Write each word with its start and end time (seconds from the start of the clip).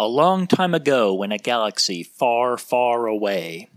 A 0.00 0.06
long 0.06 0.46
time 0.46 0.74
ago, 0.74 1.24
in 1.24 1.32
a 1.32 1.38
galaxy 1.38 2.04
far, 2.04 2.56
far 2.56 3.08
away. 3.08 3.68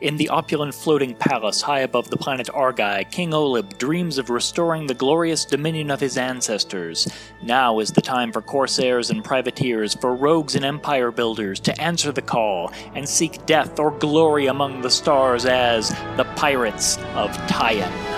In 0.00 0.16
the 0.16 0.30
opulent 0.30 0.74
floating 0.74 1.14
palace 1.14 1.60
high 1.60 1.80
above 1.80 2.08
the 2.08 2.16
planet 2.16 2.48
Argai, 2.54 3.10
King 3.10 3.34
Oleb 3.34 3.76
dreams 3.76 4.16
of 4.16 4.30
restoring 4.30 4.86
the 4.86 4.94
glorious 4.94 5.44
dominion 5.44 5.90
of 5.90 6.00
his 6.00 6.16
ancestors. 6.16 7.06
Now 7.42 7.80
is 7.80 7.92
the 7.92 8.00
time 8.00 8.32
for 8.32 8.40
corsairs 8.40 9.10
and 9.10 9.22
privateers, 9.22 9.92
for 9.92 10.16
rogues 10.16 10.54
and 10.54 10.64
empire 10.64 11.10
builders 11.10 11.60
to 11.60 11.78
answer 11.78 12.12
the 12.12 12.22
call 12.22 12.72
and 12.94 13.06
seek 13.06 13.44
death 13.44 13.78
or 13.78 13.90
glory 13.90 14.46
among 14.46 14.80
the 14.80 14.90
stars 14.90 15.44
as 15.44 15.90
the 16.16 16.24
Pirates 16.34 16.96
of 17.14 17.30
Tyen. 17.46 18.11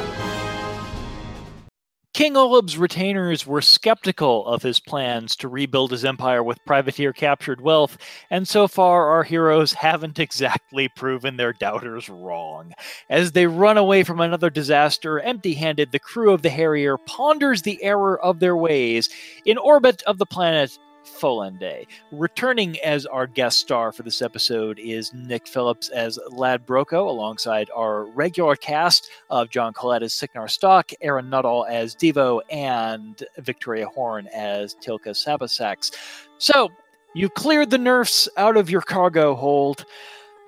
King 2.14 2.36
Oleb's 2.36 2.78
retainers 2.78 3.44
were 3.44 3.60
skeptical 3.60 4.46
of 4.46 4.62
his 4.62 4.78
plans 4.78 5.34
to 5.34 5.48
rebuild 5.48 5.90
his 5.90 6.04
empire 6.04 6.44
with 6.44 6.64
privateer 6.64 7.12
captured 7.12 7.60
wealth, 7.60 7.98
and 8.30 8.46
so 8.46 8.68
far 8.68 9.08
our 9.08 9.24
heroes 9.24 9.72
haven't 9.72 10.20
exactly 10.20 10.86
proven 10.86 11.36
their 11.36 11.52
doubters 11.52 12.08
wrong. 12.08 12.72
As 13.10 13.32
they 13.32 13.48
run 13.48 13.76
away 13.76 14.04
from 14.04 14.20
another 14.20 14.48
disaster 14.48 15.18
empty 15.18 15.54
handed, 15.54 15.90
the 15.90 15.98
crew 15.98 16.32
of 16.32 16.42
the 16.42 16.50
Harrier 16.50 16.98
ponders 16.98 17.62
the 17.62 17.82
error 17.82 18.16
of 18.22 18.38
their 18.38 18.56
ways. 18.56 19.10
In 19.44 19.58
orbit 19.58 20.00
of 20.06 20.18
the 20.18 20.26
planet, 20.26 20.78
Folende. 21.14 21.86
Returning 22.12 22.78
as 22.80 23.06
our 23.06 23.26
guest 23.26 23.60
star 23.60 23.92
for 23.92 24.02
this 24.02 24.20
episode 24.20 24.78
is 24.78 25.12
Nick 25.14 25.46
Phillips 25.46 25.88
as 25.90 26.18
Lad 26.30 26.66
Broko, 26.66 27.08
alongside 27.08 27.70
our 27.74 28.04
regular 28.04 28.56
cast 28.56 29.10
of 29.30 29.50
Jon 29.50 29.72
Colett 29.72 30.02
as 30.02 30.12
Sicnar 30.12 30.50
Stock, 30.50 30.90
Aaron 31.00 31.30
Nuttall 31.30 31.66
as 31.68 31.94
D-V0, 31.94 32.40
and 32.50 33.24
Victoria 33.38 33.86
Horn 33.86 34.28
as 34.34 34.74
Teelka 34.76 35.10
Sabasax. 35.10 35.92
So, 36.38 36.70
you 37.14 37.28
cleared 37.28 37.70
the 37.70 37.78
nerfs 37.78 38.28
out 38.36 38.56
of 38.56 38.70
your 38.70 38.82
cargo 38.82 39.34
hold. 39.34 39.84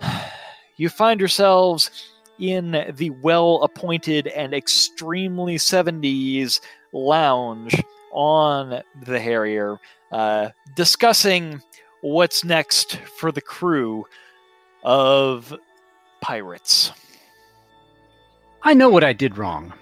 You 0.79 0.91
find 0.91 1.19
yourselves 1.19 2.13
in 2.39 2.93
the 2.97 3.09
well 3.23 3.63
appointed 3.63 4.27
and 4.27 4.53
extremely 4.53 5.57
70s 5.57 6.61
lounge 6.93 7.83
on 8.17 8.83
the 9.03 9.21
Harrier 9.21 9.79
uh, 10.11 10.49
discussing 10.75 11.61
what's 12.01 12.45
next 12.45 12.97
for 13.19 13.31
the 13.31 13.43
crew 13.43 14.07
of 14.83 15.55
pirates. 16.23 16.93
I 18.63 18.73
know 18.73 18.89
what 18.89 19.05
I 19.05 19.13
did 19.13 19.37
wrong. 19.37 19.73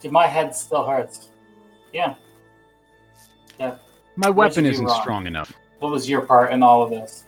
Dude, 0.00 0.12
my 0.12 0.28
head 0.28 0.54
still 0.54 0.86
hurts. 0.86 1.30
Yeah. 1.92 2.14
Yeah. 3.58 3.76
My 4.14 4.28
What 4.30 4.36
weapon 4.50 4.64
isn't 4.64 4.84
wrong? 4.86 5.00
strong 5.02 5.26
enough. 5.26 5.52
What 5.80 5.90
was 5.90 6.08
your 6.08 6.22
part 6.22 6.52
in 6.52 6.62
all 6.62 6.82
of 6.82 6.90
this? 6.90 7.24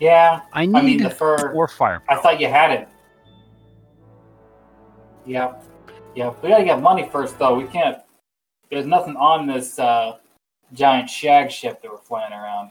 Yeah. 0.00 0.40
I 0.54 0.64
need 0.64 0.76
I 0.76 0.82
mean, 0.82 1.02
the 1.02 1.10
fur. 1.10 1.52
or 1.52 1.68
fire. 1.68 2.02
I 2.08 2.16
thought 2.16 2.40
you 2.40 2.48
had 2.48 2.70
it. 2.70 2.88
Yeah. 5.26 5.54
Yeah. 6.14 6.32
We 6.42 6.48
gotta 6.48 6.64
get 6.64 6.80
money 6.80 7.08
first, 7.12 7.38
though. 7.38 7.54
We 7.54 7.64
can't. 7.64 7.98
There's 8.70 8.86
nothing 8.86 9.16
on 9.16 9.46
this 9.46 9.78
uh, 9.78 10.16
giant 10.72 11.08
shag 11.10 11.50
ship 11.50 11.80
that 11.82 11.90
we're 11.90 11.98
flying 11.98 12.32
around. 12.32 12.70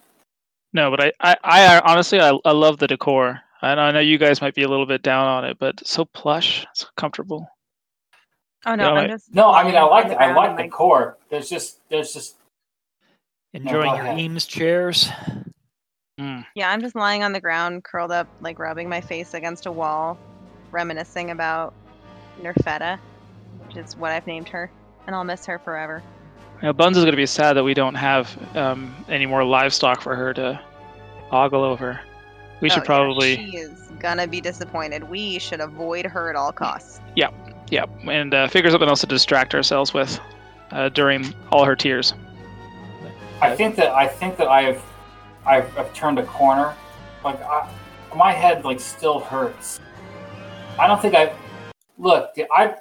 No, 0.73 0.89
but 0.89 1.02
I, 1.03 1.11
I, 1.19 1.38
I 1.44 1.80
honestly, 1.81 2.19
I, 2.19 2.38
I 2.45 2.52
love 2.52 2.77
the 2.80 2.88
decor. 2.88 3.39
And 3.61 3.80
I 3.80 3.91
know 3.91 4.00
you 4.02 4.17
guys 4.17 4.41
might 4.41 4.55
be 4.55 4.63
a 4.63 4.67
little 4.67 4.85
bit 4.85 5.03
down 5.03 5.25
on 5.25 5.45
it, 5.45 5.58
but 5.58 5.80
it's 5.81 5.91
so 5.91 6.03
plush, 6.03 6.66
so 6.73 6.88
comfortable. 6.97 7.47
Oh 8.66 8.75
no, 8.75 8.89
No, 8.89 8.95
I'm 8.95 9.03
I- 9.05 9.08
just. 9.08 9.33
No, 9.33 9.52
I 9.52 9.63
mean 9.63 9.75
I 9.75 9.83
like 9.83 10.05
on 10.05 10.09
the, 10.11 10.16
the 10.16 10.22
I 10.22 10.33
like 10.33 10.58
the 10.58 10.63
like, 10.63 10.72
core. 10.72 11.17
There's 11.30 11.50
just 11.50 11.80
there's 11.89 12.13
just 12.13 12.35
Enjoying 13.53 13.91
go 13.91 13.95
your 13.95 14.05
ahead. 14.05 14.19
Eames 14.19 14.45
chairs. 14.45 15.09
Mm. 16.19 16.45
Yeah, 16.55 16.69
I'm 16.72 16.81
just 16.81 16.95
lying 16.95 17.23
on 17.23 17.33
the 17.33 17.39
ground, 17.41 17.83
curled 17.83 18.11
up, 18.11 18.28
like 18.41 18.59
rubbing 18.59 18.89
my 18.89 19.00
face 19.02 19.33
against 19.33 19.66
a 19.66 19.72
wall, 19.72 20.17
reminiscing 20.72 21.31
about 21.31 21.73
Nerfetta, 22.41 23.00
which 23.67 23.78
is 23.78 23.96
what 23.96 24.12
I've 24.12 24.28
named 24.28 24.50
her, 24.50 24.69
and 25.08 25.16
I'll 25.16 25.24
miss 25.24 25.46
her 25.46 25.59
forever. 25.59 26.02
You 26.62 26.68
know, 26.68 26.74
Buns 26.74 26.97
is 26.97 27.03
going 27.03 27.12
to 27.12 27.18
be 27.18 27.25
sad 27.25 27.53
that 27.53 27.64
we 27.64 27.74
don't 27.74 27.96
have 27.96 28.38
um, 28.56 28.96
any 29.09 29.25
more 29.25 29.44
livestock 29.44 30.02
for 30.02 30.16
her 30.16 30.34
to 30.36 30.59
ogle 31.31 31.64
over. 31.64 32.00
We 32.62 32.69
Oh, 32.69 32.74
should 32.75 32.84
yeah, 32.84 32.86
probably, 32.86 33.36
she 33.36 33.58
is 33.58 33.72
gonna 34.00 34.28
be 34.28 34.40
disappointed. 34.40 35.03
We 35.09 35.40
should 35.40 35.59
avoid 35.59 36.06
her 36.06 36.30
at 36.30 36.36
all 36.38 36.53
costs. 36.53 37.02
yeah, 37.16 37.30
Yeah. 37.69 37.86
and 38.09 38.34
uh, 38.34 38.47
figure 38.47 38.69
something 38.72 38.88
else 38.88 39.02
to 39.02 39.08
distract 39.08 39.53
ourselves 39.53 39.94
with 39.94 40.18
uh, 40.72 40.88
during 40.90 41.34
all 41.52 41.66
her 41.66 41.75
tears. 41.75 42.14
I 43.41 43.53
think 43.56 43.75
that 43.75 43.90
I 43.94 44.08
think 44.08 44.38
that 44.38 44.47
I've 44.47 44.81
I've, 45.46 45.78
I've 45.78 45.94
turned 45.94 46.20
a 46.20 46.24
corner. 46.25 46.74
Like 47.25 47.41
I, 47.41 47.70
my 48.16 48.31
head 48.31 48.64
like 48.64 48.80
still 48.80 49.20
hurts. 49.20 49.81
I 50.80 50.88
don't 50.88 51.02
think 51.02 51.16
I 51.16 51.34
look. 51.97 52.31
I 52.52 52.75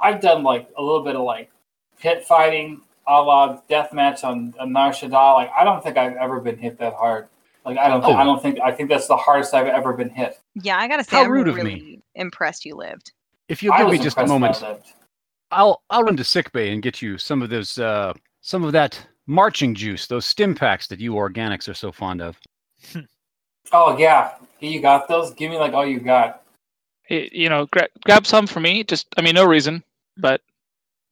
I've 0.00 0.20
done 0.22 0.42
like 0.42 0.70
a 0.78 0.82
little 0.82 1.02
bit 1.02 1.14
of 1.16 1.22
like 1.22 1.50
pit 2.00 2.24
fighting, 2.24 2.80
a 3.06 3.20
la 3.22 3.60
deathmatch 3.68 4.24
on, 4.24 4.54
on 4.58 4.72
Nar 4.72 4.90
Shaddaa. 4.92 5.34
Like 5.34 5.50
I 5.56 5.64
don't 5.64 5.82
think 5.82 5.96
I've 5.96 6.16
ever 6.16 6.40
been 6.40 6.58
hit 6.58 6.78
that 6.78 6.94
hard. 6.94 7.28
Like 7.64 7.78
I 7.78 7.88
don't. 7.88 8.04
Oh. 8.04 8.12
I 8.14 8.24
don't 8.24 8.40
think. 8.40 8.58
I 8.60 8.72
think 8.72 8.88
that's 8.88 9.06
the 9.06 9.16
hardest 9.16 9.54
I've 9.54 9.66
ever 9.66 9.92
been 9.92 10.10
hit. 10.10 10.38
Yeah, 10.54 10.78
I 10.78 10.88
gotta 10.88 11.04
say, 11.04 11.16
How 11.16 11.24
I'm 11.24 11.30
rude 11.30 11.48
of 11.48 11.56
me. 11.56 11.62
really 11.62 12.02
impressed 12.14 12.64
you 12.64 12.74
lived. 12.74 13.12
If 13.48 13.62
you'll 13.62 13.72
I 13.74 13.78
give 13.78 13.90
me 13.90 13.98
just 13.98 14.18
a 14.18 14.26
moment, 14.26 14.62
I 14.62 14.70
lived. 14.70 14.86
I'll 15.50 15.82
I'll 15.90 16.02
run 16.02 16.16
to 16.16 16.24
sickbay 16.24 16.72
and 16.72 16.82
get 16.82 17.00
you 17.02 17.18
some 17.18 17.42
of 17.42 17.50
those 17.50 17.78
uh 17.78 18.12
some 18.40 18.64
of 18.64 18.72
that 18.72 18.98
marching 19.26 19.74
juice, 19.74 20.06
those 20.06 20.24
stim 20.26 20.54
packs 20.54 20.86
that 20.88 21.00
you 21.00 21.12
organics 21.12 21.68
are 21.68 21.74
so 21.74 21.92
fond 21.92 22.22
of. 22.22 22.38
Oh 23.72 23.98
yeah, 23.98 24.34
you 24.60 24.80
got 24.80 25.08
those. 25.08 25.32
Give 25.34 25.50
me 25.50 25.58
like 25.58 25.72
all 25.74 25.86
you 25.86 26.00
got. 26.00 26.42
It, 27.08 27.32
you 27.32 27.48
know, 27.48 27.66
gra- 27.66 27.88
grab 28.04 28.26
some 28.26 28.46
for 28.46 28.60
me. 28.60 28.84
Just, 28.84 29.06
I 29.16 29.22
mean, 29.22 29.34
no 29.34 29.44
reason, 29.44 29.82
but 30.16 30.40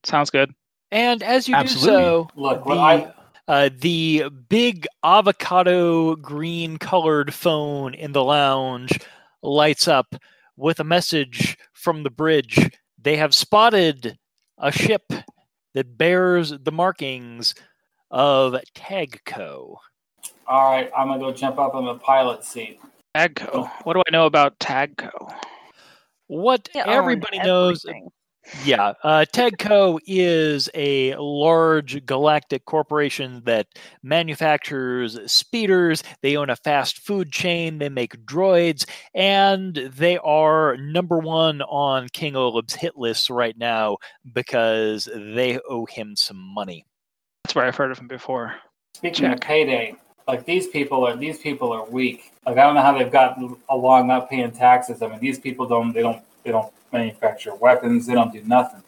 sounds 0.05 0.31
good. 0.31 0.55
And 0.91 1.23
as 1.23 1.49
you 1.49 1.55
Absolutely. 1.55 1.89
do 1.89 1.95
so, 1.95 2.29
Look, 2.37 2.65
the, 2.65 2.73
I 2.73 3.13
uh, 3.49 3.71
the 3.79 4.25
big 4.49 4.87
avocado 5.05 6.17
green 6.17 6.79
colored 6.79 7.33
phone 7.33 7.95
in 7.95 8.13
the 8.13 8.25
lounge 8.25 8.99
lights 9.43 9.87
up 9.87 10.15
with 10.57 10.81
a 10.81 10.85
message 10.85 11.57
from 11.73 12.03
the 12.03 12.11
bridge. 12.11 12.71
They 13.01 13.17
have 13.17 13.35
spotted 13.35 14.19
a 14.59 14.73
ship 14.73 15.13
that 15.75 15.99
bears 15.99 16.51
the 16.51 16.73
markings 16.73 17.55
of 18.11 18.57
TaggeCo. 18.75 19.77
all 20.47 20.71
right. 20.71 20.91
I'm 20.97 21.09
gonna 21.09 21.21
go 21.21 21.33
jump 21.33 21.59
up 21.59 21.75
on 21.75 21.85
the 21.85 21.95
pilot 21.97 22.45
seat. 22.45 22.81
TaggeCo. 23.15 23.71
What 23.85 23.95
do 23.95 24.03
I 24.07 24.11
know 24.11 24.27
about 24.27 24.59
TaggeCo? 24.59 25.35
What 26.29 26.69
They 26.75 26.81
everybody 26.81 27.39
knows 27.39 27.85
everything. 27.85 28.11
Yeah, 28.65 28.95
uh, 29.03 29.25
TaggeCo 29.33 29.99
is 30.07 30.69
a 30.75 31.15
large 31.17 32.05
galactic 32.07 32.65
corporation 32.65 33.43
that 33.45 33.67
manufactures 34.03 35.19
speeders. 35.31 36.03
They 36.23 36.37
own 36.37 36.51
a 36.51 36.57
fast 36.57 36.99
food 36.99 37.33
chain. 37.33 37.79
They 37.79 37.89
make 37.89 38.25
droids, 38.27 38.89
and 39.15 39.75
they 39.75 40.19
are 40.19 40.77
number 40.77 41.19
one 41.19 41.63
on 41.63 42.09
King 42.13 42.35
Oleb's 42.35 42.75
hit 42.75 42.97
list 42.97 43.31
right 43.31 43.57
now 43.59 43.97
because 44.33 45.09
they 45.15 45.59
owe 45.69 45.87
him 45.87 46.15
some 46.17 46.39
money. 46.39 46.85
That's 47.45 47.55
where 47.55 47.65
I've 47.65 47.77
heard 47.77 47.93
of 47.93 47.99
him 47.99 48.09
before. 48.09 48.55
Speaking 48.95 49.33
of 49.33 49.41
payday, 49.41 49.95
like 50.27 50.45
these 50.45 50.67
people 50.69 51.07
are 51.07 51.17
these 51.17 51.39
people 51.39 51.73
are 51.73 51.85
weak. 51.85 52.33
Like 52.45 52.59
I 52.59 52.63
don't 52.63 52.75
know 52.75 52.83
how 52.83 52.97
they've 52.97 53.11
gotten 53.11 53.57
along 53.69 54.09
not 54.09 54.31
paying 54.31 54.51
taxes. 54.53 55.03
I 55.03 55.09
mean, 55.09 55.21
these 55.21 55.39
people 55.39 55.67
don't 55.67 55.93
they 55.93 56.03
don't 56.03 56.23
they 56.47 56.53
don't 56.53 56.73
manufacture 56.93 57.55
weapons. 57.57 58.07
They 58.07 58.15
don't 58.15 58.33
do 58.33 58.43
nothing. 58.45 58.83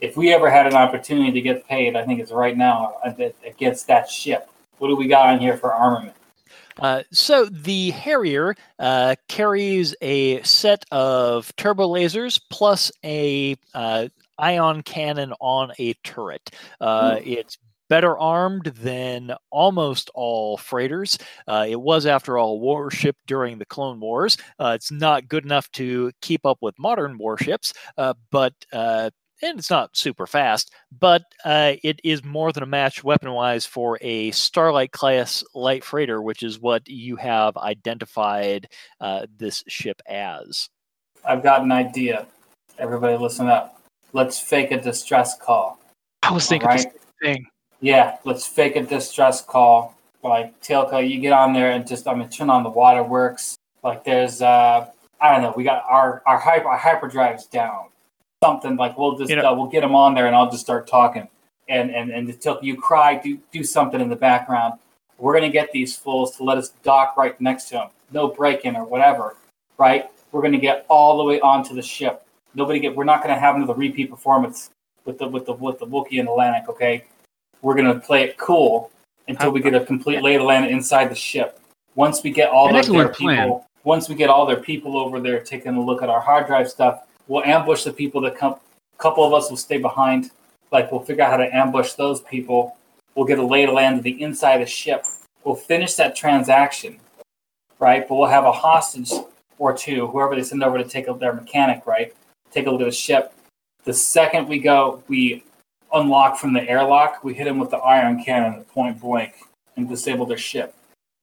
If 0.00 0.16
we 0.16 0.32
ever 0.32 0.50
had 0.50 0.66
an 0.66 0.74
opportunity 0.74 1.32
to 1.32 1.40
get 1.40 1.66
paid, 1.66 1.96
I 1.96 2.04
think 2.04 2.20
it's 2.20 2.30
right 2.30 2.56
now 2.56 2.96
uh, 3.04 3.12
against 3.44 3.86
that 3.86 4.10
ship. 4.10 4.50
What 4.78 4.88
do 4.88 4.96
we 4.96 5.08
got 5.08 5.30
on 5.30 5.40
here 5.40 5.56
for 5.56 5.72
armament? 5.72 6.14
Uh, 6.78 7.02
so 7.10 7.46
the 7.46 7.90
Harrier 7.92 8.54
uh, 8.78 9.16
carries 9.28 9.96
a 10.02 10.42
set 10.42 10.84
of 10.92 11.50
turbo 11.56 11.88
lasers 11.88 12.38
plus 12.50 12.92
a 13.02 13.56
uh, 13.72 14.08
ion 14.38 14.82
cannon 14.82 15.32
on 15.40 15.72
a 15.78 15.94
turret. 16.04 16.50
Uh, 16.78 17.18
it's 17.24 17.56
better 17.88 18.18
armed 18.18 18.66
than 18.66 19.34
almost 19.50 20.10
all 20.14 20.56
freighters. 20.56 21.18
Uh, 21.46 21.66
it 21.68 21.80
was, 21.80 22.06
after 22.06 22.38
all, 22.38 22.54
a 22.54 22.58
warship 22.58 23.16
during 23.26 23.58
the 23.58 23.66
Clone 23.66 24.00
Wars. 24.00 24.36
Uh, 24.58 24.72
it's 24.74 24.90
not 24.90 25.28
good 25.28 25.44
enough 25.44 25.70
to 25.72 26.10
keep 26.20 26.44
up 26.44 26.58
with 26.60 26.78
modern 26.78 27.18
warships, 27.18 27.72
uh, 27.98 28.14
but 28.30 28.54
uh, 28.72 29.10
and 29.42 29.58
it's 29.58 29.70
not 29.70 29.96
super 29.96 30.26
fast, 30.26 30.72
but 30.98 31.22
uh, 31.44 31.74
it 31.82 32.00
is 32.02 32.24
more 32.24 32.52
than 32.52 32.62
a 32.62 32.66
match 32.66 33.04
weapon 33.04 33.30
wise 33.32 33.66
for 33.66 33.98
a 34.00 34.30
Starlight 34.30 34.92
class 34.92 35.44
light 35.54 35.84
freighter, 35.84 36.22
which 36.22 36.42
is 36.42 36.58
what 36.58 36.88
you 36.88 37.16
have 37.16 37.56
identified 37.56 38.68
uh, 39.00 39.26
this 39.36 39.62
ship 39.68 40.00
as. 40.08 40.68
I've 41.24 41.42
got 41.42 41.62
an 41.62 41.72
idea. 41.72 42.26
Everybody, 42.78 43.16
listen 43.16 43.48
up. 43.48 43.80
Let's 44.12 44.38
fake 44.38 44.70
a 44.70 44.80
distress 44.80 45.36
call. 45.36 45.78
I 46.22 46.32
was 46.32 46.46
thinking 46.46 46.68
All 46.68 46.76
the 46.76 46.82
same 46.82 46.92
thing. 47.22 47.46
Yeah, 47.80 48.16
let's 48.24 48.46
fake 48.46 48.76
a 48.76 48.82
distress 48.82 49.42
call 49.42 49.96
like 50.26 50.60
Teelka, 50.60 51.08
you 51.08 51.20
get 51.20 51.32
on 51.32 51.52
there 51.52 51.70
and 51.70 51.86
just 51.86 52.06
I 52.08 52.14
mean 52.14 52.28
turn 52.28 52.50
on 52.50 52.62
the 52.62 52.70
waterworks. 52.70 53.56
Like 53.82 54.04
there's 54.04 54.42
uh 54.42 54.88
I 55.20 55.32
don't 55.32 55.42
know, 55.42 55.54
we 55.56 55.64
got 55.64 55.84
our 55.88 56.22
our 56.26 56.38
hyper 56.38 56.68
our 56.68 56.78
hyperdrive's 56.78 57.46
down. 57.46 57.86
Something 58.42 58.76
like 58.76 58.98
we'll 58.98 59.16
just 59.16 59.30
You 59.30 59.36
know- 59.36 59.50
uh, 59.50 59.54
we'll 59.54 59.68
get 59.68 59.80
them 59.80 59.94
on 59.94 60.14
there 60.14 60.26
and 60.26 60.34
I'll 60.36 60.50
just 60.50 60.62
start 60.64 60.86
talking. 60.86 61.28
And 61.68 61.90
and 61.94 62.10
and 62.10 62.28
Teelka, 62.28 62.62
you 62.62 62.76
cry, 62.76 63.16
do 63.16 63.38
do 63.52 63.62
something 63.64 64.00
in 64.00 64.08
the 64.08 64.16
background. 64.16 64.78
We're 65.18 65.34
gonna 65.34 65.50
get 65.50 65.72
these 65.72 65.96
fools 65.96 66.36
to 66.36 66.44
let 66.44 66.58
us 66.58 66.70
dock 66.82 67.16
right 67.16 67.40
next 67.40 67.64
to 67.68 67.74
them. 67.74 67.88
No 68.12 68.28
break 68.28 68.64
in 68.64 68.76
or 68.76 68.84
whatever, 68.84 69.36
right? 69.78 70.10
We're 70.32 70.42
gonna 70.42 70.58
get 70.58 70.84
all 70.88 71.16
the 71.18 71.24
way 71.24 71.40
onto 71.40 71.74
the 71.74 71.82
ship. 71.82 72.24
Nobody 72.54 72.78
get. 72.80 72.94
We're 72.94 73.04
not 73.04 73.22
gonna 73.22 73.38
have 73.38 73.56
another 73.56 73.74
repeat 73.74 74.10
performance 74.10 74.70
with 75.04 75.18
the 75.18 75.26
with 75.28 75.46
the 75.46 75.54
with 75.54 75.78
the 75.78 75.86
Wookiee 75.86 76.18
and 76.18 76.28
the 76.28 76.32
Atlantic. 76.32 76.68
Okay, 76.68 77.04
we're 77.62 77.74
gonna 77.74 77.98
play 77.98 78.24
it 78.24 78.38
cool 78.38 78.90
until 79.28 79.50
we 79.50 79.60
get 79.60 79.74
a 79.74 79.84
complete 79.84 80.22
lay 80.22 80.34
of 80.34 80.40
the 80.40 80.46
land 80.46 80.66
inside 80.66 81.10
the 81.10 81.14
ship. 81.14 81.60
Once 81.94 82.22
we 82.22 82.30
get 82.30 82.50
all 82.50 82.74
of 82.74 82.86
their 82.86 83.08
plan. 83.08 83.44
people, 83.44 83.66
once 83.84 84.08
we 84.08 84.14
get 84.14 84.28
all 84.28 84.46
their 84.46 84.60
people 84.60 84.96
over 84.96 85.20
there 85.20 85.40
taking 85.40 85.74
a 85.74 85.80
look 85.80 86.02
at 86.02 86.08
our 86.08 86.20
hard 86.20 86.46
drive 86.46 86.68
stuff, 86.68 87.06
we'll 87.28 87.44
ambush 87.44 87.84
the 87.84 87.92
people 87.92 88.20
that 88.20 88.36
come. 88.36 88.52
A 88.52 89.02
couple 89.02 89.24
of 89.24 89.32
us 89.32 89.50
will 89.50 89.56
stay 89.56 89.78
behind. 89.78 90.30
Like 90.72 90.90
we'll 90.90 91.02
figure 91.02 91.24
out 91.24 91.30
how 91.30 91.36
to 91.38 91.56
ambush 91.56 91.92
those 91.92 92.20
people. 92.22 92.76
We'll 93.14 93.26
get 93.26 93.38
a 93.38 93.46
lay 93.46 93.64
of 93.64 93.70
the 93.70 93.74
land 93.74 93.98
of 93.98 94.04
the 94.04 94.22
inside 94.22 94.54
of 94.54 94.60
the 94.60 94.66
ship. 94.66 95.04
We'll 95.44 95.54
finish 95.54 95.94
that 95.94 96.16
transaction, 96.16 96.98
right? 97.78 98.06
But 98.06 98.16
we'll 98.16 98.28
have 98.28 98.44
a 98.44 98.52
hostage 98.52 99.12
or 99.58 99.76
two, 99.76 100.06
whoever 100.08 100.34
they 100.34 100.42
send 100.42 100.62
over 100.62 100.78
to 100.78 100.84
take 100.84 101.08
a, 101.08 101.14
their 101.14 101.32
mechanic, 101.32 101.86
right? 101.86 102.14
Take 102.50 102.66
a 102.66 102.70
look 102.70 102.80
at 102.82 102.86
the 102.86 102.92
ship. 102.92 103.32
The 103.84 103.94
second 103.94 104.48
we 104.48 104.58
go, 104.58 105.02
we 105.08 105.44
unlock 105.96 106.38
from 106.38 106.52
the 106.52 106.68
airlock. 106.68 107.24
We 107.24 107.34
hit 107.34 107.44
them 107.44 107.58
with 107.58 107.70
the 107.70 107.78
ion 107.78 108.22
cannon 108.22 108.60
at 108.60 108.68
point 108.68 109.00
blank 109.00 109.34
and 109.76 109.88
disable 109.88 110.26
their 110.26 110.38
ship. 110.38 110.74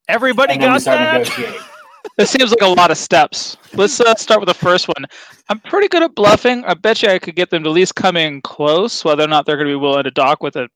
Everybody 0.07 0.53
and 0.53 0.61
got 0.61 0.81
that? 0.83 1.19
negotiating. 1.19 1.59
This 2.17 2.29
seems 2.29 2.51
like 2.51 2.61
a 2.61 2.67
lot 2.67 2.91
of 2.91 2.97
steps. 2.97 3.57
Let's 3.73 3.99
uh, 3.99 4.13
start 4.15 4.39
with 4.41 4.47
the 4.47 4.53
first 4.53 4.87
one. 4.87 5.05
I'm 5.49 5.59
pretty 5.61 5.87
good 5.87 6.03
at 6.03 6.13
bluffing. 6.13 6.63
I 6.65 6.73
bet 6.73 7.01
you 7.01 7.09
I 7.09 7.17
could 7.17 7.35
get 7.35 7.49
them 7.49 7.63
to 7.63 7.69
at 7.69 7.73
least 7.73 7.95
come 7.95 8.17
in 8.17 8.41
close. 8.41 9.03
Whether 9.03 9.23
or 9.23 9.27
not 9.27 9.45
they're 9.45 9.55
going 9.55 9.67
to 9.69 9.71
be 9.71 9.79
willing 9.79 10.03
to 10.03 10.11
dock 10.11 10.43
with 10.43 10.55
it, 10.57 10.69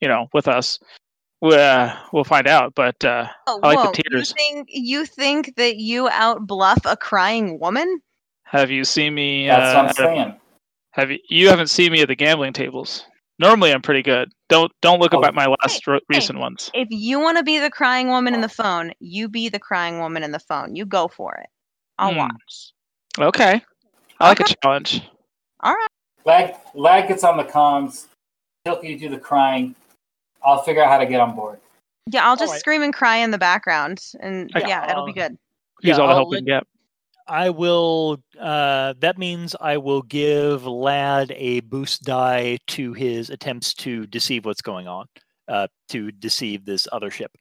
you 0.00 0.08
know, 0.08 0.26
with 0.32 0.48
us, 0.48 0.80
we, 1.42 1.54
uh, 1.54 1.94
we'll 2.12 2.24
find 2.24 2.48
out. 2.48 2.74
But 2.74 3.04
uh, 3.04 3.28
Oh, 3.46 3.60
I 3.62 3.74
like 3.74 3.78
the 3.78 3.84
whoa, 3.84 3.92
teeters. 3.92 4.30
You 4.30 4.34
think 4.34 4.68
you 4.72 5.06
think 5.06 5.56
that 5.56 5.76
you 5.76 6.08
out 6.08 6.46
bluff 6.46 6.80
a 6.86 6.96
crying 6.96 7.60
woman? 7.60 8.00
have 8.44 8.70
you 8.70 8.84
seen 8.84 9.14
me? 9.14 9.46
That's 9.46 9.74
uh, 9.74 9.82
what 9.82 9.88
I'm 9.88 9.94
saying. 9.94 10.40
have 10.92 11.10
you? 11.10 11.18
You 11.28 11.48
haven't 11.50 11.68
seen 11.68 11.92
me 11.92 12.00
at 12.02 12.08
the 12.08 12.16
gambling 12.16 12.52
tables. 12.52 13.04
Normally, 13.38 13.72
I'm 13.72 13.82
pretty 13.82 14.02
good. 14.02 14.32
Don't 14.48 14.70
don't 14.80 15.00
look 15.00 15.12
up 15.12 15.20
Oh. 15.22 15.26
at 15.26 15.34
my 15.34 15.46
last 15.46 15.86
ro- 15.86 15.98
recent 16.08 16.38
ones. 16.38 16.70
If 16.74 16.88
you 16.90 17.18
want 17.20 17.36
to 17.38 17.42
be 17.44 17.58
the 17.58 17.70
crying 17.70 18.08
woman 18.08 18.34
in 18.34 18.40
the 18.40 18.48
phone, 18.48 18.92
you 19.00 19.28
be 19.28 19.48
the 19.48 19.58
crying 19.58 19.98
woman 19.98 20.22
in 20.22 20.30
the 20.30 20.38
phone. 20.38 20.76
You 20.76 20.86
go 20.86 21.08
for 21.08 21.34
it. 21.34 21.48
I'll 21.98 22.12
Hmm. 22.12 22.18
watch. 22.18 22.72
Okay, 23.18 23.62
I 24.20 24.28
like 24.28 24.40
Okay. 24.40 24.52
a 24.52 24.56
challenge. 24.62 25.02
All 25.60 25.72
right. 25.74 25.88
Lad, 26.24 26.56
Lad 26.74 27.08
gets 27.08 27.24
on 27.24 27.36
the 27.36 27.44
comms. 27.44 28.06
Teelka, 28.66 28.84
you 28.84 28.98
do 28.98 29.08
the 29.08 29.18
crying. 29.18 29.74
I'll 30.42 30.62
figure 30.62 30.82
out 30.82 30.90
how 30.90 30.98
to 30.98 31.06
get 31.06 31.20
on 31.20 31.34
board. 31.34 31.58
Yeah, 32.06 32.26
I'll 32.26 32.36
just 32.36 32.48
Alright. 32.50 32.60
scream 32.60 32.82
and 32.82 32.92
cry 32.94 33.16
in 33.16 33.30
the 33.30 33.38
background, 33.38 34.00
and 34.20 34.50
Okay. 34.54 34.68
yeah, 34.68 34.90
it'll 34.90 35.06
be 35.06 35.12
good. 35.12 35.32
Use 35.80 35.96
Yeah, 35.96 36.02
all 36.02 36.08
the 36.08 36.12
I'll 36.12 36.16
help 36.20 36.30
we 36.30 36.36
can 36.38 36.44
get. 36.44 36.66
I 37.26 37.50
will. 37.50 38.22
Uh, 38.38 38.94
that 39.00 39.18
means 39.18 39.56
I 39.60 39.78
will 39.78 40.02
give 40.02 40.66
Lad 40.66 41.32
a 41.36 41.60
boost 41.60 42.02
die 42.04 42.58
to 42.68 42.92
his 42.92 43.30
attempts 43.30 43.74
to 43.74 44.06
deceive 44.06 44.44
what's 44.44 44.62
going 44.62 44.88
on, 44.88 45.06
uh, 45.48 45.68
to 45.88 46.10
deceive 46.12 46.64
this 46.64 46.86
other 46.92 47.10
ship. 47.10 47.32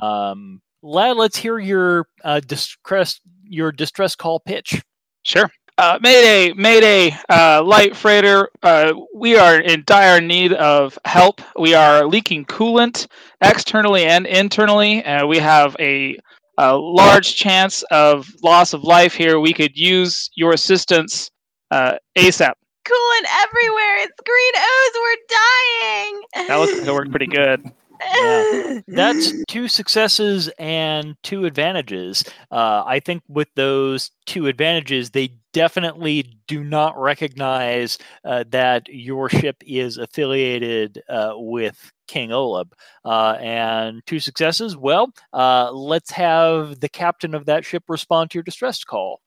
Um, 0.00 0.60
Lad, 0.82 1.16
let's 1.16 1.36
hear 1.36 1.58
your 1.58 2.06
uh, 2.24 2.40
distress 2.40 3.20
your 3.44 3.72
distress 3.72 4.14
call 4.14 4.40
pitch. 4.40 4.82
Sure. 5.24 5.50
Uh, 5.78 5.98
Mayday, 6.02 6.52
Mayday, 6.52 7.16
uh, 7.30 7.62
light 7.64 7.96
freighter. 7.96 8.50
Uh, 8.62 8.92
we 9.14 9.36
are 9.38 9.60
in 9.60 9.82
dire 9.86 10.20
need 10.20 10.52
of 10.52 10.98
help. 11.06 11.40
We 11.58 11.74
are 11.74 12.04
leaking 12.04 12.44
coolant 12.44 13.06
externally 13.40 14.04
and 14.04 14.26
internally, 14.26 15.02
and 15.04 15.26
we 15.26 15.38
have 15.38 15.74
a, 15.80 16.18
a 16.60 16.76
large 16.76 17.36
chance 17.36 17.82
of 17.90 18.28
loss 18.42 18.74
of 18.74 18.84
life 18.84 19.14
here. 19.14 19.40
We 19.40 19.54
could 19.54 19.76
use 19.76 20.30
your 20.34 20.52
assistance 20.52 21.30
uh, 21.70 21.94
ASAP. 22.18 22.52
Coolant 22.84 23.26
everywhere. 23.42 23.98
It's 24.00 24.20
green 24.26 24.52
ooze. 24.56 24.94
We're 25.00 25.16
dying. 25.30 26.48
That 26.48 26.56
looks 26.56 26.78
like 26.78 26.86
it 26.86 26.92
worked 26.92 27.10
pretty 27.10 27.28
good. 27.28 27.72
Yeah. 28.00 28.80
That's 28.88 29.32
two 29.46 29.68
successes 29.68 30.48
and 30.58 31.16
two 31.22 31.44
advantages. 31.44 32.24
Uh, 32.50 32.82
I 32.86 33.00
think 33.00 33.22
with 33.28 33.48
those 33.54 34.10
two 34.26 34.46
advantages, 34.46 35.10
they 35.10 35.34
definitely 35.52 36.38
do 36.46 36.64
not 36.64 36.98
recognize 36.98 37.98
uh, 38.24 38.44
that 38.50 38.88
your 38.88 39.28
ship 39.28 39.56
is 39.66 39.98
affiliated 39.98 41.02
uh, 41.08 41.32
with 41.34 41.92
King 42.08 42.32
Oleb. 42.32 42.74
Uh, 43.04 43.36
and 43.40 44.02
two 44.06 44.20
successes, 44.20 44.76
well, 44.76 45.12
uh, 45.32 45.70
let's 45.72 46.10
have 46.12 46.80
the 46.80 46.88
captain 46.88 47.34
of 47.34 47.46
that 47.46 47.64
ship 47.64 47.84
respond 47.88 48.30
to 48.30 48.38
your 48.38 48.44
distress 48.44 48.84
call. 48.84 49.20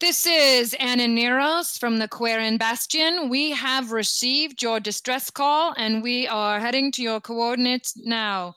This 0.00 0.26
is 0.26 0.74
Anna 0.80 1.06
Neros 1.06 1.78
from 1.78 1.98
the 1.98 2.08
Quarren 2.08 2.58
Bastion. 2.58 3.28
We 3.28 3.52
have 3.52 3.92
received 3.92 4.62
your 4.62 4.80
distress 4.80 5.30
call 5.30 5.72
and 5.76 6.02
we 6.02 6.26
are 6.26 6.58
heading 6.58 6.90
to 6.92 7.02
your 7.02 7.20
coordinates 7.20 7.94
now. 7.96 8.54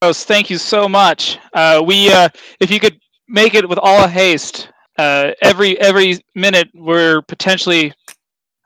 Gross, 0.00 0.24
thank 0.24 0.48
you 0.48 0.58
so 0.58 0.88
much. 0.88 1.38
Uh, 1.52 1.82
we, 1.84 2.10
uh, 2.10 2.28
if 2.60 2.70
you 2.70 2.78
could 2.78 2.98
make 3.30 3.54
it 3.54 3.66
with 3.68 3.78
all 3.78 4.06
haste. 4.06 4.68
Uh, 4.98 5.30
every 5.40 5.80
every 5.80 6.18
minute, 6.34 6.68
we're 6.74 7.22
potentially 7.22 7.94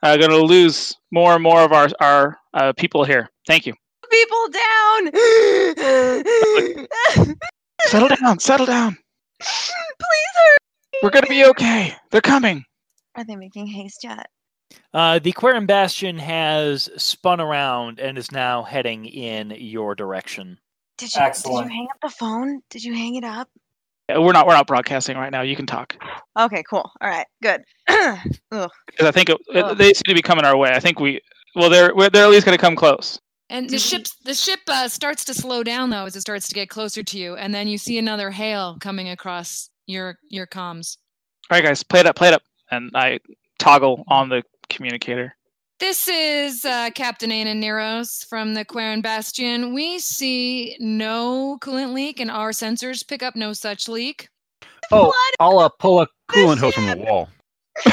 uh, 0.03 0.17
going 0.17 0.31
to 0.31 0.43
lose 0.43 0.97
more 1.13 1.35
and 1.35 1.43
more 1.43 1.61
of 1.61 1.73
our 1.73 1.89
our 2.01 2.39
uh, 2.55 2.73
people 2.73 3.05
here. 3.05 3.31
Thank 3.47 3.67
you. 3.67 3.75
People 4.11 4.49
down. 4.49 5.13
Settle 7.87 8.09
down. 8.09 8.41
Settle 8.41 8.67
down. 8.67 8.97
Please 9.41 10.33
hurry. 10.35 10.57
We're 11.03 11.11
going 11.11 11.25
to 11.25 11.29
be 11.31 11.45
okay. 11.47 11.95
They're 12.11 12.21
coming. 12.21 12.65
Are 13.17 13.25
they 13.25 13.37
making 13.37 13.67
haste 13.67 14.05
yet? 14.05 14.27
Uh, 14.93 15.19
the 15.19 15.33
Quarren 15.33 15.67
Bastion 15.67 16.19
has 16.19 16.89
spun 16.97 17.41
around 17.41 18.01
and 18.01 18.19
is 18.19 18.33
now 18.33 18.63
heading 18.63 19.05
in 19.07 19.51
your 19.57 19.95
direction. 19.95 20.59
Did 20.99 21.15
you, 21.15 21.21
Excellent. 21.21 21.67
Did 21.69 21.73
you 21.75 21.79
hang 21.81 21.89
up 21.93 22.01
the 22.03 22.17
phone? 22.17 22.61
Did 22.71 22.85
you 22.85 22.95
hang 22.95 23.17
it 23.17 23.25
up? 23.25 23.49
Uh, 24.15 24.21
We're 24.21 24.33
not 24.33 24.47
we're 24.47 24.55
not 24.55 24.67
broadcasting 24.67 25.17
right 25.17 25.31
now. 25.33 25.43
You 25.43 25.57
can 25.57 25.67
talk 25.67 25.97
Okay, 26.39 26.63
cool. 26.69 26.91
All 27.01 27.09
right, 27.09 27.27
good. 27.43 27.63
Ugh. 27.89 28.71
because 28.87 29.07
I 29.07 29.11
think 29.11 29.31
it, 29.31 29.39
it- 29.49 29.79
they 29.79 29.93
seem 29.95 30.03
to 30.09 30.15
be 30.15 30.23
coming 30.23 30.45
our 30.45 30.57
way. 30.57 30.71
I 30.71 30.81
think 30.81 31.01
we 31.01 31.21
well 31.55 31.71
they're 31.71 31.95
we're, 31.95 32.11
they're 32.11 32.25
at 32.25 32.31
least 32.31 32.45
going 32.47 32.57
to 32.57 32.61
come 32.61 32.77
close. 32.77 33.19
And 33.51 33.69
the 33.71 33.79
ship 33.79 34.07
the 34.25 34.35
ship 34.35 34.61
uh, 34.69 34.89
starts 34.89 35.25
to 35.27 35.35
slow 35.35 35.63
down 35.63 35.91
though 35.91 36.05
as 36.05 36.17
it 36.17 36.21
starts 36.21 36.49
to 36.49 36.55
get 36.55 36.69
closer 36.69 37.03
to 37.03 37.19
you 37.19 37.35
and 37.37 37.55
then 37.55 37.67
you 37.69 37.79
see 37.79 37.99
another 37.99 38.31
hail 38.31 38.77
coming 38.81 39.09
across 39.09 39.69
your 39.87 40.17
your 40.29 40.47
comms. 40.47 40.97
All 41.51 41.57
right, 41.59 41.65
guys, 41.65 41.83
play 41.83 42.01
it 42.01 42.07
up, 42.07 42.17
play 42.17 42.29
it 42.29 42.35
up, 42.35 42.43
and 42.71 42.91
I 42.95 43.19
toggle 43.59 44.05
on 44.09 44.29
the 44.29 44.43
communicator. 44.71 45.35
This 45.81 46.09
is 46.09 46.65
uh, 46.65 46.91
Captain 46.95 47.31
Anna 47.33 47.53
Neros 47.53 48.25
from 48.27 48.55
the 48.55 48.65
Quarren 48.65 49.03
Bastion. 49.03 49.75
We 49.75 49.99
see 49.99 50.77
no 50.81 51.59
coolant 51.61 51.93
leak, 51.93 52.21
and 52.21 52.31
our 52.31 52.51
sensors 52.53 53.07
pick 53.07 53.23
up 53.23 53.37
no 53.37 53.53
such 53.53 53.89
leak. 53.89 54.29
Oh, 54.93 55.07
What? 55.09 55.35
I'll 55.41 55.59
uh, 55.59 55.69
pull 55.79 56.01
a 56.01 56.07
coolant 56.31 56.59
hose 56.59 56.75
from 56.75 56.87
the 56.87 56.97
wall. 56.97 57.29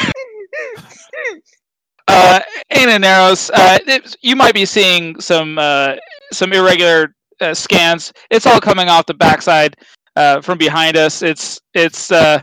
Uh, 2.07 2.41
Anna 2.71 2.99
Neros, 2.99 3.49
uh, 3.53 3.79
it- 3.87 4.15
you 4.21 4.35
might 4.35 4.53
be 4.53 4.65
seeing 4.65 5.19
some 5.21 5.57
uh, 5.57 5.95
some 6.33 6.51
irregular 6.51 7.15
uh, 7.39 7.53
scans. 7.53 8.11
It's 8.29 8.45
all 8.45 8.59
coming 8.59 8.89
off 8.89 9.05
the 9.05 9.13
backside 9.13 9.77
uh, 10.15 10.41
from 10.41 10.57
behind 10.57 10.97
us. 10.97 11.21
It's 11.21 11.59
it's 11.73 12.11
uh, 12.11 12.41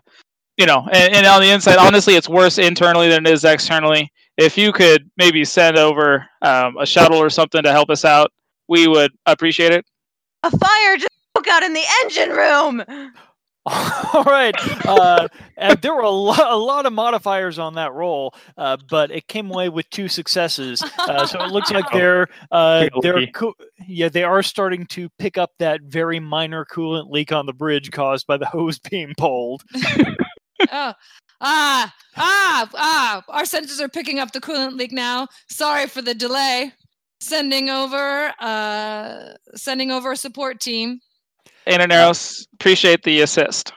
you 0.57 0.67
know, 0.67 0.87
and, 0.93 1.15
and 1.15 1.27
on 1.27 1.41
the 1.41 1.51
inside, 1.51 1.79
honestly, 1.79 2.15
it's 2.15 2.29
worse 2.29 2.59
internally 2.59 3.09
than 3.09 3.27
it 3.27 3.33
is 3.33 3.45
externally. 3.45 4.11
If 4.37 4.59
you 4.59 4.73
could 4.73 5.11
maybe 5.17 5.45
send 5.45 5.77
over 5.77 6.27
um, 6.43 6.77
a 6.79 6.87
shuttle 6.87 7.19
or 7.19 7.31
something 7.31 7.63
to 7.63 7.73
help 7.73 7.91
us 7.91 8.05
out, 8.05 8.33
we 8.69 8.87
would 8.87 9.13
appreciate 9.27 9.73
it. 9.73 9.85
A 10.43 10.51
fire 10.51 10.97
just 10.97 11.09
broke 11.35 11.49
out 11.49 11.63
in 11.63 11.75
the 11.75 11.85
engine 12.05 12.31
room. 12.31 13.13
All 14.15 14.25
right. 14.25 14.55
Uh, 14.87 15.29
and 15.57 15.81
there 15.83 15.95
were 15.95 16.03
a, 16.03 16.11
lo- 16.11 16.35
a 16.49 16.57
lot 16.57 16.87
of 16.87 16.93
modifiers 16.93 17.59
on 17.59 17.75
that 17.75 17.93
roll, 17.93 18.35
uh, 18.57 18.77
but 18.89 19.11
it 19.11 19.29
came 19.29 19.51
away 19.51 19.69
with 19.69 19.89
two 19.91 20.09
successes. 20.09 20.83
Uh, 20.99 21.27
so 21.27 21.43
it 21.43 21.51
looks 21.51 21.71
like 21.71 21.85
Oh, 21.93 21.99
they're 21.99 22.29
uh, 22.51 22.81
pretty 22.81 23.01
they're 23.03 23.15
lucky. 23.21 23.33
co- 23.33 23.55
yeah 23.87 24.09
they 24.09 24.23
are 24.25 24.43
starting 24.43 24.87
to 24.87 25.09
pick 25.19 25.39
up 25.39 25.53
that 25.59 25.83
very 25.83 26.21
minor 26.21 26.65
coolant 26.65 27.11
leak 27.11 27.33
on 27.33 27.47
the 27.47 27.53
bridge 27.53 27.91
caused 27.91 28.27
by 28.27 28.37
the 28.37 28.47
hose 28.55 28.79
being 28.79 29.15
pulled. 29.17 29.63
oh, 30.73 30.93
ah, 31.41 31.95
ah, 32.17 32.69
ah! 32.75 33.23
Our 33.29 33.43
sensors 33.43 33.81
are 33.81 33.89
picking 33.89 34.19
up 34.19 34.33
the 34.33 34.41
coolant 34.41 34.77
leak 34.77 34.93
now. 34.93 35.29
Sorry 35.49 35.87
for 35.87 36.03
the 36.03 36.15
delay. 36.15 36.73
Sending 37.21 37.69
over, 37.69 38.33
uh, 38.39 39.35
sending 39.57 39.91
over 39.91 40.13
a 40.13 40.17
support 40.17 40.61
team. 40.61 41.01
Anna 41.69 41.87
Neros, 41.87 42.47
appreciate 42.55 43.03
the 43.03 43.21
assist. 43.21 43.75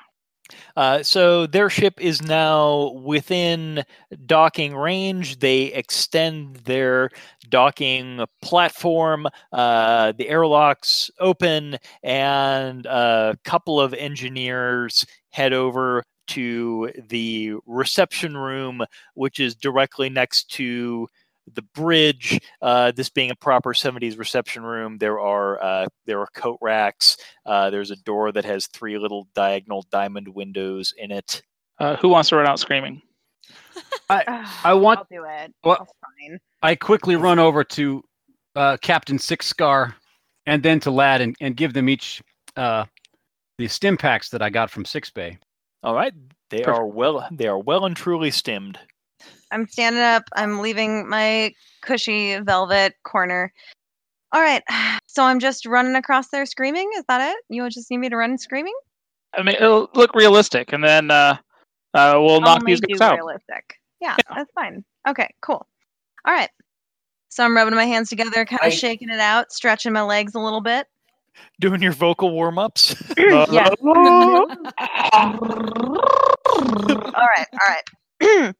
Uh, 0.78 1.04
so 1.04 1.46
their 1.46 1.70
ship 1.70 1.96
is 2.00 2.22
now 2.22 2.94
within 2.94 3.84
docking 4.26 4.74
range. 4.74 5.40
They 5.40 5.64
extend 5.64 6.56
their 6.58 7.10
docking 7.50 8.24
platform. 8.42 9.28
Uh, 9.52 10.14
the 10.14 10.30
airlocks 10.30 11.12
open, 11.20 11.78
and 12.02 12.86
a 12.86 13.38
couple 13.44 13.82
of 13.82 13.94
engineers 13.94 15.06
head 15.32 15.52
over 15.52 16.04
to 16.28 16.90
the 17.10 17.56
reception 17.66 18.38
room, 18.38 18.82
which 19.16 19.42
is 19.42 19.54
directly 19.54 20.10
next 20.10 20.50
to 20.52 21.10
the 21.55 21.62
bridge. 21.75 22.39
Uh, 22.62 22.91
this 22.91 23.10
being 23.10 23.31
a 23.31 23.36
proper 23.36 23.74
70s 23.74 24.17
reception 24.17 24.63
room, 24.63 24.98
there 24.98 25.20
are 25.20 25.62
uh, 25.63 25.88
there 26.05 26.20
are 26.20 26.27
coat 26.36 26.58
racks. 26.62 27.17
Uh, 27.46 27.70
there's 27.70 27.91
a 27.91 27.96
door 27.98 28.31
that 28.31 28.46
has 28.46 28.67
three 28.67 28.98
little 28.98 29.27
diagonal 29.36 29.86
diamond 29.91 30.27
windows 30.29 30.93
in 30.98 31.12
it. 31.12 31.41
Uh, 31.79 31.96
who 31.98 32.10
wants 32.10 32.29
to 32.29 32.36
run 32.36 32.48
out 32.48 32.60
screaming? 32.60 33.01
I 34.10 34.48
I 34.63 34.74
want- 34.74 35.00
I'll 35.00 35.08
do 35.12 35.25
it. 35.27 35.53
Well- 35.63 35.77
That's 35.79 35.93
fine. 36.29 36.39
I 36.62 36.75
quickly 36.75 37.15
run 37.15 37.39
over 37.39 37.63
to 37.63 38.03
uh, 38.55 38.77
Captain 38.81 39.17
Sicnar 39.17 39.96
and 40.46 40.62
then 40.62 40.79
to 40.81 40.91
Lad 40.91 41.22
and, 41.22 41.36
and 41.41 41.55
give 41.55 41.74
them 41.74 41.89
each 41.89 42.22
uh, 42.55 42.86
the 43.58 43.67
stim 43.67 43.98
packs 43.98 44.29
that 44.29 44.41
I 44.41 44.50
got 44.50 44.70
from 44.70 44.86
sickbay. 44.86 45.38
All 45.84 45.96
right, 45.96 46.13
they 46.51 46.60
Perfect. 46.62 46.77
are 46.77 46.86
well 46.86 47.27
they 47.31 47.48
are 47.48 47.58
well 47.58 47.86
and 47.86 47.96
truly 47.96 48.29
stemmed. 48.29 48.77
I'm 49.51 49.68
standing 49.68 50.01
up. 50.01 50.24
I'm 50.34 50.60
leaving 50.60 51.08
my 51.10 51.54
cushy 51.82 52.38
velvet 52.40 52.96
corner. 53.04 53.51
All 54.32 54.42
right. 54.42 54.63
So 55.13 55.25
I'm 55.25 55.40
just 55.42 55.66
running 55.66 55.96
across 55.98 56.30
there 56.30 56.46
screaming. 56.46 56.90
Is 56.96 57.04
that 57.10 57.34
it? 57.34 57.44
You 57.50 57.70
just 57.70 57.92
need 57.92 57.98
me 57.98 58.08
to 58.08 58.16
run 58.16 58.38
screaming? 58.38 58.74
I 59.34 59.44
mean, 59.44 59.56
it'll 59.56 59.90
look 59.94 60.16
realistic, 60.16 60.72
and 60.72 60.82
then 60.82 61.12
uh, 61.12 61.36
uh, 61.94 62.13
we'll 62.18 62.40
knock 62.40 62.63
these 62.66 62.80
guys 62.80 63.01
out. 63.01 63.16
realistic. 63.16 63.75
Yeah, 64.00 64.16
that's 64.34 64.50
fine. 64.56 64.86
Okay, 65.06 65.30
cool. 65.42 65.68
All 66.25 66.34
right. 66.34 66.50
So 67.28 67.44
I'm 67.44 67.54
rubbing 67.58 67.75
my 67.75 67.84
hands 67.84 68.08
together, 68.08 68.46
kind 68.46 68.62
I- 68.63 68.68
of 68.68 68.74
shaking 68.74 69.10
it 69.10 69.20
out, 69.20 69.51
stretching 69.51 69.92
my 69.92 70.01
legs 70.01 70.34
a 70.34 70.40
little 70.40 70.62
bit. 70.62 70.88
Doing 71.60 71.82
your 71.82 71.92
vocal 71.92 72.32
warm 72.32 72.58
ups. 72.58 72.96
yeah. 73.18 73.70
all 73.84 74.48
right. 77.28 77.48
All 77.51 77.68
right. 77.68 77.84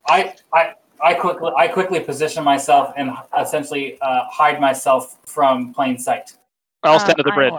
I, 0.08 0.34
I, 0.54 0.74
I 1.04 1.14
quickly, 1.16 1.52
I 1.58 1.68
quickly 1.68 2.00
position 2.00 2.44
myself 2.44 2.94
and 2.98 3.12
essentially 3.40 4.00
uh, 4.02 4.26
hide 4.30 4.60
myself 4.60 5.18
from 5.26 5.74
plain 5.74 5.98
sight. 5.98 6.36
I'll 6.84 6.96
Uh, 6.96 7.00
stand 7.00 7.20
at 7.20 7.26
the 7.26 7.32
bridge. 7.32 7.54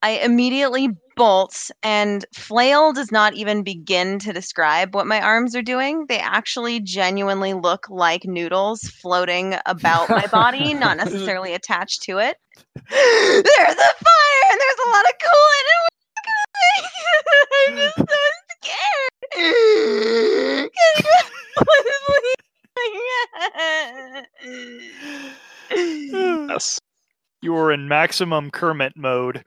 I 0.00 0.10
immediately 0.10 0.90
bolt, 1.16 1.70
and 1.82 2.24
flail 2.32 2.92
does 2.92 3.10
not 3.10 3.34
even 3.34 3.64
begin 3.64 4.20
to 4.20 4.32
describe 4.32 4.94
what 4.94 5.08
my 5.08 5.20
arms 5.20 5.56
are 5.56 5.62
doing. 5.62 6.06
They 6.08 6.20
actually 6.20 6.78
genuinely 6.78 7.52
look 7.52 7.90
like 7.90 8.24
noodles 8.24 8.80
floating 8.82 9.56
about 9.66 10.08
my 10.08 10.26
body, 10.28 10.72
not 10.74 10.96
necessarily 10.98 11.52
attached 11.52 12.02
to 12.02 12.18
it. 12.18 12.36
There's 12.90 13.44
a 13.44 13.92
fire, 14.04 14.44
and 14.50 14.60
there's 14.60 14.80
a 14.86 14.88
lot 14.88 15.04
of 15.04 15.14
coolant, 15.18 15.68
and 16.26 16.86
I'm 17.68 17.76
just 17.76 17.96
so 17.96 18.04
scared. 18.62 19.10
Yes. 25.70 26.78
you 27.42 27.54
are 27.56 27.70
in 27.72 27.88
maximum 27.88 28.50
Kermit 28.50 28.94
mode. 28.96 29.44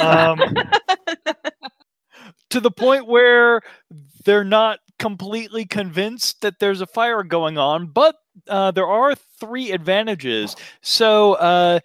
Um, 0.00 0.40
to 2.50 2.60
the 2.60 2.70
point 2.70 3.06
where 3.06 3.60
they're 4.24 4.44
not 4.44 4.78
completely 4.98 5.64
convinced 5.64 6.42
that 6.42 6.58
there's 6.60 6.80
a 6.80 6.86
fire 6.86 7.22
going 7.22 7.58
on, 7.58 7.86
but 7.86 8.16
uh, 8.48 8.70
there 8.70 8.86
are 8.86 9.14
three 9.40 9.72
advantages. 9.72 10.54
So 10.80 11.34
uh, 11.34 11.80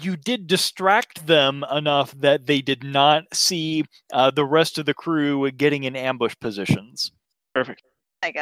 you 0.00 0.16
did 0.16 0.46
distract 0.46 1.26
them 1.26 1.64
enough 1.72 2.12
that 2.12 2.46
they 2.46 2.60
did 2.60 2.82
not 2.82 3.24
see 3.32 3.84
uh, 4.12 4.30
the 4.30 4.44
rest 4.44 4.78
of 4.78 4.86
the 4.86 4.94
crew 4.94 5.50
getting 5.52 5.84
in 5.84 5.94
ambush 5.94 6.34
positions. 6.40 7.12
Perfect. 7.54 7.82
Like 8.22 8.38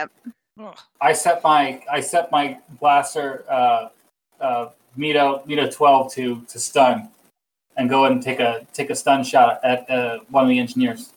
I 1.00 1.12
set 1.12 1.42
my, 1.42 1.82
I 1.90 2.00
set 2.00 2.30
my 2.30 2.58
blaster, 2.80 3.44
uh, 3.48 3.88
uh, 4.40 4.68
Mito, 4.96 5.46
Mito 5.46 5.72
12 5.72 6.12
to, 6.14 6.40
to 6.48 6.58
stun, 6.58 7.08
and 7.76 7.90
go 7.90 8.04
ahead 8.04 8.12
and 8.12 8.22
take 8.22 8.40
a, 8.40 8.66
take 8.72 8.90
a 8.90 8.94
stun 8.94 9.24
shot 9.24 9.60
at 9.64 9.88
uh, 9.90 10.20
one 10.30 10.44
of 10.44 10.48
the 10.48 10.58
engineers. 10.58 11.12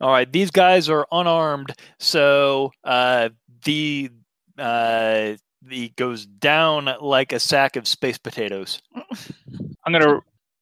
All 0.00 0.10
right, 0.10 0.30
these 0.30 0.50
guys 0.50 0.88
are 0.88 1.06
unarmed, 1.12 1.74
so 2.00 2.72
uh, 2.82 3.28
the 3.64 4.10
uh, 4.58 5.34
the 5.64 5.90
goes 5.96 6.26
down 6.26 6.88
like 7.00 7.32
a 7.32 7.40
sack 7.40 7.76
of 7.76 7.86
space 7.88 8.18
potatoes. 8.18 8.82
I'm 9.84 9.92
gonna 9.92 10.20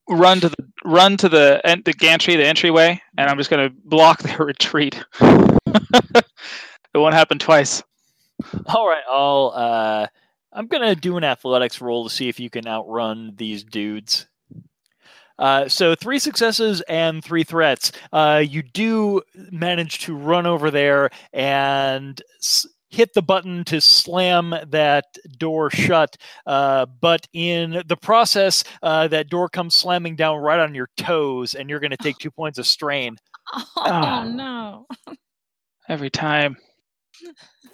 run 0.09 0.41
to 0.41 0.49
the 0.49 0.57
run 0.85 1.17
to 1.19 1.29
the 1.29 1.61
en- 1.65 1.83
the 1.85 1.93
gantry, 1.93 2.37
the 2.37 2.47
entryway, 2.47 3.01
and 3.17 3.29
I'm 3.31 3.39
just 3.39 3.51
gonna 3.51 3.71
block 3.85 4.23
their 4.23 4.39
retreat. 4.39 5.03
it 5.21 6.25
won't 6.95 7.15
happen 7.15 7.39
twice. 7.39 7.83
All 8.67 8.89
right, 8.89 9.03
I'll 9.11 9.53
uh, 9.55 10.07
I'm 10.53 10.67
gonna 10.67 10.95
do 10.95 11.17
an 11.17 11.25
athletics 11.25 11.81
roll 11.81 12.05
to 12.09 12.15
see 12.15 12.29
if 12.29 12.41
you 12.41 12.51
can 12.51 12.67
outrun 12.67 13.35
these 13.37 13.65
dudes. 13.65 14.27
Uh, 15.39 15.67
so 15.69 15.95
three 15.95 16.19
successes 16.19 16.83
and 16.83 17.25
three 17.25 17.45
threats. 17.45 17.93
Uh, 18.13 18.43
you 18.47 18.63
do 18.63 19.23
manage 19.51 20.01
to 20.01 20.15
run 20.15 20.45
over 20.47 20.71
there 20.71 21.09
and 21.33 22.21
s- 22.41 22.67
hit 22.91 23.15
the 23.15 23.23
button 23.23 23.65
to 23.65 23.81
slam 23.81 24.55
that 24.69 25.05
door 25.39 25.71
shut. 25.71 26.17
Uh, 26.47 26.87
but 27.01 27.27
in 27.33 27.83
the 27.87 27.97
process, 27.97 28.65
uh, 28.83 29.09
that 29.09 29.29
door 29.31 29.49
comes 29.49 29.75
slamming 29.75 30.17
down 30.17 30.39
right 30.39 30.61
on 30.61 30.75
your 30.75 30.89
toes, 30.97 31.55
and 31.55 31.71
you're 31.71 31.81
going 31.81 31.91
to 31.93 31.97
take 31.97 32.19
two 32.19 32.31
points 32.31 32.59
of 32.59 32.67
strain. 32.67 33.17
Oh 33.53 33.67
Ah. 33.77 34.25
no. 34.25 34.87
Every 35.89 36.11
time. 36.11 36.57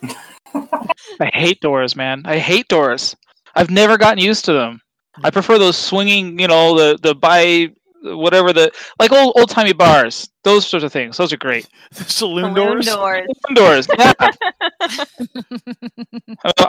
I 0.54 1.30
hate 1.34 1.60
doors, 1.60 1.96
man. 1.96 2.22
I 2.24 2.38
hate 2.38 2.68
doors. 2.68 3.14
I've 3.54 3.70
never 3.70 3.98
gotten 3.98 4.22
used 4.24 4.44
to 4.46 4.52
them. 4.54 4.80
I 5.22 5.30
prefer 5.30 5.58
those 5.58 5.76
swinging, 5.76 6.38
you 6.38 6.48
know, 6.48 6.76
the 6.76 6.98
the 7.02 7.14
by 7.14 7.70
whatever 8.02 8.52
the 8.52 8.70
like 8.98 9.12
old 9.12 9.34
old 9.36 9.50
timey 9.50 9.72
bars. 9.72 10.28
Those 10.44 10.66
sorts 10.66 10.84
of 10.84 10.92
things. 10.92 11.16
Those 11.16 11.32
are 11.32 11.36
great. 11.36 11.68
Saloon, 11.92 12.54
Saloon 12.54 12.54
doors. 12.54 12.86
doors. 12.86 13.28
Doors. 13.54 13.88
Yeah. 13.98 14.12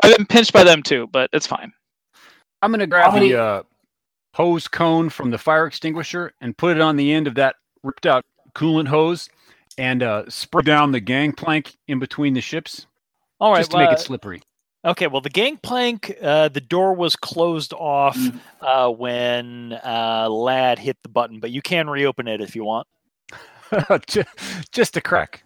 I've 0.04 0.18
been 0.18 0.26
pinched 0.26 0.54
by 0.54 0.64
them 0.64 0.82
too, 0.82 1.08
but 1.12 1.30
it's 1.34 1.48
fine. 1.48 1.72
I'm 2.62 2.72
going 2.72 2.80
to 2.80 2.88
grab 2.88 3.14
many- 3.14 3.32
the 3.32 3.42
uh, 3.42 3.64
hose 4.34 4.68
cone 4.68 5.10
from 5.10 5.32
the 5.32 5.38
fire 5.38 5.68
extinguisher 5.68 6.34
and 6.42 6.58
put 6.58 6.76
it 6.76 6.82
on 6.82 6.96
the 6.96 7.12
end 7.12 7.28
of 7.28 7.36
that 7.36 7.56
ripped 7.84 8.06
out 8.06 8.26
coolant 8.56 8.88
hose 8.88 9.30
and 9.78 10.02
uh, 10.02 10.28
spray 10.30 10.64
down 10.64 10.92
the 10.92 11.00
gangplank 11.00 11.76
in 11.88 12.00
between 12.00 12.34
the 12.34 12.42
ships 12.42 12.88
All 13.40 13.52
right, 13.52 13.60
just 13.60 13.72
to 13.72 13.78
make 13.78 13.90
uh, 13.90 13.94
it 13.94 14.00
slippery. 14.00 14.42
Okay, 14.88 15.08
well, 15.08 15.20
the 15.22 15.30
gangplank, 15.30 16.16
uh, 16.22 16.48
the 16.48 16.62
door 16.62 16.94
was 16.94 17.18
closed 17.18 17.74
off 17.74 18.16
Mm. 18.16 18.40
uh, 18.62 18.90
when 18.90 19.74
uh, 19.84 20.30
Lad 20.30 20.80
hit 20.80 20.98
the 21.04 21.10
button, 21.10 21.42
but 21.42 21.52
you 21.52 21.62
can 21.62 21.90
reopen 21.90 22.28
it 22.28 22.40
if 22.40 22.56
you 22.56 22.64
want. 22.64 22.88
Just 24.72 24.96
a 24.96 25.02
crack. 25.02 25.44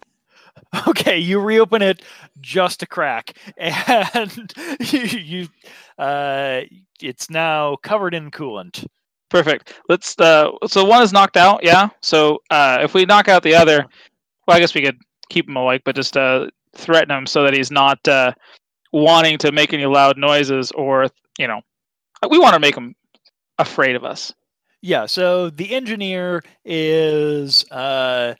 Okay, 0.86 1.18
you 1.18 1.40
reopen 1.40 1.82
it 1.82 2.02
just 2.40 2.82
a 2.82 2.86
crack, 2.86 3.36
and 3.56 4.52
you, 4.80 5.00
you 5.00 5.48
uh, 5.98 6.60
it's 7.00 7.30
now 7.30 7.76
covered 7.82 8.14
in 8.14 8.30
coolant. 8.30 8.86
Perfect. 9.28 9.74
Let's. 9.88 10.18
Uh, 10.18 10.50
so 10.66 10.84
one 10.84 11.02
is 11.02 11.12
knocked 11.12 11.36
out. 11.36 11.60
Yeah. 11.64 11.88
So 12.02 12.38
uh, 12.50 12.78
if 12.82 12.94
we 12.94 13.04
knock 13.06 13.28
out 13.28 13.42
the 13.42 13.54
other, 13.54 13.84
well, 14.46 14.56
I 14.56 14.60
guess 14.60 14.74
we 14.74 14.82
could 14.82 14.98
keep 15.30 15.48
him 15.48 15.56
awake, 15.56 15.82
but 15.84 15.96
just 15.96 16.16
uh, 16.16 16.48
threaten 16.76 17.10
him 17.16 17.26
so 17.26 17.42
that 17.44 17.54
he's 17.54 17.70
not 17.70 18.06
uh, 18.06 18.32
wanting 18.92 19.38
to 19.38 19.52
make 19.52 19.72
any 19.72 19.86
loud 19.86 20.16
noises, 20.18 20.70
or 20.72 21.08
you 21.38 21.46
know, 21.48 21.60
we 22.28 22.38
want 22.38 22.54
to 22.54 22.60
make 22.60 22.74
them 22.74 22.94
afraid 23.58 23.96
of 23.96 24.04
us. 24.04 24.32
Yeah, 24.80 25.06
so 25.06 25.48
the 25.50 25.74
engineer 25.74 26.42
is 26.64 27.64
uh, 27.70 28.34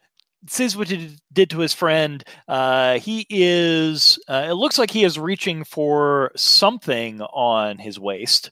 says 0.49 0.77
what 0.77 0.89
he 0.89 1.17
did 1.33 1.51
to 1.51 1.61
his 1.61 1.73
friend. 1.73 2.25
Uh, 2.49 2.99
he 2.99 3.27
is. 3.31 4.19
Uh, 4.29 4.47
it 4.49 4.55
looks 4.55 4.79
like 4.79 4.91
he 4.91 5.05
is 5.05 5.19
reaching 5.19 5.65
for 5.65 6.33
something 6.37 7.21
on 7.23 7.79
his 7.79 7.99
waist. 8.01 8.51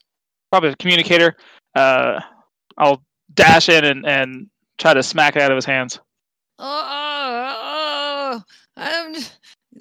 Probably 0.52 0.71
a 0.71 0.76
communicator. 0.76 1.37
Uh, 1.75 2.21
I'll 2.78 3.02
dash 3.35 3.69
in 3.69 3.85
and, 3.85 4.07
and 4.07 4.50
try 4.78 4.95
to 4.95 5.02
smack 5.02 5.37
it 5.37 5.42
out 5.42 5.50
of 5.50 5.57
his 5.57 5.64
hands. 5.64 5.99
Oh, 6.59 6.87
oh, 6.90 7.57
oh, 8.37 8.42
I'm. 8.76 9.14
j- 9.14 9.21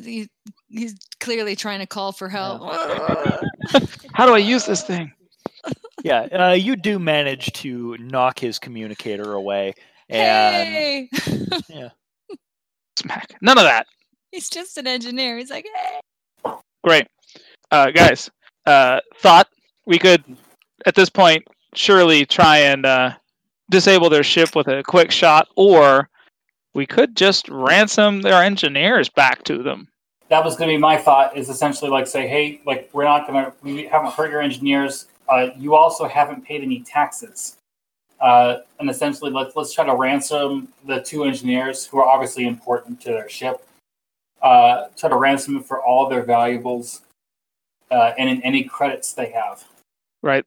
He, 0.04 0.28
he's 0.70 0.96
clearly 1.20 1.56
trying 1.56 1.80
to 1.80 1.88
call 1.88 2.12
for 2.12 2.30
help. 2.30 2.62
How 4.14 4.26
do 4.26 4.34
I 4.34 4.38
use 4.38 4.66
this 4.66 4.84
thing? 4.84 5.12
Yeah, 6.04 6.22
uh, 6.32 6.54
you 6.54 6.76
do 6.76 6.98
manage 6.98 7.52
to 7.54 7.98
knock 8.00 8.40
his 8.40 8.58
communicator 8.58 9.34
away. 9.34 9.74
And 10.08 10.68
hey, 10.68 11.10
Smack. 12.98 13.36
None 13.42 13.58
of 13.58 13.64
that. 13.64 13.86
he's 14.32 14.50
just 14.50 14.78
an 14.78 14.88
engineer. 14.88 15.38
He's 15.38 15.50
like, 15.50 15.66
hey. 15.74 16.52
Great. 16.84 17.08
Uh, 17.72 17.92
guys, 17.92 18.30
uh, 18.66 19.00
thought 19.18 19.48
we 19.86 20.00
could, 20.00 20.24
at 20.86 20.96
this 20.96 21.10
point, 21.10 21.46
surely 21.76 22.26
try 22.26 22.58
and 22.58 22.86
uh, 22.86 23.12
disable 23.70 24.10
their 24.10 24.24
ship 24.24 24.56
with 24.56 24.68
a 24.68 24.84
quick 24.84 25.12
shot, 25.12 25.48
or 25.56 26.10
we 26.74 26.86
could 26.86 27.16
just 27.16 27.48
ransom 27.50 28.22
their 28.22 28.42
engineers 28.42 29.10
back 29.10 29.44
to 29.44 29.62
them. 29.62 29.88
That 30.30 30.44
was 30.44 30.56
going 30.56 30.70
to 30.70 30.76
be 30.76 30.80
my 30.80 30.98
thought 30.98 31.36
is 31.36 31.50
essentially 31.50 31.90
like 31.90 32.08
say 32.08 32.28
hey 32.28 32.62
like 32.66 32.90
we're 32.94 33.04
not 33.04 33.28
going 33.28 33.44
to 33.44 33.54
we 33.62 33.86
haven't 33.86 34.14
hurt 34.14 34.32
your 34.32 34.42
engineers 34.42 35.08
uh, 35.28 35.50
you 35.58 35.76
also 35.76 36.08
haven't 36.08 36.44
paid 36.46 36.62
any 36.62 36.82
taxes 36.82 37.58
uh, 38.22 38.58
and 38.80 38.90
essentially 38.90 39.32
let's 39.32 39.56
let's 39.56 39.74
try 39.74 39.86
to 39.86 39.96
ransom 39.96 40.68
the 40.86 41.02
two 41.02 41.24
engineers 41.24 41.86
who 41.86 42.00
are 42.00 42.06
obviously 42.06 42.48
important 42.48 43.00
to 43.02 43.10
their 43.10 43.30
ship 43.30 43.66
uh, 44.42 44.86
try 44.98 45.10
to 45.10 45.18
ransom 45.18 45.56
them 45.56 45.64
for 45.64 45.84
all 45.84 46.08
their 46.08 46.24
valuables 46.24 47.02
uh, 47.92 48.14
and 48.18 48.30
in 48.30 48.42
any 48.44 48.64
credits 48.64 49.14
they 49.14 49.32
have 49.32 49.66
Right. 50.22 50.46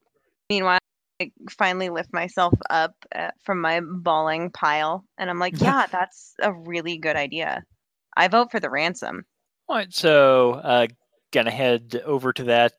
Meanwhile, 0.50 0.78
I 1.20 1.30
finally 1.50 1.88
lift 1.88 2.12
myself 2.12 2.54
up 2.70 2.94
uh, 3.14 3.30
from 3.42 3.60
my 3.60 3.80
bawling 3.80 4.50
pile, 4.50 5.04
and 5.18 5.30
I'm 5.30 5.38
like, 5.38 5.54
yeah, 5.60 5.86
that's 5.86 6.34
a 6.40 6.52
really 6.52 6.98
good 6.98 7.16
idea. 7.16 7.64
I 8.16 8.28
vote 8.28 8.50
for 8.50 8.60
the 8.60 8.70
ransom. 8.70 9.24
All 9.72 9.78
right, 9.78 9.90
so 9.90 10.52
uh, 10.52 10.86
gonna 11.32 11.50
head 11.50 12.02
over 12.04 12.34
to 12.34 12.44
that 12.44 12.74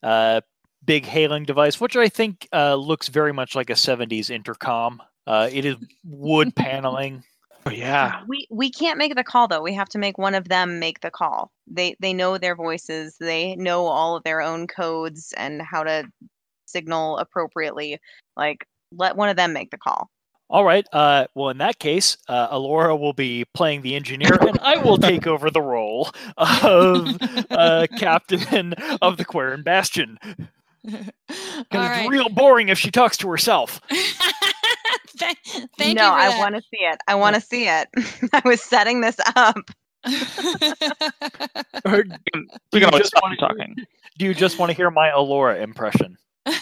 uh, 0.00 0.42
big 0.84 1.04
hailing 1.04 1.42
device, 1.42 1.80
which 1.80 1.96
I 1.96 2.08
think 2.08 2.46
uh, 2.52 2.76
looks 2.76 3.08
very 3.08 3.32
much 3.32 3.56
like 3.56 3.68
a 3.68 3.72
'70s 3.72 4.30
intercom. 4.30 5.02
Uh, 5.26 5.48
it 5.52 5.64
is 5.64 5.74
wood 6.04 6.54
paneling. 6.54 7.24
Oh, 7.66 7.70
yeah. 7.70 8.22
We 8.28 8.46
we 8.48 8.70
can't 8.70 8.96
make 8.96 9.16
the 9.16 9.24
call 9.24 9.48
though. 9.48 9.60
We 9.60 9.74
have 9.74 9.88
to 9.88 9.98
make 9.98 10.18
one 10.18 10.36
of 10.36 10.48
them 10.48 10.78
make 10.78 11.00
the 11.00 11.10
call. 11.10 11.50
They 11.66 11.96
they 11.98 12.12
know 12.12 12.38
their 12.38 12.54
voices. 12.54 13.16
They 13.18 13.56
know 13.56 13.86
all 13.86 14.14
of 14.14 14.22
their 14.22 14.40
own 14.40 14.68
codes 14.68 15.34
and 15.36 15.60
how 15.60 15.82
to 15.82 16.04
signal 16.66 17.18
appropriately. 17.18 17.98
Like 18.36 18.68
let 18.92 19.16
one 19.16 19.30
of 19.30 19.36
them 19.36 19.52
make 19.52 19.72
the 19.72 19.78
call. 19.78 20.08
All 20.50 20.64
right. 20.64 20.84
Uh, 20.92 21.26
well, 21.36 21.48
in 21.50 21.58
that 21.58 21.78
case, 21.78 22.16
uh, 22.28 22.48
Alora 22.50 22.96
will 22.96 23.12
be 23.12 23.44
playing 23.54 23.82
the 23.82 23.94
engineer, 23.94 24.34
and 24.40 24.58
I 24.60 24.78
will 24.78 24.98
take 24.98 25.26
over 25.28 25.48
the 25.48 25.62
role 25.62 26.10
of 26.36 27.16
uh, 27.50 27.86
captain 27.96 28.72
of 29.00 29.16
the 29.16 29.24
Quarren 29.24 29.62
Bastion. 29.62 30.18
All 30.24 30.34
Because 30.84 31.98
it's 32.00 32.10
real 32.10 32.28
boring 32.30 32.68
if 32.68 32.78
she 32.78 32.90
talks 32.90 33.16
to 33.18 33.28
herself. 33.30 33.80
Thank, 35.18 35.38
thank 35.76 35.96
no, 35.98 36.04
you. 36.06 36.10
I 36.12 36.38
want 36.38 36.54
to 36.54 36.62
see 36.62 36.80
it. 36.80 36.98
I 37.06 37.14
want 37.14 37.34
to 37.34 37.42
see 37.42 37.68
it. 37.68 37.88
I 38.32 38.40
was 38.42 38.62
setting 38.62 39.02
this 39.02 39.16
up. 39.36 39.54
to. 40.06 40.76
Or 41.84 42.04
We 42.06 42.08
you 42.72 42.80
can 42.80 42.84
always 42.84 43.00
just 43.02 43.10
stop 43.10 43.22
wanna- 43.24 43.36
talking. 43.36 43.76
do 44.18 44.24
you 44.24 44.32
just 44.32 44.58
want 44.58 44.70
to 44.70 44.76
hear 44.76 44.90
my 44.90 45.10
Alora 45.10 45.56
impression? 45.62 46.16
yeah. 46.46 46.56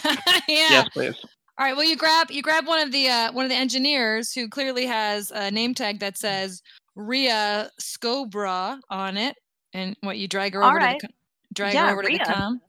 Yes, 0.47 0.89
please. 0.89 1.15
All 1.59 1.65
right. 1.65 1.75
Well, 1.75 1.85
you 1.85 1.97
grab 1.97 2.31
you 2.31 2.41
grab 2.41 2.65
one 2.67 2.79
of 2.79 2.93
the 2.93 3.09
uh, 3.09 3.31
one 3.33 3.43
of 3.43 3.49
the 3.51 3.57
engineers 3.57 4.31
who 4.31 4.47
clearly 4.47 4.85
has 4.85 5.29
a 5.31 5.51
name 5.51 5.73
tag 5.73 5.99
that 5.99 6.17
says 6.17 6.61
Ria 6.95 7.69
Scobra 7.81 8.79
on 8.89 9.17
it, 9.17 9.35
and 9.73 9.95
what 10.01 10.17
you 10.17 10.27
drag 10.29 10.53
her 10.53 10.63
All 10.63 10.69
over 10.69 10.77
right. 10.77 10.99
to 11.01 11.07
the 11.07 11.13
drag 11.53 11.73
Yeah, 11.73 11.87
her 11.87 11.93
over 11.93 12.03
to 12.03 12.07
Rhea. 12.07 12.19
the 12.19 12.33
com. 12.33 12.61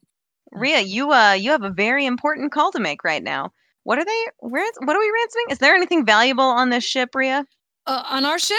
Ria, 0.50 0.80
you 0.80 1.12
uh 1.12 1.32
you 1.34 1.52
have 1.52 1.62
a 1.62 1.70
very 1.70 2.04
important 2.04 2.50
call 2.50 2.72
to 2.72 2.80
make 2.80 3.04
right 3.04 3.22
now. 3.22 3.52
What 3.84 3.98
are 4.00 4.04
they 4.04 4.26
where 4.40 4.64
is 4.64 4.72
what 4.82 4.96
are 4.96 4.98
we 5.00 5.12
ransoming? 5.14 5.46
Is 5.50 5.58
there 5.58 5.74
anything 5.76 6.04
valuable 6.04 6.42
on 6.44 6.70
this 6.70 6.82
ship, 6.82 7.14
Ria? 7.14 7.46
Uh, 7.86 8.02
on 8.10 8.24
our 8.24 8.40
ship? 8.40 8.58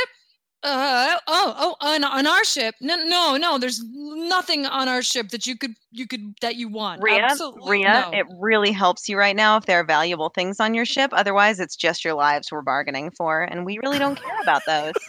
Uh, 0.63 1.18
oh, 1.27 1.56
oh, 1.58 1.75
on, 1.82 2.03
on 2.03 2.27
our 2.27 2.44
ship? 2.44 2.75
No, 2.82 2.96
no, 2.96 3.36
no. 3.36 3.57
There's 3.57 3.83
nothing 3.83 4.66
on 4.68 4.88
our 4.88 5.01
ship 5.01 5.29
that 5.29 5.48
you 5.48 5.57
could, 5.57 5.75
you 5.92 6.05
could, 6.07 6.35
that 6.42 6.55
you 6.55 6.70
want. 6.70 7.01
Ria, 7.01 7.24
Absolutely 7.24 7.79
Ria, 7.79 8.09
no. 8.12 8.18
it 8.18 8.27
really 8.38 8.72
helps 8.72 9.09
you 9.09 9.18
right 9.18 9.35
now 9.35 9.57
if 9.57 9.66
there 9.66 9.79
are 9.79 9.83
valuable 9.83 10.29
things 10.29 10.59
on 10.59 10.74
your 10.75 10.85
ship. 10.85 11.09
Otherwise, 11.14 11.59
it's 11.59 11.75
just 11.75 12.05
your 12.05 12.14
lives 12.14 12.51
we're 12.51 12.62
bargaining 12.62 13.09
for, 13.09 13.42
and 13.42 13.66
we 13.66 13.79
really 13.79 13.98
don't 13.98 14.22
care 14.22 14.40
about 14.42 14.62
those. 14.66 14.94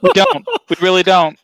We 0.00 0.12
don't. 0.12 0.46
We 0.68 0.76
really 0.80 1.02
don't. 1.02 1.36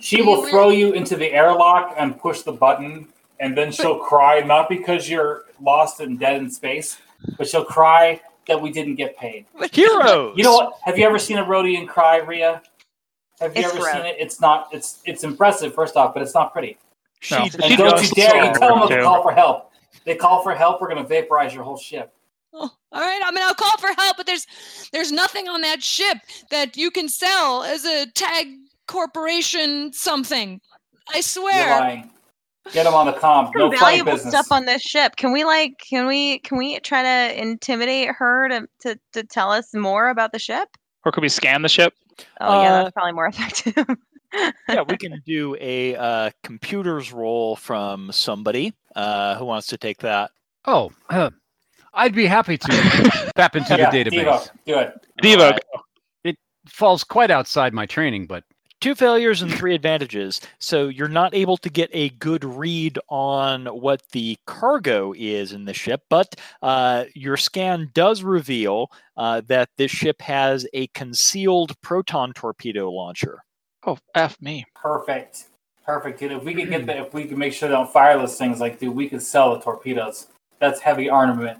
she 0.00 0.22
will 0.22 0.44
throw 0.46 0.70
you 0.70 0.92
into 0.92 1.14
the 1.14 1.30
airlock 1.32 1.94
and 1.96 2.18
push 2.18 2.42
the 2.42 2.52
button 2.52 3.06
and 3.38 3.56
then 3.56 3.70
she'll 3.70 3.98
cry 3.98 4.40
not 4.40 4.68
because 4.68 5.08
you're 5.08 5.44
lost 5.60 6.00
and 6.00 6.18
dead 6.18 6.36
in 6.38 6.50
space 6.50 6.98
but 7.38 7.46
she'll 7.46 7.64
cry 7.64 8.20
that 8.48 8.60
we 8.60 8.72
didn't 8.72 8.96
get 8.96 9.16
paid 9.16 9.46
Heroes. 9.72 10.36
You 10.36 10.42
know 10.42 10.54
what? 10.54 10.78
Have 10.84 10.98
you 10.98 11.06
ever 11.06 11.18
seen 11.18 11.38
a 11.38 11.44
Rodian 11.44 11.86
cry, 11.86 12.16
Ria? 12.16 12.62
Have 13.40 13.56
you 13.56 13.62
It's 13.62 13.70
ever 13.72 13.80
gross. 13.80 13.92
seen 13.92 14.04
it? 14.06 14.16
It's 14.18 14.40
not. 14.40 14.68
It's 14.72 15.00
it's 15.04 15.24
impressive, 15.24 15.74
first 15.74 15.96
off, 15.96 16.12
but 16.14 16.22
it's 16.22 16.34
not 16.34 16.52
pretty. 16.52 16.76
She 17.20 17.34
No. 17.34 17.44
She 17.46 17.76
don't 17.76 18.02
you 18.02 18.08
dare! 18.10 18.44
You 18.46 18.52
tell 18.54 18.78
them 18.78 18.88
to 18.88 19.02
call 19.02 19.22
for 19.22 19.32
help. 19.32 19.72
They 20.04 20.14
call 20.14 20.42
for 20.42 20.54
help. 20.54 20.80
We're 20.80 20.88
going 20.88 21.02
to 21.02 21.08
vaporize 21.08 21.52
your 21.54 21.62
whole 21.64 21.76
ship. 21.76 22.12
Oh, 22.52 22.70
all 22.92 23.00
right. 23.00 23.20
I 23.24 23.30
mean, 23.30 23.44
I'll 23.44 23.54
call 23.54 23.76
for 23.78 23.88
help, 23.98 24.16
but 24.16 24.26
there's, 24.26 24.46
there's 24.92 25.12
nothing 25.12 25.48
on 25.48 25.60
that 25.60 25.82
ship 25.82 26.16
that 26.50 26.76
you 26.76 26.90
can 26.90 27.08
sell 27.08 27.62
as 27.62 27.84
a 27.84 28.06
Tagge 28.14 28.56
corporation 28.88 29.92
something. 29.92 30.60
I 31.10 31.16
You're 31.16 31.22
swear. 31.22 31.80
lying. 31.80 32.10
Get 32.72 32.84
them 32.84 32.94
on 32.94 33.06
the 33.06 33.12
comp. 33.12 33.52
Some 33.52 33.70
No 33.70 33.70
valuable 33.78 34.12
business. 34.12 34.32
stuff 34.32 34.46
on 34.52 34.64
this 34.66 34.82
ship. 34.82 35.16
Can 35.16 35.32
we 35.32 35.44
like 35.44 35.78
can 35.78 36.06
we 36.06 36.38
can 36.40 36.56
we 36.58 36.78
try 36.80 37.02
to 37.02 37.40
intimidate 37.40 38.08
her 38.16 38.48
to 38.48 38.68
to, 38.82 38.98
to 39.12 39.22
tell 39.24 39.50
us 39.50 39.74
more 39.74 40.08
about 40.08 40.32
the 40.32 40.38
ship? 40.38 40.68
Or 41.04 41.10
could 41.12 41.22
we 41.22 41.28
scan 41.28 41.62
the 41.62 41.68
ship? 41.68 41.94
Oh 42.40 42.62
yeah, 42.62 42.72
Uh, 42.72 42.82
that's 42.84 42.92
probably 42.92 43.12
more 43.12 43.26
effective. 43.32 43.86
yeah, 44.68 44.82
we 44.88 44.96
can 44.96 45.20
do 45.26 45.56
a 45.60 45.96
uh, 45.96 46.30
computers 46.42 47.12
roll 47.12 47.56
from 47.56 48.12
somebody 48.12 48.74
uh, 48.96 49.36
who 49.36 49.44
wants 49.44 49.66
to 49.68 49.76
take 49.78 49.98
that. 49.98 50.30
Oh, 50.66 50.90
uh, 51.08 51.30
I'd 51.94 52.14
be 52.14 52.26
happy 52.26 52.56
to 52.58 53.32
tap 53.36 53.56
into 53.56 53.76
yeah, 53.76 53.90
the 53.90 54.04
database. 54.04 54.10
D-V0, 54.10 54.50
do 54.66 54.78
it. 54.78 55.06
D-V0, 55.22 55.40
All 55.40 55.50
right. 56.24 56.36
Falls 56.68 57.02
quite 57.02 57.30
outside 57.30 57.72
my 57.72 57.86
training, 57.86 58.26
but 58.26 58.44
Two 58.80 58.94
failures 58.94 59.42
and 59.42 59.52
three 59.52 59.74
advantages. 59.74 60.40
So 60.58 60.88
you're 60.88 61.06
not 61.06 61.34
able 61.34 61.58
to 61.58 61.68
get 61.68 61.90
a 61.92 62.08
good 62.10 62.44
read 62.44 62.98
on 63.10 63.66
what 63.66 64.02
the 64.12 64.38
cargo 64.46 65.12
is 65.16 65.52
in 65.52 65.66
the 65.66 65.74
ship, 65.74 66.02
but 66.08 66.34
uh, 66.62 67.04
your 67.14 67.36
scan 67.36 67.90
does 67.92 68.22
reveal 68.22 68.90
uh, 69.18 69.42
that 69.48 69.68
this 69.76 69.90
ship 69.90 70.22
has 70.22 70.66
a 70.72 70.86
concealed 70.88 71.78
proton 71.82 72.32
torpedo 72.32 72.90
launcher. 72.90 73.42
Oh, 73.86 73.98
F 74.14 74.40
me. 74.40 74.64
Perfect. 74.74 75.48
Perfect, 75.84 76.20
dude. 76.20 76.32
If 76.32 76.44
we 76.44 76.54
could 76.54 76.70
get 76.70 76.86
that, 76.86 76.96
if 76.96 77.12
we 77.12 77.24
could 77.24 77.36
make 77.36 77.52
sure 77.52 77.68
they 77.68 77.74
don't 77.74 77.90
fire 77.90 78.16
those 78.16 78.38
things, 78.38 78.60
like, 78.60 78.78
dude, 78.78 78.94
we 78.94 79.08
could 79.08 79.22
sell 79.22 79.54
the 79.54 79.60
torpedoes. 79.60 80.28
That's 80.58 80.80
heavy 80.80 81.10
armament. 81.10 81.58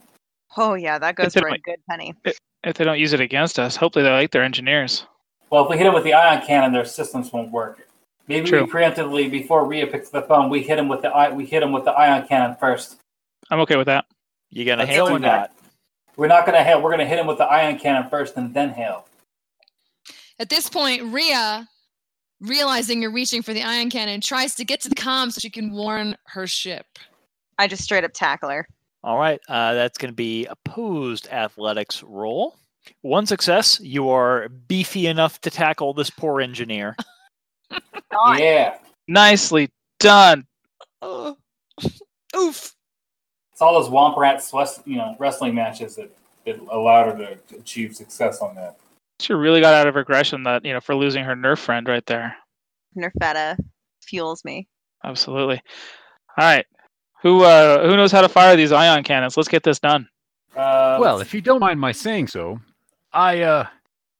oh 0.57 0.75
yeah, 0.75 0.99
that 0.99 1.17
goes 1.17 1.35
for 1.35 1.49
a 1.49 1.59
good 1.59 1.81
penny. 1.89 2.15
If 2.63 2.77
they 2.77 2.85
don't 2.85 2.99
use 2.99 3.13
it 3.13 3.21
against 3.21 3.59
us, 3.59 3.77
hopefully 3.77 4.05
they 4.05 4.11
like 4.11 4.31
their 4.31 4.43
engineers. 4.43 5.07
Well, 5.51 5.65
if 5.65 5.71
we 5.71 5.77
hit 5.77 5.85
them 5.85 5.95
with 5.95 6.05
the 6.05 6.15
ion 6.15 6.45
cannon, 6.47 6.73
their 6.73 6.85
systems 6.85 7.33
won't 7.33 7.51
work. 7.51 7.87
Maybe 8.29 8.49
True. 8.49 8.65
we 8.65 8.71
preemptively, 8.71 9.31
before 9.31 9.67
Rhea 9.67 9.87
picks 9.89 10.07
up 10.15 10.23
the 10.23 10.23
phone, 10.23 10.49
we 10.51 10.63
hit 10.63 10.79
him 10.79 10.89
with 10.89 11.03
the 11.03 11.09
i- 11.09 11.31
we 11.31 11.45
hit 11.45 11.63
him 11.63 11.73
with 11.73 11.85
the 11.85 11.91
ion 11.93 12.27
cannon 12.29 12.57
first. 12.61 12.97
I'm 13.51 13.61
okay 13.61 13.77
with 13.77 13.87
that. 13.87 14.05
You 14.51 14.65
gonna 14.65 14.83
Let's 14.83 14.93
hail 14.93 15.09
do 15.09 15.17
or 15.17 15.19
that. 15.21 15.27
not? 15.27 15.51
We're 16.17 16.27
not 16.29 16.45
going 16.45 16.57
to 16.59 16.63
hail. 16.65 16.83
We're 16.83 16.91
going 16.91 17.01
to 17.01 17.07
hit 17.07 17.19
him 17.19 17.27
with 17.27 17.39
the 17.39 17.45
ion 17.47 17.79
cannon 17.79 18.11
first, 18.11 18.37
and 18.37 18.53
then 18.53 18.71
hail. 18.71 19.07
At 20.39 20.51
this 20.51 20.69
point, 20.69 21.03
Ria, 21.05 21.67
realizing 22.41 23.01
you're 23.01 23.13
reaching 23.13 23.41
for 23.43 23.55
the 23.55 23.63
ion 23.63 23.89
cannon, 23.91 24.21
tries 24.21 24.55
to 24.57 24.65
get 24.65 24.81
to 24.83 24.89
the 24.91 24.95
comm 24.97 25.33
so 25.33 25.39
she 25.39 25.49
can 25.49 25.73
warn 25.73 26.17
her 26.27 26.47
ship. 26.47 26.85
I 27.59 27.69
just 27.69 27.85
straight 27.85 28.05
up 28.05 28.13
tackle 28.13 28.51
her. 28.51 28.67
All 29.03 29.19
right, 29.19 29.41
uh, 29.49 29.73
that's 29.75 29.97
going 29.97 30.11
to 30.11 30.17
be 30.17 30.45
opposed 30.47 31.27
athletics 31.29 32.03
roll. 32.03 32.59
One 33.03 33.27
success, 33.27 33.81
you 33.81 34.09
are 34.11 34.49
beefy 34.49 35.07
enough 35.07 35.41
to 35.43 35.51
tackle 35.51 35.93
this 35.95 36.11
poor 36.11 36.41
engineer. 36.41 36.97
Yeah, 38.37 38.79
Nicely 39.07 39.71
done. 40.01 40.45
Oh, 41.01 41.37
oof. 42.37 42.75
it's 43.53 43.63
all 43.63 43.81
those 43.81 43.91
Womp 43.91 44.17
Rats, 44.17 44.53
wes- 44.53 44.83
you 44.85 44.97
know, 44.97 45.15
wrestling 45.21 45.55
matches 45.55 45.95
that, 45.97 46.11
that 46.45 46.59
allowed 46.71 47.17
her 47.17 47.37
to 47.49 47.57
achieve 47.57 47.95
success 47.95 48.41
on 48.41 48.57
that. 48.57 48.79
She 49.21 49.33
really 49.33 49.61
got 49.61 49.75
out 49.75 49.87
of 49.87 49.97
aggression 49.97 50.43
that, 50.43 50.65
you 50.65 50.73
know, 50.73 50.81
for 50.81 50.95
losing 50.97 51.25
her 51.25 51.37
Nerf 51.37 51.59
friend 51.59 51.87
right 51.87 52.05
there. 52.07 52.35
Nerfetta 52.97 53.57
fuels 54.03 54.45
me. 54.45 54.67
Absolutely. 55.05 55.63
All 56.37 56.45
right. 56.45 56.67
Who 57.23 57.43
uh 57.45 57.87
who 57.87 57.97
knows 57.97 58.13
how 58.13 58.23
to 58.23 58.29
fire 58.29 58.57
these 58.57 58.73
ion 58.73 59.05
cannons? 59.05 59.37
Let's 59.37 59.49
get 59.49 59.63
this 59.63 59.79
done. 59.79 60.09
Uh, 60.57 60.99
well, 61.01 61.21
if 61.21 61.33
you 61.35 61.41
don't 61.41 61.61
mind 61.61 61.79
my 61.79 61.93
saying 61.93 62.27
so, 62.27 62.59
I 63.13 63.43
uh, 63.43 63.67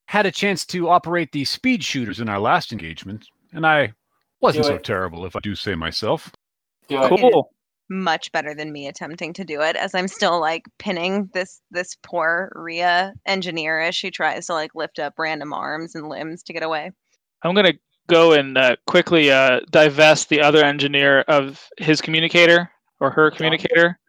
had 0.07 0.25
a 0.25 0.31
chance 0.31 0.65
to 0.67 0.89
operate 0.89 1.31
the 1.31 1.45
speed 1.45 1.83
shooters 1.83 2.19
in 2.19 2.29
our 2.29 2.39
last 2.39 2.71
engagement, 2.71 3.25
and 3.53 3.65
I 3.65 3.93
wasn't 4.41 4.65
Do 4.65 4.69
so 4.69 4.75
it. 4.75 4.83
terrible, 4.83 5.25
if 5.25 5.35
I 5.35 5.39
do 5.39 5.55
say 5.55 5.75
myself. 5.75 6.31
do. 6.89 6.99
Cool. 7.07 7.51
much 7.89 8.31
better 8.31 8.53
than 8.55 8.71
me 8.71 8.87
attempting 8.87 9.33
to 9.33 9.43
do 9.43 9.61
it 9.61 9.75
as 9.75 9.93
I'm 9.93 10.07
still 10.07 10.39
like 10.39 10.63
pinning 10.79 11.29
this 11.33 11.61
this 11.71 11.95
poor 12.03 12.51
Rhea 12.55 13.13
engineer 13.25 13.79
as 13.81 13.95
she 13.95 14.09
tries 14.11 14.45
to 14.47 14.53
like 14.53 14.71
lift 14.75 14.97
up 14.99 15.13
random 15.17 15.51
arms 15.53 15.93
and 15.95 16.07
limbs 16.07 16.41
to 16.43 16.53
get 16.53 16.63
away. 16.63 16.91
I'm 17.43 17.53
gonna 17.53 17.73
go 18.07 18.31
and 18.33 18.57
uh, 18.57 18.75
quickly 18.87 19.29
uh, 19.31 19.59
divest 19.71 20.29
the 20.29 20.41
other 20.41 20.63
engineer 20.63 21.21
of 21.27 21.67
his 21.77 22.01
communicator 22.01 22.69
or 22.99 23.09
her 23.11 23.29
communicator 23.31 23.99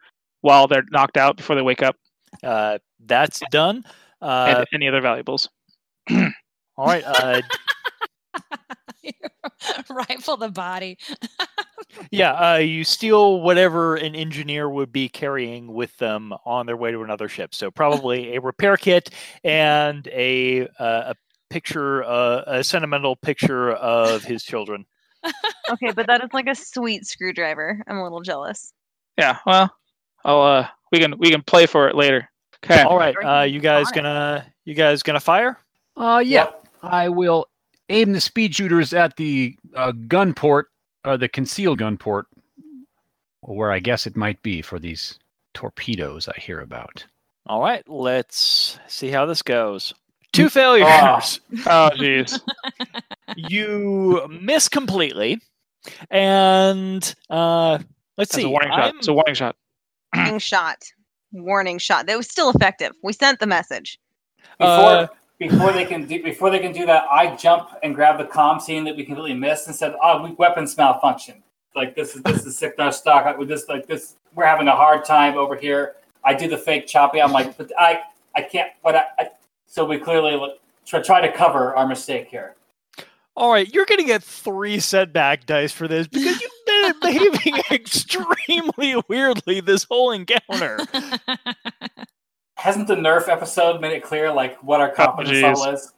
while 0.41 0.67
they're 0.67 0.83
knocked 0.91 1.17
out 1.17 1.37
before 1.37 1.55
they 1.55 1.61
wake 1.61 1.83
up. 1.83 1.95
Uh, 2.43 2.77
that's 3.05 3.41
done. 3.51 3.83
Uh, 4.23 4.55
and 4.57 4.67
any 4.73 4.87
other 4.87 5.01
valuables. 5.01 5.49
all 6.11 6.85
right. 6.85 7.03
Uh, 7.05 7.41
Rifle 9.89 10.37
the 10.37 10.49
body. 10.49 10.97
yeah, 12.11 12.53
uh, 12.53 12.57
you 12.57 12.83
steal 12.83 13.41
whatever 13.41 13.95
an 13.95 14.15
engineer 14.15 14.69
would 14.69 14.91
be 14.91 15.09
carrying 15.09 15.73
with 15.73 15.95
them 15.97 16.33
on 16.45 16.65
their 16.65 16.77
way 16.77 16.91
to 16.91 17.01
another 17.01 17.27
ship. 17.27 17.53
So 17.53 17.71
probably 17.71 18.35
a 18.35 18.41
repair 18.41 18.77
kit 18.77 19.09
and 19.43 20.07
a 20.07 20.67
uh, 20.79 21.13
a 21.13 21.15
picture, 21.49 22.03
uh, 22.03 22.43
a 22.47 22.63
sentimental 22.63 23.15
picture 23.15 23.71
of 23.71 24.23
his 24.23 24.43
children. 24.43 24.85
Okay, 25.69 25.91
but 25.95 26.07
that 26.07 26.21
is 26.21 26.29
like 26.33 26.47
a 26.47 26.55
sweet 26.55 27.05
screwdriver. 27.05 27.81
I'm 27.87 27.95
a 27.97 28.03
little 28.03 28.19
jealous. 28.19 28.73
Yeah, 29.17 29.37
well, 29.45 29.73
I'll 30.25 30.41
uh, 30.41 30.67
we 30.91 30.99
can 30.99 31.17
we 31.17 31.31
can 31.31 31.41
play 31.41 31.67
for 31.67 31.87
it 31.87 31.95
later. 31.95 32.29
Okay. 32.63 32.81
All 32.83 32.97
right, 32.97 33.15
uh, 33.23 33.43
you 33.43 33.59
guys 33.59 33.87
on 33.87 33.93
gonna 33.93 34.45
you 34.65 34.73
guys 34.73 35.03
gonna 35.03 35.19
fire? 35.19 35.57
Uh, 35.97 36.21
yeah. 36.25 36.45
Yep. 36.45 36.67
I 36.83 37.09
will 37.09 37.47
aim 37.89 38.13
the 38.13 38.21
speed 38.21 38.55
shooters 38.55 38.93
at 38.93 39.15
the 39.17 39.55
uh, 39.75 39.91
gun 40.07 40.33
port, 40.33 40.67
or 41.05 41.17
the 41.17 41.27
concealed 41.27 41.79
gun 41.79 41.97
port, 41.97 42.27
where 43.41 43.71
I 43.71 43.79
guess 43.79 44.07
it 44.07 44.15
might 44.15 44.41
be 44.43 44.61
for 44.61 44.79
these 44.79 45.19
torpedoes 45.53 46.27
I 46.27 46.39
hear 46.39 46.59
about. 46.61 47.05
All 47.45 47.59
right, 47.61 47.87
let's 47.89 48.79
see 48.87 49.09
how 49.09 49.25
this 49.25 49.41
goes. 49.41 49.93
Two 50.31 50.49
failures. 50.49 50.87
Oh, 50.87 51.89
jeez. 51.95 52.39
you 53.35 54.25
miss 54.41 54.69
completely, 54.69 55.41
and 56.09 57.13
uh, 57.29 57.77
let's 58.17 58.31
That's 58.31 58.35
see. 58.35 58.43
a 58.43 58.49
warning 58.49 58.69
shot. 58.71 58.79
I'm- 58.79 58.97
It's 58.97 59.07
a 59.07 59.13
warning 59.13 59.35
shot. 59.35 59.55
Warning 60.15 60.39
shot. 60.39 60.77
Warning 61.33 61.77
shot. 61.77 62.05
That 62.05 62.17
was 62.17 62.29
still 62.29 62.49
effective. 62.49 62.93
We 63.03 63.11
sent 63.13 63.39
the 63.39 63.47
message. 63.47 63.99
Before 64.59 64.67
Uh, 64.69 65.07
before 65.39 65.71
they 65.73 65.83
can 65.83 66.05
do 66.05 66.23
before 66.23 66.49
they 66.49 66.59
can 66.59 66.71
do 66.71 66.85
that, 66.85 67.05
I 67.11 67.35
jump 67.35 67.69
and 67.83 67.93
grab 67.93 68.17
the 68.17 68.25
comm 68.25 68.61
scene 68.61 68.83
that 68.85 68.95
we 68.95 69.03
completely 69.03 69.33
missed 69.33 69.67
and 69.67 69.75
said, 69.75 69.95
"Oh, 70.01 70.23
we 70.23 70.31
weapons 70.31 70.77
malfunction. 70.77 71.43
Like 71.75 71.95
this 71.95 72.15
is 72.15 72.21
this 72.21 72.45
is 72.45 72.57
Sicnar 72.57 72.93
Stock. 72.93 73.25
Like, 73.25 73.37
we 73.37 73.45
just 73.45 73.67
like 73.67 73.87
this. 73.87 74.15
We're 74.35 74.45
having 74.45 74.67
a 74.67 74.75
hard 74.75 75.05
time 75.05 75.37
over 75.37 75.55
here." 75.55 75.95
I 76.23 76.33
do 76.33 76.47
the 76.47 76.57
fake 76.57 76.87
choppy. 76.87 77.21
I'm 77.21 77.31
like, 77.31 77.57
but 77.57 77.71
I 77.77 78.01
I 78.35 78.43
can't. 78.43 78.71
But 78.83 78.95
I, 78.95 79.03
I 79.19 79.29
so 79.65 79.83
we 79.83 79.97
clearly 79.97 80.35
look, 80.35 80.59
try, 80.85 81.01
try 81.01 81.21
to 81.21 81.31
cover 81.31 81.75
our 81.75 81.87
mistake 81.87 82.27
here. 82.27 82.55
All 83.35 83.51
right, 83.51 83.71
you're 83.73 83.85
gonna 83.85 84.03
get 84.03 84.23
three 84.23 84.79
setback 84.79 85.45
dice 85.45 85.71
for 85.71 85.87
this 85.87 86.07
because 86.07 86.39
you've 86.39 86.62
been 86.91 86.99
behaving 87.01 87.61
extremely 87.71 89.01
weirdly 89.07 89.61
this 89.61 89.83
whole 89.83 90.11
encounter. 90.11 90.79
Hasn't 92.57 92.87
the 92.87 92.95
Nerf 92.95 93.27
episode 93.27 93.81
made 93.81 93.93
it 93.93 94.03
clear 94.03 94.31
like 94.31 94.61
what 94.63 94.79
our 94.81 94.91
confidence 94.91 95.37
jeez. 95.37 95.43
level 95.43 95.65
is? 95.73 95.93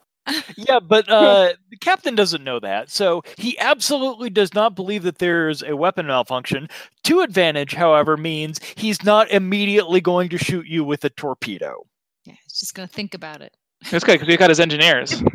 Yeah, 0.56 0.80
but 0.80 1.08
uh, 1.08 1.52
the 1.70 1.76
captain 1.76 2.16
doesn't 2.16 2.42
know 2.42 2.58
that, 2.58 2.90
so 2.90 3.22
he 3.38 3.56
absolutely 3.60 4.28
does 4.28 4.54
not 4.54 4.74
believe 4.74 5.04
that 5.04 5.18
there's 5.18 5.62
a 5.62 5.76
weapon 5.76 6.08
malfunction. 6.08 6.68
To 7.04 7.20
advantage, 7.20 7.74
however, 7.74 8.16
means 8.16 8.58
he's 8.74 9.04
not 9.04 9.30
immediately 9.30 10.00
going 10.00 10.28
to 10.30 10.38
shoot 10.38 10.66
you 10.66 10.82
with 10.82 11.04
a 11.04 11.10
torpedo. 11.10 11.86
yeah, 12.24 12.34
he's 12.42 12.58
just 12.58 12.74
gonna 12.74 12.88
think 12.88 13.14
about 13.14 13.40
it. 13.40 13.56
That's 13.90 14.02
good 14.02 14.14
because 14.14 14.26
we 14.26 14.36
got 14.36 14.50
his 14.50 14.58
engineers. 14.58 15.22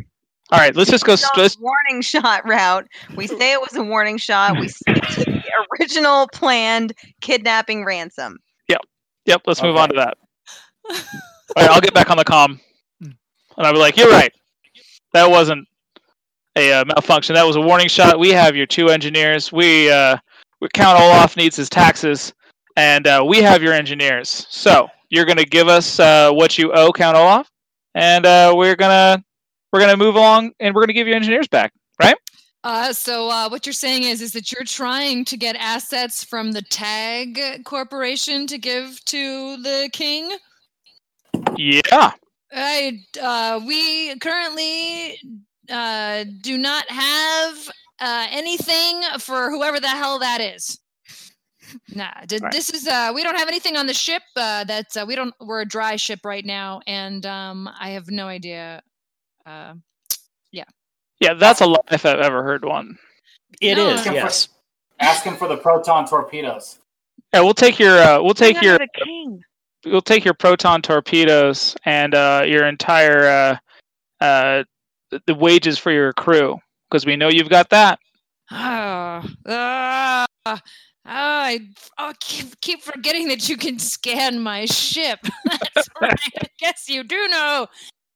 All 0.52 0.60
right, 0.60 0.76
let's 0.76 0.90
just 0.92 1.06
go. 1.06 1.14
It's 1.14 1.22
st- 1.22 1.32
not 1.38 1.42
let's- 1.44 1.58
warning 1.60 2.02
shot 2.02 2.46
route. 2.48 2.88
We 3.16 3.28
say 3.28 3.54
it 3.54 3.62
was 3.62 3.76
a 3.76 3.84
warning 3.84 4.18
shot. 4.18 4.60
We 4.60 4.68
stick 4.68 5.02
to 5.02 5.24
the 5.26 5.42
original 5.80 6.28
planned 6.34 6.94
kidnapping 7.22 7.86
ransom. 7.86 8.38
Yep, 8.68 8.82
Yep. 9.26 9.42
let's 9.48 9.62
move 9.64 9.78
on 9.78 9.90
to 9.90 9.96
that. 9.96 10.18
All 11.56 11.64
right, 11.64 11.70
I'll 11.70 11.82
get 11.82 11.94
back 11.94 12.10
on 12.10 12.18
the 12.18 12.26
comm, 12.26 12.60
and 13.02 13.16
I'll 13.58 13.74
be 13.74 13.80
like, 13.80 13.96
"You're 13.98 14.10
right. 14.12 14.32
That 15.14 15.30
wasn't 15.30 15.68
a 16.58 16.72
uh, 16.74 16.86
malfunction. 16.86 17.36
That 17.36 17.46
was 17.46 17.56
a 17.56 17.62
warning 17.62 17.88
shot. 17.88 18.20
We 18.20 18.30
have 18.32 18.56
your 18.56 18.66
two 18.66 18.90
engineers. 18.90 19.52
We 19.52 19.90
uh, 19.92 20.18
we 20.60 20.68
Count 20.74 21.00
Olaf 21.00 21.38
needs 21.38 21.56
his 21.56 21.70
taxes, 21.70 22.34
and 22.76 23.08
uh, 23.08 23.24
we 23.26 23.42
have 23.42 23.64
your 23.64 23.74
engineers. 23.74 24.48
So 24.50 24.90
you're 25.10 25.26
gonna 25.26 25.46
give 25.46 25.68
us 25.70 26.00
uh, 26.00 26.32
what 26.32 26.58
you 26.58 26.72
owe 26.74 26.92
Count 26.92 27.16
Olaf, 27.18 27.50
and 27.96 28.26
uh, 28.26 28.54
we're 28.56 28.76
gonna 28.76 29.24
we're 29.72 29.80
gonna 29.80 29.98
move 29.98 30.16
along, 30.16 30.52
and 30.60 30.74
we're 30.76 30.82
gonna 30.82 30.94
give 30.94 31.08
your 31.08 31.16
engineers 31.16 31.48
back. 31.48 31.74
Right? 32.02 32.16
Uh, 32.64 32.94
so 32.94 33.28
uh, 33.30 33.50
what 33.50 33.66
you're 33.66 33.74
saying 33.74 34.04
is, 34.04 34.22
is 34.22 34.34
that 34.34 34.52
you're 34.52 34.64
trying 34.66 35.26
to 35.26 35.36
get 35.38 35.56
assets 35.56 36.24
from 36.24 36.52
the 36.52 36.62
Tagge 36.62 37.64
Corporation 37.64 38.46
to 38.48 38.58
give 38.60 39.04
to 39.06 39.58
the 39.64 39.90
king. 39.92 40.32
Yeah. 41.58 42.12
I, 42.54 43.00
uh, 43.22 43.62
we 43.66 44.16
currently 44.20 45.18
uh, 45.70 46.26
do 46.42 46.58
not 46.58 46.88
have 46.90 47.72
uh, 48.00 48.28
anything 48.30 49.02
for 49.20 49.50
whoever 49.50 49.80
the 49.80 49.88
hell 49.88 50.20
that 50.20 50.42
is. 50.42 50.78
Nah, 51.96 52.12
d- 52.28 52.40
Right. 52.42 52.52
this 52.52 52.70
is 52.70 52.88
uh, 52.88 53.12
we 53.16 53.24
don't 53.24 53.38
have 53.38 53.48
anything 53.48 53.78
on 53.78 53.88
the 53.88 53.94
ship. 53.94 54.22
Uh, 54.36 54.66
that's 54.66 54.98
uh, 54.98 55.06
we 55.08 55.16
don't. 55.16 55.34
We're 55.40 55.62
a 55.62 55.66
dry 55.66 55.96
ship 55.96 56.20
right 56.26 56.46
now, 56.46 56.82
and 56.86 57.26
um, 57.26 57.70
I 57.80 57.92
have 57.92 58.10
no 58.10 58.28
idea. 58.28 58.82
Uh, 59.46 59.74
Yeah, 60.52 61.36
that's 61.36 61.62
a 61.62 61.68
lie 61.68 61.78
if 61.92 62.04
I've 62.04 62.20
ever 62.20 62.42
heard 62.44 62.66
one. 62.66 62.98
It 63.62 63.76
No, 63.76 63.90
is, 63.90 64.06
no. 64.08 64.14
yes. 64.14 64.50
Ask 65.00 65.24
him 65.24 65.36
for 65.36 65.48
the 65.48 65.58
proton 65.58 66.08
torpedoes. 66.08 66.80
Yeah, 67.32 67.42
we'll 67.42 67.54
take 67.54 67.78
your 67.78 68.00
uh, 68.00 68.22
we'll 68.24 68.34
take 68.34 68.60
your 68.62 68.80
king. 69.04 69.40
we'll 69.86 70.02
take 70.02 70.26
your 70.26 70.34
proton 70.34 70.82
torpedoes 70.82 71.76
and 71.86 72.16
uh, 72.16 72.44
your 72.48 72.66
entire 72.66 73.60
uh, 74.20 74.24
uh, 74.24 74.64
the 75.28 75.36
wages 75.36 75.78
for 75.78 75.92
your 75.92 76.12
crew 76.14 76.58
because 76.90 77.06
we 77.06 77.16
know 77.16 77.30
you've 77.30 77.50
got 77.50 77.70
that. 77.70 78.00
Oh, 78.52 79.24
ah, 79.48 80.26
ah, 80.46 80.62
I 81.06 81.68
oh, 82.00 82.14
keep, 82.20 82.60
keep 82.62 82.82
forgetting 82.82 83.28
that 83.30 83.48
you 83.48 83.58
can 83.58 83.80
scan 83.80 84.40
my 84.40 84.66
ship. 84.66 85.20
That's 85.46 85.88
right. 86.02 86.20
I 86.40 86.48
guess 86.60 86.90
you 86.90 87.04
do 87.04 87.28
know 87.28 87.68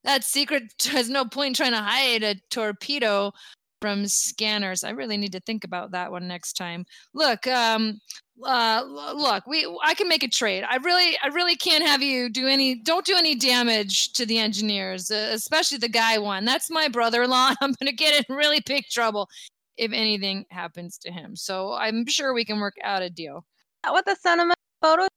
that 0.06 0.24
secret 0.24 0.64
has 0.92 1.10
no 1.10 1.26
point 1.26 1.56
trying 1.56 1.72
to 1.72 1.82
hide 1.82 2.24
a 2.24 2.36
torpedo 2.50 3.34
from 3.82 4.08
scanners. 4.08 4.84
I 4.84 4.92
really 4.92 5.18
need 5.18 5.34
to 5.34 5.40
think 5.42 5.64
about 5.64 5.92
that 5.92 6.12
one 6.12 6.28
next 6.28 6.54
time. 6.54 6.86
Look, 7.14 7.46
um, 7.46 8.00
uh, 8.44 8.84
look, 8.86 9.46
we 9.48 9.68
I 9.84 9.94
can 9.94 10.08
make 10.08 10.24
a 10.24 10.28
trade. 10.28 10.64
I 10.68 10.78
really, 10.78 11.18
I 11.24 11.28
really 11.28 11.56
can't 11.56 11.86
have 11.86 12.02
you 12.02 12.30
do 12.30 12.48
any. 12.48 12.76
Don't 12.76 13.06
do 13.06 13.16
any 13.16 13.36
damage 13.36 14.14
to 14.14 14.26
the 14.26 14.40
engineers, 14.40 15.12
uh, 15.12 15.30
especially 15.34 15.78
the 15.78 15.90
guy 15.90 16.18
one. 16.18 16.46
That's 16.46 16.70
my 16.70 16.88
brother-in-law. 16.88 17.54
I'm 17.62 17.74
gonna 17.80 17.92
get 17.92 18.26
in 18.28 18.36
really 18.36 18.62
big 18.66 18.86
trouble 18.92 19.30
if 19.78 19.92
anything 19.92 20.46
happens 20.50 20.98
to 21.00 21.12
him. 21.12 21.36
So 21.36 21.74
I'm 21.74 22.06
sure 22.08 22.34
we 22.34 22.46
can 22.46 22.60
work 22.60 22.76
out 22.84 23.02
a 23.02 23.10
deal. 23.10 23.46
What 23.88 24.06
the 24.06 24.16
sentiment 24.16 24.58
photo? 24.82 25.08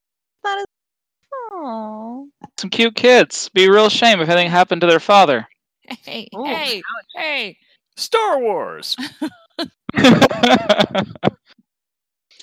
That 0.44 0.59
is. 0.59 0.77
Oh. 1.32 2.28
Some 2.56 2.70
cute 2.70 2.94
kids. 2.94 3.48
Be 3.50 3.66
a 3.66 3.72
real 3.72 3.88
shame 3.88 4.20
if 4.20 4.28
anything 4.28 4.50
happened 4.50 4.80
to 4.82 4.86
their 4.86 5.00
father. 5.00 5.46
Hey, 6.04 6.28
Ooh, 6.36 6.44
hey, 6.44 6.82
hey. 7.14 7.56
Star 7.96 8.38
Wars. 8.40 8.94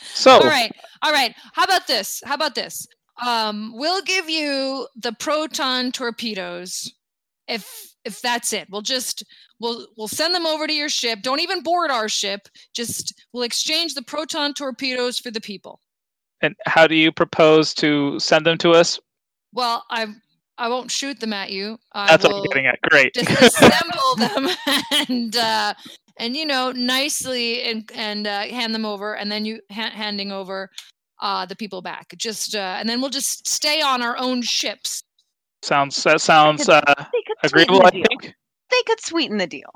so 0.02 0.32
All 0.32 0.40
right, 0.42 0.72
all 1.02 1.12
right. 1.12 1.34
How 1.54 1.64
about 1.64 1.88
this? 1.88 2.22
How 2.26 2.36
about 2.36 2.56
this? 2.56 2.88
Um, 3.26 3.72
we'll 3.76 4.02
give 4.02 4.30
you 4.30 4.88
the 4.96 5.14
proton 5.14 5.92
torpedoes 5.92 6.92
if 7.48 7.94
if 8.04 8.22
that's 8.22 8.54
it. 8.54 8.68
We'll 8.70 8.82
just 8.82 9.24
we'll 9.60 9.88
we'll 9.98 10.08
send 10.08 10.36
them 10.36 10.46
over 10.46 10.68
to 10.68 10.74
your 10.74 10.90
ship. 10.90 11.20
Don't 11.22 11.40
even 11.40 11.62
board 11.62 11.92
our 11.92 12.10
ship. 12.10 12.48
Just 12.74 13.22
we'll 13.34 13.44
exchange 13.44 13.94
the 13.94 14.02
proton 14.02 14.54
torpedoes 14.54 15.20
for 15.20 15.32
the 15.32 15.42
people. 15.42 15.80
And 16.42 16.56
how 16.66 16.88
do 16.88 16.96
you 16.96 17.12
propose 17.12 17.74
to 17.76 18.20
send 18.20 18.46
them 18.46 18.58
to 18.60 18.72
us? 18.72 19.00
Well, 19.54 19.86
I 19.90 20.08
I 20.58 20.70
won't 20.70 20.92
shoot 20.92 21.20
them 21.20 21.34
at 21.34 21.52
you. 21.52 21.78
I 21.94 22.08
That's 22.08 22.24
what 22.24 22.36
I'm 22.36 22.44
getting 22.44 22.66
at. 22.68 22.80
Great. 22.82 23.14
disassemble 23.16 24.18
them 24.18 24.50
and 25.10 25.36
uh, 25.36 25.74
and 26.18 26.36
you 26.36 26.46
know 26.46 26.72
nicely 26.72 27.64
and 27.64 27.90
and 27.94 28.28
uh, 28.28 28.42
hand 28.42 28.74
them 28.74 28.86
over, 28.86 29.16
and 29.16 29.32
then 29.32 29.46
you 29.46 29.60
ha- 29.72 29.92
handing 29.94 30.32
over 30.32 30.70
uh, 31.22 31.46
the 31.46 31.56
people 31.56 31.82
back. 31.82 32.14
Just 32.18 32.56
uh, 32.56 32.76
and 32.80 32.88
then 32.88 33.02
we'll 33.02 33.10
just 33.10 33.48
stay 33.48 33.82
on 33.82 34.02
our 34.02 34.18
own 34.18 34.42
ships. 34.42 35.04
sounds 35.64 36.02
that 36.04 36.22
sounds 36.22 36.70
uh, 36.70 36.82
They 37.12 37.22
could 37.28 37.50
sweeten 37.50 37.76
agreeable. 37.76 37.80
the 37.80 37.86
I 37.88 37.92
think. 38.08 38.34
They 38.72 38.82
could 38.88 39.02
sweeten 39.02 39.38
the 39.38 39.48
deal. 39.48 39.70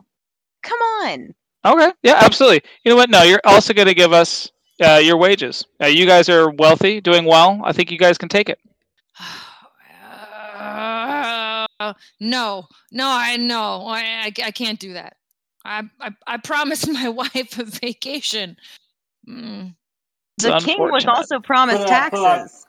Come 0.64 0.80
on. 1.04 1.34
Okay. 1.66 1.92
Yeah, 2.04 2.16
absolutely. 2.22 2.62
You 2.84 2.92
know 2.92 2.96
what? 2.96 3.10
No, 3.10 3.24
you're 3.24 3.42
also 3.46 3.74
going 3.74 3.88
to 3.88 3.94
give 3.94 4.12
us 4.14 4.50
uh, 4.82 4.98
your 4.98 5.18
wages. 5.18 5.66
Uh, 5.82 5.88
you 5.88 6.06
guys 6.06 6.30
are 6.30 6.50
wealthy, 6.52 7.02
doing 7.02 7.26
well. 7.26 7.60
I 7.64 7.74
think 7.74 7.92
you 7.92 7.98
guys 7.98 8.18
can 8.18 8.30
take 8.30 8.50
it. 8.50 8.60
Uh, 10.60 11.94
no, 12.20 12.68
no, 12.92 13.08
I 13.08 13.38
no, 13.38 13.86
I, 13.88 14.00
I, 14.02 14.34
I 14.46 14.52
can't 14.52 14.80
do 14.80 14.94
that. 14.94 15.16
I, 15.64 15.84
I, 16.02 16.10
I 16.28 16.38
promised 16.38 16.90
my 16.92 17.08
wife 17.08 17.58
a 17.58 17.64
vacation. 17.64 18.58
Mm, 19.28 19.74
The 20.40 20.60
king 20.60 20.80
was 20.80 21.06
also 21.06 21.40
promised 21.40 21.80
Put 21.80 21.88
it 21.90 21.94
on- 21.94 22.10
put 22.12 22.20
on- 22.20 22.38
taxes. 22.40 22.66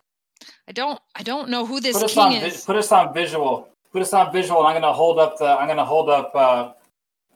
I 0.68 0.72
don't, 0.72 1.00
I 1.16 1.24
don't 1.24 1.48
know 1.50 1.66
who 1.66 1.80
this 1.80 1.96
Put 1.96 2.04
us 2.04 2.14
king 2.14 2.22
on 2.22 2.32
is. 2.34 2.64
put 2.64 2.76
us 2.76 2.92
on 2.92 3.12
visual. 3.12 3.68
Put 3.92 4.02
us 4.02 4.12
on 4.14 4.32
visual, 4.32 4.60
and 4.60 4.68
I'm 4.68 4.80
gonna 4.80 4.92
hold 4.92 5.18
up 5.18 5.36
the 5.36 5.46
I'm 5.46 5.66
gonna 5.66 5.84
hold 5.84 6.08
up 6.08 6.30
uh, 6.32 6.72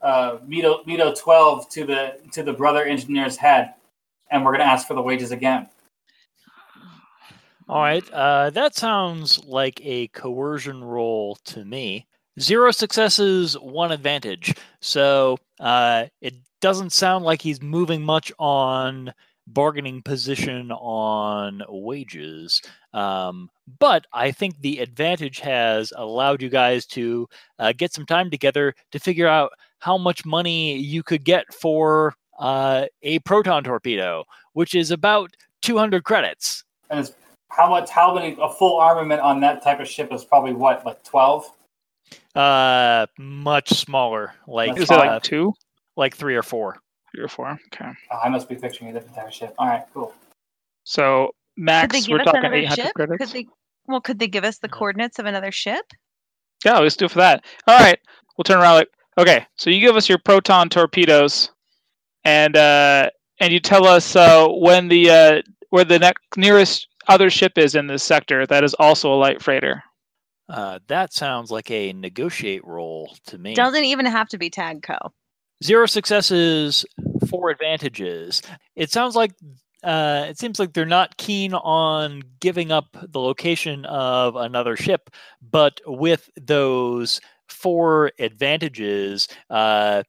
uh, 0.00 0.37
Mito 0.48 0.87
Mito 0.87 1.18
12 1.18 1.68
to 1.70 1.84
the 1.84 2.18
to 2.32 2.44
the 2.44 2.52
brother 2.52 2.84
engineer's 2.84 3.37
head, 3.37 3.74
and 4.35 4.44
we're 4.44 4.53
gonna 4.53 4.64
ask 4.64 4.87
for 4.87 4.94
the 4.94 5.03
wages 5.03 5.31
again. 5.31 5.68
All 7.68 7.81
right, 7.81 8.05
uh, 8.12 8.51
that 8.51 8.75
sounds 8.75 9.42
like 9.44 9.81
a 9.83 10.09
coercion 10.09 10.85
roll 10.85 11.37
to 11.44 11.64
me. 11.64 12.07
Zero 12.38 12.73
successes, 12.73 13.55
one 13.55 13.92
advantage. 13.92 14.55
So 14.81 15.38
uh, 15.61 16.07
it 16.20 16.35
doesn't 16.61 16.90
sound 16.92 17.25
like 17.25 17.40
he's 17.40 17.62
moving 17.62 18.03
much 18.03 18.33
on 18.38 19.14
bargaining 19.47 20.03
position 20.03 20.73
on 20.73 21.62
wages. 21.68 22.61
Um, 22.92 23.51
but 23.79 24.07
I 24.12 24.31
think 24.33 24.61
the 24.61 24.81
advantage 24.81 25.38
has 25.40 25.92
allowed 25.97 26.42
you 26.42 26.49
guys 26.49 26.87
to 26.87 27.29
uh, 27.59 27.73
get 27.73 27.92
some 27.92 28.05
time 28.05 28.31
together 28.31 28.75
to 28.92 28.99
figure 28.99 29.29
out 29.29 29.53
how 29.79 29.97
much 29.97 30.25
money 30.25 30.77
you 30.77 31.03
could 31.03 31.25
get 31.25 31.53
for 31.55 32.14
uh, 32.38 32.87
a 33.03 33.18
proton 33.20 33.64
torpedo, 33.64 34.25
which 34.53 34.75
is 34.75 34.90
about 34.90 35.35
200 35.62 36.05
credits. 36.05 36.64
And 36.90 37.01
it's 37.01 37.12
how 37.51 37.68
much? 37.70 37.90
How 37.90 38.14
many? 38.14 38.37
A 38.40 38.49
full 38.49 38.77
armament 38.79 39.20
on 39.20 39.40
that 39.40 39.62
type 39.62 39.81
of 39.81 39.88
ship 39.88 40.12
is 40.12 40.25
probably 40.25 40.53
what, 40.53 40.85
like 40.85 41.03
12? 41.05 41.51
Uh, 42.35 43.07
much 43.18 43.70
smaller, 43.70 44.35
like 44.47 44.77
Is 44.77 44.85
it 44.85 44.90
uh, 44.90 44.99
like 44.99 45.23
two, 45.23 45.53
like 45.97 46.16
three 46.16 46.35
or 46.35 46.42
four. 46.42 46.77
three 47.12 47.23
or 47.23 47.29
four? 47.29 47.59
Okay. 47.73 47.90
Oh, 48.11 48.18
I 48.23 48.29
must 48.29 48.49
be 48.49 48.57
picturing 48.57 48.90
a 48.90 48.92
different 48.92 49.14
type 49.16 49.29
of 49.29 49.35
ship. 49.35 49.55
All 49.59 49.68
right, 49.68 49.85
cool. 49.94 50.12
So 50.85 51.27
Could 51.57 51.62
they 51.62 51.62
max, 51.64 52.09
we're 52.09 52.18
talking 52.18 52.40
another 52.40 52.57
800 52.57 52.83
ship? 52.83 52.94
credits. 52.94 53.18
Could 53.18 53.29
they? 53.33 53.49
Well, 53.87 54.01
could 54.01 54.18
they 54.18 54.29
give 54.29 54.44
us 54.44 54.59
the 54.59 54.68
coordinates 54.68 55.18
of 55.18 55.27
another 55.27 55.53
ship? 55.53 55.85
Yeah, 56.64 56.79
let's 56.79 56.97
do 56.97 57.05
it 57.05 57.11
for 57.11 57.18
that. 57.18 57.44
All 57.66 57.79
right, 57.79 57.99
we'll 58.37 58.44
turn 58.44 58.59
around. 58.59 58.75
Like, 58.77 58.88
okay, 59.18 59.47
so 59.57 59.70
you 59.70 59.81
give 59.81 59.97
us 59.97 60.09
your 60.09 60.18
proton 60.18 60.68
torpedoes, 60.68 61.51
and 62.24 62.56
uh, 62.56 63.10
and 63.40 63.52
you 63.52 63.60
tell 63.60 63.87
us 63.87 64.16
uh, 64.16 64.48
when 64.48 64.88
the 64.88 65.10
uh, 65.10 65.42
where 65.70 65.84
the 65.84 65.98
next 65.98 66.22
nearest 66.37 66.88
other 67.08 67.30
ship 67.30 67.58
is 67.58 67.74
in 67.74 67.87
this 67.87 68.02
sector 68.02 68.46
that 68.46 68.64
is 68.64 68.74
also 68.74 69.12
a 69.12 69.16
light 69.16 69.42
freighter. 69.42 69.82
Uh, 70.48 70.78
that 70.88 71.12
sounds 71.12 71.50
like 71.50 71.70
a 71.70 71.92
negotiate 71.92 72.64
role 72.64 73.16
to 73.26 73.38
me. 73.38 73.54
Doesn't 73.54 73.84
even 73.84 74.06
have 74.06 74.28
to 74.28 74.38
be 74.38 74.50
TaggeCo. 74.50 75.10
Zero 75.62 75.87
successes, 75.87 76.84
four 77.28 77.48
advantages. 77.50 78.42
It 78.76 78.92
sounds 78.92 79.16
like 79.16 79.32
uh, 79.82 80.26
it 80.28 80.38
seems 80.38 80.58
like 80.58 80.72
they're 80.72 80.87
not 80.87 81.16
keen 81.16 81.54
on 81.54 82.22
giving 82.40 82.72
up 82.72 82.96
the 83.02 83.20
location 83.20 83.84
of 83.84 84.34
another 84.37 84.76
ship, 84.76 85.10
but 85.42 85.80
with 85.87 86.30
those 86.40 87.20
four 87.48 88.10
advantages, 88.18 89.28
uh, 89.50 90.02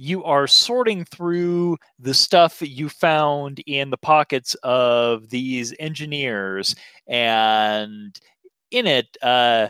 you 0.00 0.24
are 0.24 0.46
sorting 0.46 1.04
through 1.04 1.76
the 1.98 2.14
stuff 2.14 2.58
that 2.60 2.70
you 2.70 2.88
found 2.88 3.58
in 3.66 3.90
the 3.90 3.98
pockets 3.98 4.54
of 4.62 5.28
these 5.28 5.74
engineers, 5.78 6.74
and 7.06 8.18
in 8.70 8.86
it, 8.86 9.18
uh, 9.20 9.68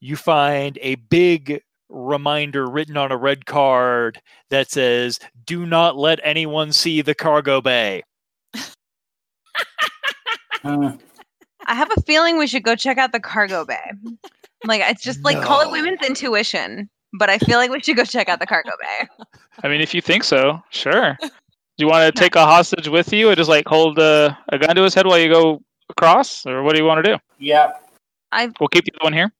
you 0.00 0.16
find 0.16 0.80
a 0.82 0.96
big 0.96 1.62
reminder 1.88 2.68
written 2.68 2.96
on 2.96 3.12
a 3.12 3.16
red 3.16 3.46
card 3.46 4.20
that 4.50 4.68
says, 4.68 5.20
Do 5.44 5.64
not 5.64 5.96
let 5.96 6.18
anyone 6.24 6.72
see 6.72 7.00
the 7.00 7.14
cargo 7.14 7.60
bay. 7.60 8.02
Hmm. 10.62 10.88
I 11.66 11.74
have 11.76 11.90
a 11.96 12.00
feeling 12.02 12.36
we 12.36 12.48
should 12.48 12.64
go 12.64 12.74
check 12.74 12.98
out 12.98 13.12
the 13.12 13.20
cargo 13.20 13.64
bay. 13.64 13.92
Like 14.64 14.82
it's 14.84 15.04
just 15.04 15.22
like 15.22 15.40
call 15.40 15.60
it 15.60 15.70
women's 15.70 16.04
intuition, 16.04 16.90
but 17.14 17.30
I 17.30 17.38
feel 17.38 17.58
like 17.58 17.70
we 17.70 17.80
should 17.80 17.96
go 17.96 18.04
check 18.04 18.28
out 18.28 18.40
the 18.40 18.46
cargo 18.46 18.70
bay. 18.80 19.24
I 19.62 19.68
mean, 19.68 19.80
if 19.80 19.94
you 19.94 20.00
think 20.00 20.24
so, 20.24 20.62
sure. 20.70 21.16
Do 21.20 21.84
you 21.84 21.88
want 21.88 22.12
to 22.12 22.20
take 22.20 22.34
a 22.34 22.44
hostage 22.44 22.88
with 22.88 23.12
you, 23.12 23.30
or 23.30 23.36
just 23.36 23.48
like 23.48 23.66
hold 23.66 23.98
uh, 23.98 24.34
a 24.48 24.58
gun 24.58 24.74
to 24.76 24.82
his 24.82 24.94
head 24.94 25.06
while 25.06 25.18
you 25.18 25.28
go 25.28 25.62
across, 25.90 26.44
or 26.46 26.62
what 26.62 26.74
do 26.74 26.80
you 26.80 26.86
want 26.86 27.04
to 27.04 27.12
do? 27.12 27.18
Yeah, 27.38 27.72
I. 28.32 28.50
We'll 28.58 28.68
keep 28.68 28.84
the 28.84 28.92
other 28.94 29.04
one 29.04 29.12
here. 29.12 29.32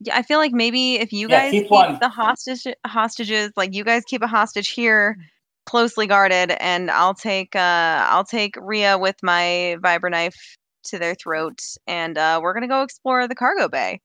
Yeah, 0.00 0.16
I 0.16 0.22
feel 0.22 0.38
like 0.38 0.52
maybe 0.52 0.96
if 0.96 1.12
you 1.12 1.28
Yeah, 1.28 1.40
guys 1.40 1.50
keep 1.52 1.68
keep, 1.68 2.00
the 2.00 2.08
hostage 2.08 2.66
hostages, 2.84 3.50
like 3.56 3.74
you 3.74 3.82
guys 3.82 4.02
keep 4.06 4.22
a 4.22 4.26
hostage 4.26 4.70
here, 4.70 5.16
closely 5.64 6.06
guarded, 6.06 6.50
and 6.60 6.90
I'll 6.90 7.14
take 7.14 7.56
uh 7.56 8.06
I'll 8.10 8.24
take 8.24 8.54
Ria 8.60 8.98
with 8.98 9.16
my 9.22 9.76
vibra 9.80 10.10
knife 10.10 10.36
to 10.84 10.98
their 10.98 11.14
throat, 11.14 11.60
and 11.86 12.18
uh, 12.18 12.40
we're 12.42 12.52
gonna 12.52 12.68
go 12.68 12.82
explore 12.82 13.26
the 13.26 13.34
cargo 13.34 13.68
bay. 13.68 14.00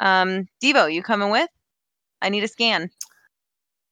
Um, 0.00 0.46
D-V0, 0.60 0.92
you 0.92 1.02
coming 1.02 1.30
with? 1.30 1.48
I 2.22 2.28
need 2.28 2.44
a 2.44 2.48
scan. 2.48 2.90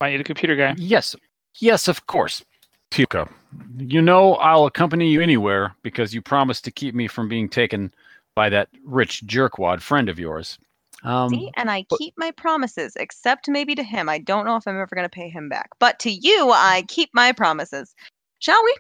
I 0.01 0.11
need 0.11 0.21
a 0.21 0.25
computer 0.25 0.55
guy. 0.57 0.75
Yes, 0.79 1.17
yes, 1.59 1.89
of 1.89 2.07
course. 2.07 2.45
Tika, 2.91 3.29
you 3.77 4.01
know 4.01 4.35
I'll 4.37 4.65
accompany 4.67 5.11
you 5.11 5.21
anywhere 5.21 5.75
because 5.83 6.15
you 6.15 6.23
promised 6.23 6.65
to 6.65 6.71
keep 6.71 6.95
me 6.95 7.07
from 7.07 7.29
being 7.29 7.49
taken 7.49 7.93
by 8.35 8.49
that 8.51 8.69
rich 8.85 9.23
jerkwad 9.27 9.81
friend 9.81 10.09
of 10.09 10.19
yours. 10.19 10.59
Um, 11.05 11.29
See, 11.31 11.51
and 11.57 11.71
I 11.71 11.85
but- 11.89 11.99
keep 11.99 12.15
my 12.17 12.31
promises, 12.33 12.97
except 12.97 13.49
maybe 13.49 13.75
to 13.75 13.83
him. 13.83 14.09
I 14.09 14.19
don't 14.19 14.47
know 14.47 14.57
if 14.57 14.67
I'm 14.67 14.81
ever 14.81 14.95
gonna 14.97 15.09
pay 15.09 15.29
him 15.29 15.49
back, 15.49 15.71
but 15.79 15.99
to 16.01 16.11
you, 16.11 16.51
I 16.53 16.85
keep 16.89 17.11
my 17.13 17.33
promises. 17.33 17.95
Shall 18.41 18.63
we? 18.65 18.75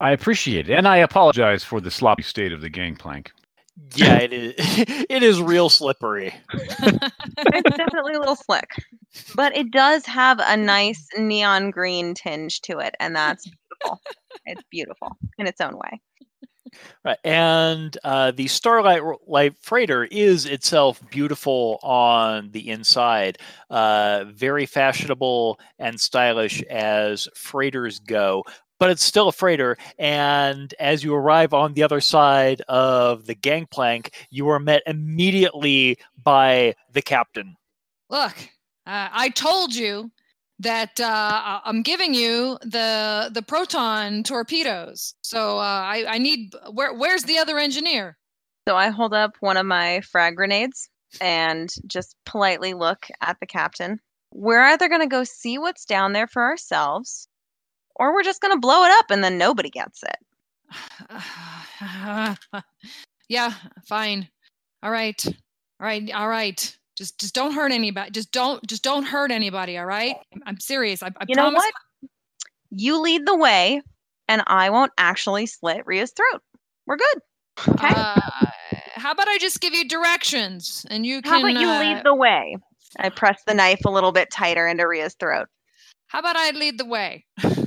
I 0.00 0.10
appreciate 0.10 0.68
it, 0.68 0.74
and 0.76 0.86
I 0.86 0.98
apologize 0.98 1.64
for 1.64 1.80
the 1.80 1.90
sloppy 1.90 2.22
state 2.22 2.52
of 2.52 2.60
the 2.60 2.68
gangplank. 2.68 3.32
Yeah, 3.94 4.18
it 4.20 4.32
is. 4.32 4.54
it 4.58 5.22
is 5.22 5.40
real 5.40 5.68
slippery. 5.68 6.34
it's 6.52 7.76
definitely 7.76 8.14
a 8.14 8.18
little 8.20 8.36
slick, 8.36 8.70
but 9.34 9.56
it 9.56 9.70
does 9.70 10.06
have 10.06 10.40
a 10.40 10.56
nice 10.56 11.06
neon 11.18 11.70
green 11.70 12.14
tinge 12.14 12.60
to 12.62 12.78
it, 12.78 12.94
and 13.00 13.14
that's 13.14 13.44
beautiful. 13.44 14.00
it's 14.46 14.62
beautiful 14.70 15.16
in 15.38 15.46
its 15.46 15.60
own 15.60 15.76
way. 15.76 16.00
Right. 17.04 17.18
And 17.24 17.96
uh, 18.02 18.32
the 18.32 18.48
Starlight 18.48 19.02
Light 19.26 19.54
Freighter 19.60 20.04
is 20.04 20.46
itself 20.46 21.00
beautiful 21.10 21.78
on 21.82 22.50
the 22.50 22.70
inside, 22.70 23.38
uh, 23.70 24.24
very 24.28 24.66
fashionable 24.66 25.60
and 25.78 26.00
stylish 26.00 26.62
as 26.62 27.28
freighters 27.34 28.00
go. 28.00 28.44
But 28.84 28.90
it's 28.90 29.02
still 29.02 29.28
a 29.28 29.32
freighter, 29.32 29.78
and 29.98 30.74
as 30.78 31.02
you 31.02 31.14
arrive 31.14 31.54
on 31.54 31.72
the 31.72 31.82
other 31.82 32.02
side 32.02 32.60
of 32.68 33.24
the 33.24 33.34
gangplank, 33.34 34.14
you 34.28 34.46
are 34.50 34.58
met 34.58 34.82
immediately 34.86 35.96
by 36.22 36.74
the 36.92 37.00
captain. 37.00 37.56
Look, 38.10 38.36
uh, 38.86 39.08
I 39.10 39.30
told 39.30 39.74
you 39.74 40.10
that 40.58 41.00
uh, 41.00 41.06
I- 41.06 41.62
I'm 41.64 41.80
giving 41.80 42.12
you 42.12 42.58
the 42.60 43.30
the 43.32 43.40
proton 43.40 44.22
torpedoes. 44.22 45.14
So 45.22 45.56
uh, 45.56 45.62
I 45.62 46.04
I 46.06 46.18
need 46.18 46.52
where 46.70 46.92
where's 46.92 47.22
the 47.22 47.38
other 47.38 47.58
engineer? 47.58 48.18
So 48.68 48.76
I 48.76 48.90
hold 48.90 49.14
up 49.14 49.32
one 49.40 49.56
of 49.56 49.64
my 49.64 50.02
frag 50.02 50.36
grenades 50.36 50.90
and 51.22 51.70
just 51.86 52.16
politely 52.26 52.74
look 52.74 53.06
at 53.22 53.38
the 53.40 53.46
captain. 53.46 53.98
We're 54.30 54.60
either 54.60 54.90
going 54.90 55.00
to 55.00 55.06
go 55.06 55.24
see 55.24 55.56
what's 55.56 55.86
down 55.86 56.12
there 56.12 56.26
for 56.26 56.42
ourselves, 56.42 57.28
or 57.96 58.12
we're 58.12 58.22
just 58.22 58.40
going 58.40 58.54
to 58.54 58.60
blow 58.60 58.84
it 58.84 58.90
up 58.98 59.10
and 59.10 59.22
then 59.22 59.38
nobody 59.38 59.70
gets 59.70 60.02
it. 60.02 60.16
yeah, 63.28 63.52
fine. 63.86 64.28
All 64.82 64.90
right. 64.90 65.24
All 65.26 65.86
right. 65.86 66.10
All 66.12 66.28
right. 66.28 66.76
Just 66.96 67.18
just 67.18 67.34
don't 67.34 67.52
hurt 67.52 67.72
anybody. 67.72 68.10
Just 68.10 68.30
don't 68.30 68.64
just 68.66 68.84
don't 68.84 69.04
hurt 69.04 69.30
anybody, 69.32 69.78
all 69.78 69.86
right? 69.86 70.16
I'm, 70.46 70.60
serious. 70.60 71.02
I, 71.02 71.08
I 71.08 71.24
You 71.26 71.34
know 71.34 71.50
what? 71.50 71.74
You 72.70 73.00
lead 73.00 73.26
the 73.26 73.36
way, 73.36 73.82
and 74.28 74.42
I 74.46 74.70
won't 74.70 74.92
actually 74.96 75.46
slit 75.46 75.82
Ria's 75.86 76.12
throat. 76.12 76.42
We're 76.86 76.96
good. 76.96 77.18
Okay. 77.68 77.88
Uh, 77.96 78.20
how 78.94 79.12
about 79.12 79.28
I 79.28 79.38
just 79.38 79.60
give 79.60 79.74
you 79.74 79.88
directions 79.88 80.86
and 80.90 81.04
you 81.04 81.22
can 81.22 81.32
How 81.32 81.38
about 81.40 81.60
you 81.60 81.68
uh, 81.68 81.78
lead 81.78 82.04
the 82.04 82.14
way? 82.14 82.56
I 82.98 83.08
press 83.10 83.42
the 83.46 83.54
knife 83.54 83.84
a 83.84 83.90
little 83.90 84.12
bit 84.12 84.30
tighter 84.30 84.66
into 84.66 84.86
Ria's 84.86 85.14
throat. 85.14 85.48
How 86.06 86.20
about 86.20 86.36
I 86.36 86.50
lead 86.52 86.78
the 86.78 86.84
way? 86.84 87.24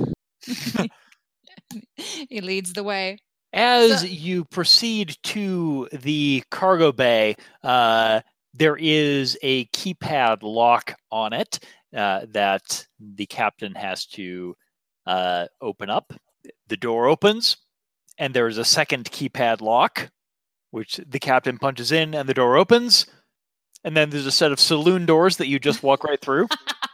he 1.95 2.41
leads 2.41 2.73
the 2.73 2.83
way. 2.83 3.19
As 3.53 4.01
So- 4.01 4.07
you 4.07 4.45
proceed 4.45 5.17
to 5.23 5.87
the 5.91 6.43
cargo 6.51 6.91
bay, 6.91 7.35
uh, 7.63 8.21
there 8.53 8.75
is 8.77 9.37
a 9.41 9.65
keypad 9.67 10.39
lock 10.41 10.95
on 11.11 11.33
it 11.33 11.59
uh, 11.95 12.21
that 12.31 12.85
the 12.99 13.25
captain 13.27 13.73
has 13.75 14.05
to 14.07 14.55
uh, 15.05 15.45
open 15.61 15.89
up. 15.89 16.13
The 16.67 16.77
door 16.77 17.07
opens, 17.07 17.57
and 18.17 18.33
there's 18.33 18.57
a 18.57 18.65
second 18.65 19.05
keypad 19.11 19.61
lock, 19.61 20.09
which 20.71 20.99
the 21.07 21.19
captain 21.19 21.57
punches 21.57 21.91
in, 21.91 22.13
and 22.13 22.27
the 22.27 22.33
door 22.33 22.57
opens. 22.57 23.05
And 23.83 23.95
then 23.95 24.09
there's 24.09 24.25
a 24.25 24.31
set 24.31 24.51
of 24.51 24.59
saloon 24.59 25.05
doors 25.05 25.37
that 25.37 25.47
you 25.47 25.59
just 25.59 25.83
walk 25.83 26.03
right 26.03 26.19
through. 26.19 26.47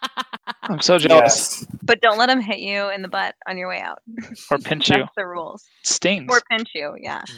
I'm 0.63 0.81
so 0.81 0.97
jealous. 0.99 1.65
Yes. 1.83 1.85
But 1.85 2.01
don't 2.01 2.17
let 2.17 2.27
them 2.27 2.41
hit 2.41 2.59
you 2.59 2.89
in 2.89 3.01
the 3.01 3.07
butt 3.07 3.35
on 3.47 3.57
your 3.57 3.67
way 3.67 3.81
out. 3.81 3.99
Or 4.51 4.57
pinch 4.57 4.89
you. 4.89 4.97
That's 4.97 5.11
the 5.15 5.27
rules. 5.27 5.63
Stings. 5.83 6.27
Or 6.29 6.41
pinch 6.49 6.69
you, 6.73 6.95
yeah. 6.99 7.23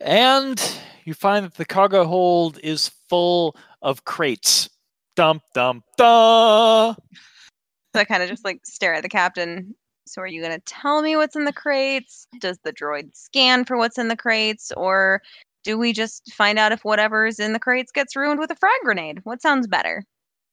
And 0.00 0.60
you 1.04 1.14
find 1.14 1.46
that 1.46 1.54
the 1.54 1.64
cargo 1.64 2.04
hold 2.04 2.58
is 2.62 2.90
full 3.08 3.56
of 3.80 4.04
crates. 4.04 4.68
Dump, 5.16 5.42
dump, 5.54 5.84
da. 5.96 6.92
So 6.92 8.00
I 8.00 8.04
kind 8.04 8.22
of 8.22 8.28
just 8.28 8.44
like 8.44 8.60
stare 8.64 8.94
at 8.94 9.02
the 9.02 9.08
captain. 9.08 9.74
So 10.06 10.20
are 10.20 10.26
you 10.26 10.42
going 10.42 10.54
to 10.54 10.62
tell 10.66 11.00
me 11.00 11.16
what's 11.16 11.36
in 11.36 11.46
the 11.46 11.52
crates? 11.52 12.26
Does 12.38 12.58
the 12.64 12.72
droid 12.72 13.14
scan 13.14 13.64
for 13.64 13.78
what's 13.78 13.96
in 13.96 14.08
the 14.08 14.16
crates? 14.16 14.72
Or 14.76 15.22
do 15.62 15.78
we 15.78 15.94
just 15.94 16.30
find 16.34 16.58
out 16.58 16.72
if 16.72 16.84
whatever's 16.84 17.40
in 17.40 17.54
the 17.54 17.58
crates 17.58 17.90
gets 17.90 18.14
ruined 18.14 18.40
with 18.40 18.50
a 18.50 18.56
frag 18.56 18.78
grenade? 18.82 19.20
What 19.22 19.40
sounds 19.40 19.66
better? 19.66 20.04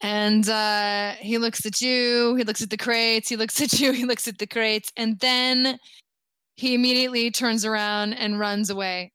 And 0.02 0.50
uh, 0.50 1.14
he 1.20 1.38
looks 1.38 1.66
at 1.66 1.80
you, 1.82 2.36
he 2.36 2.44
looks 2.44 2.62
at 2.62 2.70
the 2.70 2.78
crates, 2.78 3.30
he 3.30 3.36
looks 3.36 3.62
at 3.62 3.80
you, 3.80 3.92
he 3.92 4.06
looks 4.06 4.28
at 4.28 4.38
the 4.38 4.48
crates, 4.48 4.92
and 4.98 5.20
then 5.20 5.78
he 6.56 6.74
immediately 6.74 7.32
turns 7.32 7.66
around 7.66 8.14
and 8.14 8.40
runs 8.40 8.70
away 8.70 9.12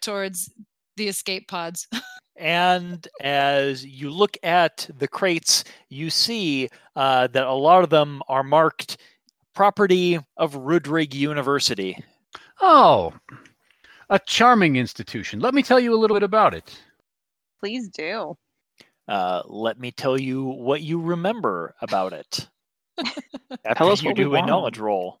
towards 0.00 0.50
the 0.96 1.08
escape 1.08 1.48
pods. 1.48 1.86
And 2.40 3.06
as 3.20 3.84
you 3.84 4.10
look 4.10 4.36
at 4.44 4.88
the 4.96 5.08
crates, 5.08 5.64
you 5.88 6.08
see 6.08 6.68
uh, 6.94 7.26
that 7.26 7.44
a 7.44 7.52
lot 7.52 7.82
of 7.82 7.90
them 7.90 8.22
are 8.28 8.44
marked 8.44 8.98
property 9.54 10.20
of 10.36 10.54
Rudrig 10.54 11.14
University. 11.14 12.00
Oh, 12.60 13.12
a 14.08 14.20
charming 14.20 14.76
institution. 14.76 15.40
Let 15.40 15.52
me 15.52 15.64
tell 15.64 15.80
you 15.80 15.92
a 15.92 15.98
little 15.98 16.14
bit 16.14 16.22
about 16.22 16.54
it. 16.54 16.80
Please 17.58 17.88
do. 17.88 18.36
Uh, 19.08 19.42
let 19.46 19.78
me 19.80 19.90
tell 19.90 20.18
you 20.20 20.44
what 20.44 20.82
you 20.82 21.00
remember 21.00 21.74
about 21.80 22.12
it. 22.12 22.48
After 23.64 23.84
Tell 23.84 23.90
us 23.92 24.02
you 24.02 24.10
what 24.10 24.16
we 24.18 24.24
do 24.24 24.34
a 24.36 24.40
want. 24.40 24.46
knowledge 24.46 24.78
roll. 24.78 25.20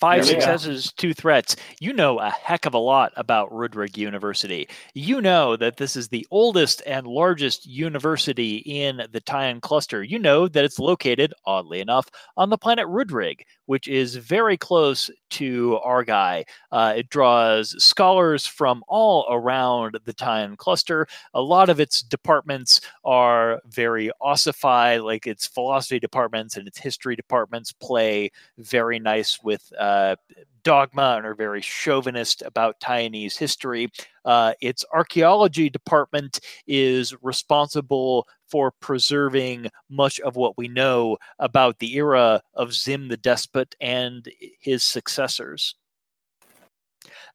Five 0.00 0.24
There 0.24 0.34
go. 0.34 0.40
successes, 0.40 0.92
two 0.96 1.14
threats. 1.14 1.56
You 1.80 1.92
know 1.92 2.18
a 2.18 2.28
heck 2.30 2.66
of 2.66 2.74
a 2.74 2.78
lot 2.78 3.12
about 3.16 3.50
Rudrig 3.52 3.96
University. 3.96 4.68
You 4.94 5.20
know 5.20 5.56
that 5.56 5.76
this 5.76 5.94
is 5.96 6.08
the 6.08 6.26
oldest 6.30 6.82
and 6.86 7.06
largest 7.06 7.66
university 7.66 8.56
in 8.58 9.02
the 9.12 9.20
Tyan 9.20 9.60
cluster. 9.60 10.02
You 10.02 10.18
know 10.18 10.48
that 10.48 10.64
it's 10.64 10.80
located, 10.80 11.32
oddly 11.46 11.80
enough, 11.80 12.08
on 12.36 12.50
the 12.50 12.58
planet 12.58 12.86
Rudrig, 12.88 13.42
which 13.66 13.88
is 13.88 14.16
very 14.16 14.56
close 14.56 15.10
to 15.30 15.78
Argai. 15.84 16.44
Uh, 16.70 16.94
it 16.96 17.08
draws 17.08 17.74
scholars 17.82 18.46
from 18.46 18.82
all 18.88 19.26
around 19.30 19.98
the 20.04 20.12
Tyan 20.12 20.56
cluster. 20.56 21.06
A 21.34 21.40
lot 21.40 21.68
of 21.68 21.80
its 21.80 22.02
departments 22.02 22.80
are 23.04 23.60
very 23.66 24.10
ossified, 24.20 25.00
like 25.00 25.26
its 25.26 25.46
philosophy 25.46 25.98
departments 25.98 26.56
and 26.56 26.66
its 26.66 26.78
history 26.78 27.16
departments 27.16 27.72
play 27.72 28.30
very 28.58 28.98
nice 28.98 29.42
with 29.42 29.72
uh, 29.78 30.16
dogma 30.62 31.14
and 31.16 31.26
are 31.26 31.34
very 31.34 31.60
chauvinist 31.60 32.42
about 32.42 32.80
Tyanese 32.80 33.36
history. 33.36 33.90
Uh, 34.24 34.52
its 34.60 34.84
archaeology 34.92 35.68
department 35.68 36.40
is 36.66 37.14
responsible 37.22 38.26
for 38.52 38.70
preserving 38.80 39.70
much 39.88 40.20
of 40.20 40.36
what 40.36 40.58
we 40.58 40.68
know 40.68 41.16
about 41.38 41.78
the 41.78 41.96
era 41.96 42.42
of 42.52 42.74
Zim 42.74 43.08
the 43.08 43.16
Despot 43.16 43.74
and 43.80 44.28
his 44.60 44.84
successors. 44.84 45.74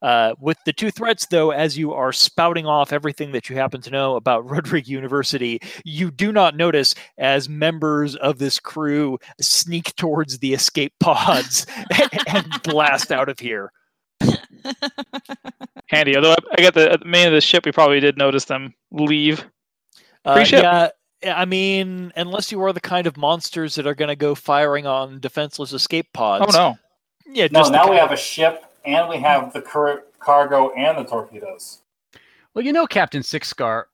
Uh, 0.03 0.35
with 0.39 0.57
the 0.63 0.73
two 0.73 0.91
threats, 0.91 1.25
though, 1.25 1.49
as 1.49 1.75
you 1.75 1.91
are 1.91 2.13
spouting 2.13 2.67
off 2.67 2.93
everything 2.93 3.31
that 3.31 3.49
you 3.49 3.55
happen 3.55 3.81
to 3.81 3.89
know 3.89 4.15
about 4.15 4.47
Rodrigue 4.49 4.87
University, 4.87 5.59
you 5.83 6.11
do 6.11 6.31
not 6.31 6.55
notice 6.55 6.93
as 7.17 7.49
members 7.49 8.15
of 8.15 8.37
this 8.37 8.59
crew 8.59 9.17
sneak 9.41 9.95
towards 9.95 10.37
the 10.37 10.53
escape 10.53 10.93
pods 10.99 11.65
and 12.27 12.45
blast 12.63 13.11
out 13.11 13.27
of 13.27 13.39
here. 13.39 13.71
Handy. 15.89 16.15
Although 16.15 16.33
I, 16.33 16.37
I 16.57 16.61
got 16.61 16.73
the 16.75 16.99
the 17.01 17.05
main 17.05 17.27
of 17.27 17.33
the 17.33 17.41
ship, 17.41 17.65
we 17.65 17.71
probably 17.71 17.99
did 17.99 18.17
notice 18.17 18.45
them 18.45 18.73
leave. 18.91 19.45
Uh, 20.25 20.45
yeah, 20.49 20.89
I 21.25 21.45
mean, 21.45 22.11
unless 22.15 22.51
you 22.51 22.61
are 22.63 22.73
the 22.73 22.79
kind 22.81 23.07
of 23.07 23.17
monsters 23.17 23.75
that 23.75 23.87
are 23.87 23.95
going 23.95 24.09
to 24.09 24.15
go 24.15 24.35
firing 24.35 24.85
on 24.85 25.19
defenseless 25.19 25.73
escape 25.73 26.11
pods. 26.13 26.45
Oh 26.55 26.57
no. 26.57 26.77
Yeah, 27.33 27.47
No, 27.51 27.59
just 27.61 27.71
the 27.71 27.77
now 27.77 27.83
we 27.85 27.97
kind- 27.97 28.01
have 28.01 28.11
a 28.11 28.17
ship 28.17 28.63
and 28.85 29.09
we 29.09 29.17
have 29.17 29.51
the 29.53 29.61
cur- 29.61 30.03
cargo 30.19 30.71
and 30.73 30.97
the 30.97 31.03
torpedoes. 31.03 31.79
Well, 32.53 32.63
you 32.63 32.71
know, 32.71 32.87
Captain 32.87 33.21
Sicnar, 33.21 33.85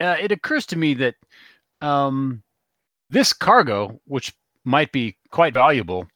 uh, 0.00 0.16
it 0.20 0.32
occurs 0.32 0.66
to 0.66 0.76
me 0.76 0.94
that 0.94 1.14
um, 1.80 2.42
this 3.10 3.32
cargo, 3.32 4.00
which 4.06 4.32
might 4.64 4.90
be 4.92 5.16
quite 5.30 5.54
valuable, 5.54 6.06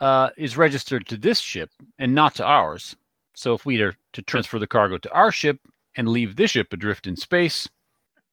uh, 0.00 0.30
is 0.36 0.56
registered 0.56 1.06
to 1.08 1.16
this 1.16 1.38
ship 1.38 1.70
and 1.98 2.14
not 2.14 2.34
to 2.36 2.44
ours. 2.44 2.96
So 3.34 3.54
if 3.54 3.64
we 3.64 3.80
are 3.82 3.94
to 4.14 4.22
transfer 4.22 4.58
the 4.58 4.66
cargo 4.66 4.98
to 4.98 5.12
our 5.12 5.30
ship 5.32 5.58
and 5.96 6.08
leave 6.08 6.36
this 6.36 6.50
ship 6.52 6.72
adrift 6.72 7.06
in 7.06 7.16
space, 7.16 7.68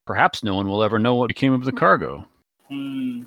perhaps 0.05 0.43
no 0.43 0.55
one 0.55 0.67
will 0.67 0.83
ever 0.83 0.99
know 0.99 1.15
what 1.15 1.27
became 1.27 1.53
of 1.53 1.65
the 1.65 1.71
cargo. 1.71 2.25
Hmm. 2.69 3.23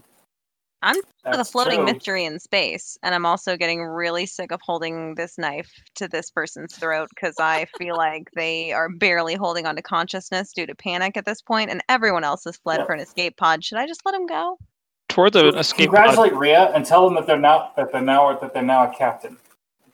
I'm 0.81 0.95
For 1.25 1.37
the 1.37 1.45
floating 1.45 1.79
true. 1.85 1.93
mystery 1.93 2.25
in 2.25 2.39
space, 2.39 2.97
and 3.03 3.13
I'm 3.13 3.27
also 3.27 3.57
getting 3.57 3.83
really 3.83 4.27
sick 4.27 4.53
of 4.53 4.61
holding 4.63 5.17
this 5.17 5.37
knife 5.37 5.69
to 5.97 6.07
this 6.07 6.31
person's 6.31 6.77
throat 6.77 7.09
because 7.13 7.35
I 7.41 7.67
feel 7.77 7.97
like 7.97 8.31
they 8.37 8.71
are 8.73 8.89
barely 8.89 9.35
holding 9.35 9.67
on 9.67 9.75
to 9.75 9.83
consciousness 9.83 10.53
due 10.53 10.67
to 10.67 10.77
panic 10.77 11.17
at 11.17 11.25
this 11.27 11.43
point, 11.43 11.71
and 11.71 11.83
everyone 11.89 12.23
else 12.23 12.45
has 12.45 12.57
fled 12.59 12.79
Yeah. 12.81 12.87
for 12.87 12.93
an 12.93 13.01
escape 13.01 13.37
pod. 13.37 13.65
Should 13.65 13.79
I 13.79 13.89
just 13.89 14.07
let 14.07 14.15
him 14.15 14.27
go? 14.27 14.57
Towards 15.09 15.35
an 15.35 15.47
escape 15.57 15.91
pod. 15.91 15.97
Congratulate 15.97 16.35
Rhea 16.37 16.71
and 16.73 16.87
tell 16.87 17.05
them 17.05 17.15
that 17.17 17.27
they're 17.27 17.37
now 17.39 17.73
that 17.77 17.91
they're 17.91 18.01
now 18.01 18.39
that 18.39 18.55
they're 18.55 18.63
now 18.63 18.89
a 18.89 18.95
captain, 18.95 19.37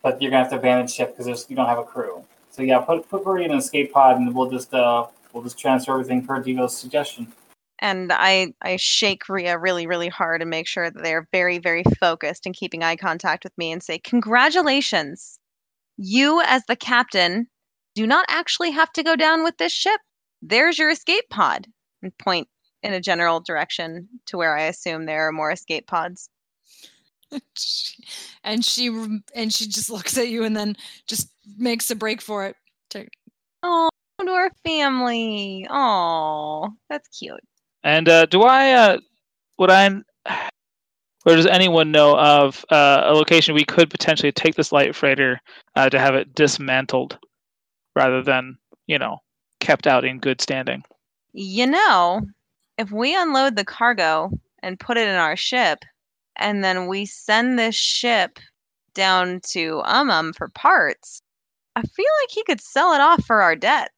but 0.03 0.20
you're 0.20 0.31
gonna 0.31 0.42
have 0.42 0.51
to 0.53 0.59
abandon 0.59 0.87
ship 0.87 1.16
because 1.16 1.49
you 1.49 1.57
don't 1.57 1.66
have 1.68 1.79
a 1.79 1.85
crew. 1.85 2.23
So 2.51 2.61
yeah, 2.61 2.81
put 2.81 3.09
put 3.09 3.25
Rhea 3.25 3.47
in 3.47 3.53
an 3.53 3.59
escape 3.59 3.90
pod 3.94 4.18
and 4.18 4.35
we'll 4.35 4.51
just 4.51 4.75
uh 4.75 5.07
we'll 5.35 5.42
just 5.42 5.59
transfer 5.59 5.92
everything 5.92 6.25
per 6.25 6.40
D-V0's 6.40 6.77
suggestion. 6.77 7.33
And 7.81 8.12
I 8.12 8.55
I 8.62 8.77
shake 8.77 9.29
Rhea 9.29 9.59
really 9.59 9.87
really 9.87 10.09
hard 10.09 10.40
and 10.40 10.49
make 10.49 10.68
sure 10.68 10.90
that 10.90 11.03
they're 11.03 11.29
very 11.33 11.59
very 11.59 11.83
focused 12.01 12.47
and 12.47 12.55
keeping 12.55 12.83
eye 12.83 12.97
contact 12.97 13.44
with 13.44 13.53
me 13.59 13.73
and 13.73 13.83
say 13.83 13.99
congratulations, 13.99 15.38
you 15.97 16.40
as 16.47 16.62
the 16.66 16.77
captain 16.77 17.49
do 17.94 18.07
not 18.07 18.25
actually 18.29 18.70
have 18.70 18.92
to 18.92 19.03
go 19.03 19.16
down 19.16 19.42
with 19.42 19.57
this 19.59 19.73
ship. 19.73 20.01
There's 20.40 20.79
your 20.79 20.90
escape 20.90 21.25
pod. 21.31 21.66
And 22.03 22.16
point 22.18 22.49
in 22.83 22.92
a 22.92 23.01
general 23.01 23.40
direction 23.40 24.09
to 24.27 24.37
where 24.37 24.57
I 24.57 24.64
assume 24.64 25.07
there 25.07 25.27
are 25.27 25.33
more 25.33 25.51
escape 25.51 25.87
pods. 25.87 26.29
and 28.44 28.64
she 28.64 28.88
and 29.35 29.53
she 29.53 29.66
just 29.66 29.90
looks 29.90 30.16
at 30.16 30.29
you 30.29 30.44
and 30.44 30.57
then 30.57 30.77
just 31.09 31.29
makes 31.57 31.90
a 31.90 31.97
break 31.97 32.20
for 32.20 32.47
it. 32.47 32.57
To- 32.90 33.09
Oh, 34.25 34.27
to 34.27 34.33
our 34.33 34.51
family. 34.65 35.67
Oh, 35.71 36.71
that's 36.89 37.09
cute. 37.09 37.41
And 37.83 38.09
uh, 38.09 38.27
do 38.27 38.43
I, 38.43 38.73
uh, 38.73 38.99
would 39.59 39.71
I, 39.71 39.89
or 41.27 41.37
does 41.37 41.47
anyone 41.47 41.93
know 41.93 42.19
of 42.19 42.65
uh, 42.71 43.03
a 43.05 43.13
location 43.13 43.55
we 43.55 43.65
could 43.65 43.91
potentially 43.91 44.33
take 44.33 44.55
this 44.55 44.73
light 44.73 44.95
freighter 44.95 45.41
uh, 45.77 45.91
to 45.91 45.99
have 45.99 46.15
it 46.15 46.35
dismantled 46.35 47.19
rather 47.95 48.23
than, 48.23 48.57
you 48.87 48.99
know, 48.99 49.19
kept 49.61 49.87
out 49.87 50.05
in 50.05 50.19
good 50.19 50.41
standing? 50.41 50.83
You 51.33 51.67
know, 51.67 52.23
if 52.79 52.91
we 52.91 53.17
unload 53.17 53.57
the 53.57 53.65
cargo 53.65 54.31
and 54.63 54.81
put 54.81 54.97
it 54.97 55.09
in 55.09 55.17
our 55.17 55.37
ship, 55.37 55.81
and 56.37 56.65
then 56.65 56.87
we 56.87 57.07
send 57.07 57.59
this 57.59 57.75
ship 57.75 58.39
down 58.95 59.41
to 59.51 59.83
Um 59.85 60.11
Um 60.11 60.33
for 60.33 60.49
parts, 60.49 61.21
I 61.77 61.83
feel 61.83 62.07
like 62.23 62.31
he 62.31 62.45
could 62.45 62.61
sell 62.61 62.93
it 62.95 63.01
off 63.01 63.25
for 63.25 63.43
our 63.43 63.57
debt. 63.57 63.91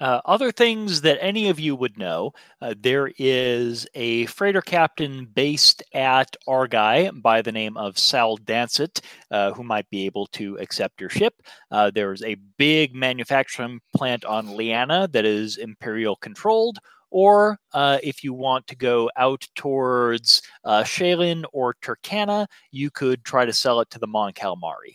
Uh, 0.00 0.20
other 0.24 0.52
things 0.52 1.00
that 1.00 1.18
any 1.20 1.48
of 1.48 1.58
you 1.58 1.74
would 1.74 1.98
know 1.98 2.32
uh, 2.62 2.74
there 2.80 3.10
is 3.18 3.86
a 3.94 4.26
freighter 4.26 4.60
captain 4.60 5.26
based 5.26 5.82
at 5.92 6.36
Argai 6.46 7.10
by 7.20 7.42
the 7.42 7.52
name 7.52 7.76
of 7.76 7.98
Sal 7.98 8.38
Dancet, 8.38 9.00
uh, 9.30 9.52
who 9.52 9.64
might 9.64 9.88
be 9.90 10.06
able 10.06 10.26
to 10.28 10.56
accept 10.58 11.00
your 11.00 11.10
ship. 11.10 11.34
Uh, 11.70 11.90
there's 11.90 12.22
a 12.22 12.36
big 12.56 12.94
manufacturing 12.94 13.80
plant 13.94 14.24
on 14.24 14.56
Liana 14.56 15.08
that 15.08 15.24
is 15.24 15.56
Imperial 15.56 16.16
controlled. 16.16 16.78
Or 17.10 17.58
uh, 17.72 17.98
if 18.02 18.22
you 18.22 18.34
want 18.34 18.66
to 18.66 18.76
go 18.76 19.10
out 19.16 19.46
towards 19.56 20.42
uh, 20.64 20.82
Shaylin 20.82 21.44
or 21.52 21.74
Turkana, 21.82 22.46
you 22.70 22.90
could 22.90 23.24
try 23.24 23.46
to 23.46 23.52
sell 23.52 23.80
it 23.80 23.88
to 23.90 23.98
the 23.98 24.06
Mon 24.06 24.32
Calamari. 24.32 24.94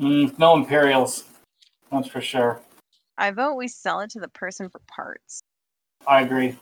Mm, 0.00 0.38
no 0.38 0.56
Imperials, 0.56 1.24
that's 1.92 2.08
for 2.08 2.22
sure. 2.22 2.62
I 3.20 3.30
vote 3.32 3.54
we 3.56 3.68
sell 3.68 4.00
it 4.00 4.10
to 4.12 4.18
the 4.18 4.28
person 4.28 4.70
for 4.70 4.80
parts. 4.88 5.42
I 6.06 6.22
agree. 6.22 6.56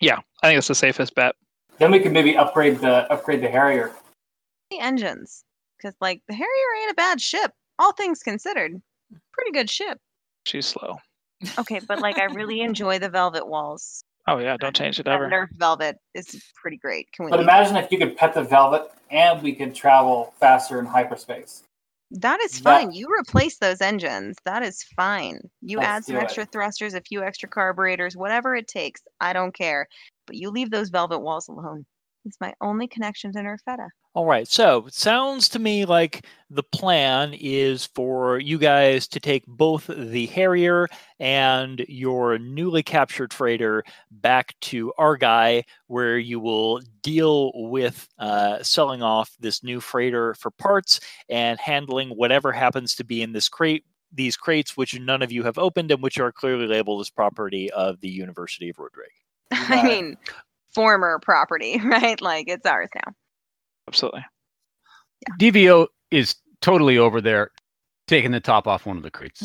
Yeah, 0.00 0.18
I 0.42 0.48
think 0.48 0.58
it's 0.58 0.68
the 0.68 0.74
safest 0.74 1.14
bet. 1.14 1.34
Then 1.78 1.90
we 1.90 1.98
could 1.98 2.12
maybe 2.12 2.36
upgrade 2.36 2.78
the 2.78 3.10
upgrade 3.10 3.40
the 3.40 3.48
Harrier. 3.48 3.90
The 4.70 4.80
engines. 4.80 5.44
because 5.78 5.96
like 6.00 6.20
the 6.28 6.34
Harrier 6.34 6.82
ain't 6.82 6.92
a 6.92 6.94
bad 6.94 7.22
ship. 7.22 7.52
All 7.78 7.92
things 7.92 8.22
considered, 8.22 8.80
pretty 9.32 9.50
good 9.52 9.70
ship. 9.70 9.98
She's 10.44 10.66
slow. 10.66 10.98
Okay, 11.58 11.80
but 11.88 12.00
like 12.00 12.18
I 12.18 12.24
really 12.24 12.60
enjoy 12.68 12.98
the 12.98 13.08
velvet 13.08 13.46
walls. 13.46 14.04
Oh 14.28 14.38
yeah, 14.38 14.58
don't 14.58 14.76
change 14.76 15.00
it 15.00 15.08
ever. 15.08 15.28
Nerf 15.30 15.48
velvet 15.56 15.96
is 16.14 16.42
pretty 16.54 16.76
great. 16.76 17.10
Can 17.12 17.24
we? 17.24 17.30
But 17.30 17.38
leave 17.38 17.48
imagine 17.48 17.76
if 17.76 17.90
you 17.90 17.96
could 17.96 18.14
pet 18.14 18.34
the 18.34 18.42
velvet 18.42 18.90
and 19.10 19.42
we 19.42 19.54
could 19.54 19.74
travel 19.74 20.34
faster 20.38 20.78
in 20.78 20.84
hyperspace. 20.84 21.62
That 22.20 22.40
is 22.42 22.52
That- 22.60 22.62
fine. 22.62 22.92
You 22.92 23.08
replace 23.10 23.58
those 23.58 23.80
engines. 23.80 24.36
That 24.44 24.62
is 24.62 24.82
fine. 24.82 25.40
You 25.62 25.80
add 25.80 26.04
some 26.04 26.16
do 26.16 26.20
it. 26.20 26.24
extra 26.24 26.44
thrusters, 26.44 26.94
a 26.94 27.00
few 27.00 27.22
extra 27.22 27.48
carburetors, 27.48 28.16
whatever 28.16 28.54
it 28.54 28.68
takes. 28.68 29.02
I 29.20 29.32
don't 29.32 29.54
care. 29.54 29.88
But 30.26 30.36
you 30.36 30.50
leave 30.50 30.70
those 30.70 30.90
velvet 30.90 31.20
walls 31.20 31.48
alone. 31.48 31.86
It's 32.24 32.40
my 32.40 32.54
only 32.60 32.86
connection 32.86 33.32
to 33.32 33.40
Nerfetta. 33.40 33.88
All 34.14 34.26
right. 34.26 34.46
So 34.46 34.86
it 34.86 34.94
sounds 34.94 35.48
to 35.50 35.58
me 35.58 35.86
like 35.86 36.26
the 36.50 36.62
plan 36.62 37.34
is 37.34 37.86
for 37.94 38.38
you 38.38 38.58
guys 38.58 39.08
to 39.08 39.20
take 39.20 39.44
both 39.46 39.86
the 39.86 40.26
Harrier 40.26 40.86
and 41.18 41.82
your 41.88 42.38
newly 42.38 42.82
captured 42.82 43.32
freighter 43.32 43.82
back 44.10 44.54
to 44.62 44.92
Argai, 44.98 45.62
where 45.86 46.18
you 46.18 46.38
will 46.38 46.80
deal 47.00 47.52
with 47.54 48.06
uh, 48.18 48.62
selling 48.62 49.02
off 49.02 49.34
this 49.40 49.64
new 49.64 49.80
freighter 49.80 50.34
for 50.34 50.50
parts 50.50 51.00
and 51.30 51.58
handling 51.58 52.10
whatever 52.10 52.52
happens 52.52 52.94
to 52.96 53.04
be 53.04 53.22
in 53.22 53.32
this 53.32 53.48
crate. 53.48 53.84
These 54.12 54.36
crates, 54.36 54.76
which 54.76 54.98
none 55.00 55.22
of 55.22 55.32
you 55.32 55.42
have 55.44 55.56
opened 55.56 55.90
and 55.90 56.02
which 56.02 56.18
are 56.18 56.30
clearly 56.30 56.66
labeled 56.66 57.00
as 57.00 57.08
property 57.08 57.70
of 57.70 58.00
the 58.00 58.10
University 58.10 58.68
of 58.68 58.78
Rodrigue. 58.78 59.08
I 59.52 59.82
mean, 59.82 60.16
former 60.74 61.18
property, 61.22 61.78
right? 61.84 62.20
Like 62.20 62.46
it's 62.48 62.66
ours 62.66 62.88
now. 62.94 63.12
Absolutely. 63.88 64.24
D-V0 65.38 65.86
is 66.10 66.34
totally 66.60 66.98
over 66.98 67.20
there, 67.20 67.50
taking 68.08 68.30
the 68.32 68.40
top 68.40 68.66
off 68.66 68.86
one 68.86 68.96
of 68.96 69.02
the 69.02 69.10
crates. 69.10 69.42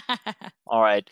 All 0.66 0.80
right. 0.82 1.08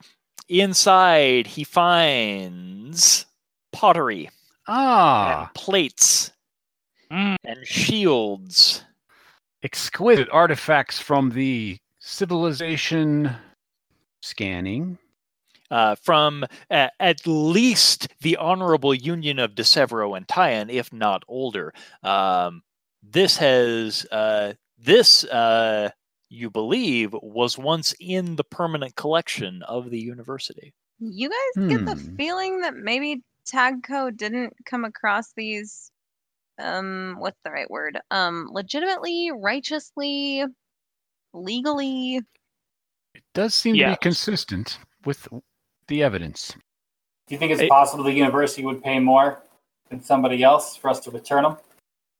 Inside, 0.49 1.47
he 1.47 1.65
finds 1.65 3.27
pottery 3.73 4.31
Ah, 4.69 5.43
and 5.47 5.55
plates 5.55 6.33
Mm. 7.13 7.35
and 7.45 7.67
shields. 7.67 8.85
exquisite 9.65 10.29
artifacts 10.31 11.01
from 11.01 11.31
the 11.31 11.77
civilization 11.99 13.35
scanning. 14.23 14.97
Uh, 15.71 15.95
from 15.95 16.45
uh, 16.71 16.89
at 16.99 17.27
least 17.27 18.09
the 18.21 18.37
Honorable 18.37 18.93
Union 18.95 19.39
of 19.39 19.55
DeSevero 19.55 20.17
and 20.17 20.27
Tyan, 20.27 20.69
if 20.71 20.93
not 20.93 21.23
older. 21.29 21.73
Um, 22.03 22.63
this 23.03 23.37
has 23.37 24.05
uh, 24.11 24.55
this 24.79 25.25
uh, 25.25 25.91
you 26.29 26.51
believe 26.51 27.13
was 27.13 27.57
once 27.59 27.95
in 28.01 28.37
the 28.37 28.45
permanent 28.45 28.97
collection 28.97 29.63
of 29.63 29.91
the 29.91 30.01
university. 30.01 30.75
You 30.99 31.29
guys 31.31 31.59
get 31.69 31.85
the 31.85 31.97
Hmm. 31.97 32.17
feeling 32.17 32.61
that 32.61 32.75
maybe 32.77 33.23
TaggeCo 33.47 34.17
didn't 34.17 34.55
come 34.67 34.85
across 34.85 35.33
these 35.33 35.91
um 36.59 37.17
what's 37.19 37.41
the 37.45 37.51
right 37.53 37.71
word? 37.71 38.01
Um 38.11 38.49
legitimately, 38.53 39.31
righteously, 39.35 40.45
legally. 41.35 42.23
It 43.15 43.23
does 43.35 43.55
seem 43.55 43.79
to 43.79 43.85
be 43.85 43.97
consistent 43.97 44.81
with 45.05 45.29
the 45.91 46.03
evidence. 46.03 46.55
Do 47.27 47.35
you 47.35 47.39
think 47.39 47.53
it's 47.53 47.61
It- 47.61 47.69
possible 47.69 48.03
the 48.03 48.13
university 48.13 48.65
would 48.65 48.83
pay 48.83 48.99
more 48.99 49.43
than 49.91 50.01
somebody 50.01 50.43
else 50.43 50.77
for 50.77 50.89
us 50.89 51.01
to 51.01 51.11
return 51.11 51.43
them? 51.43 51.59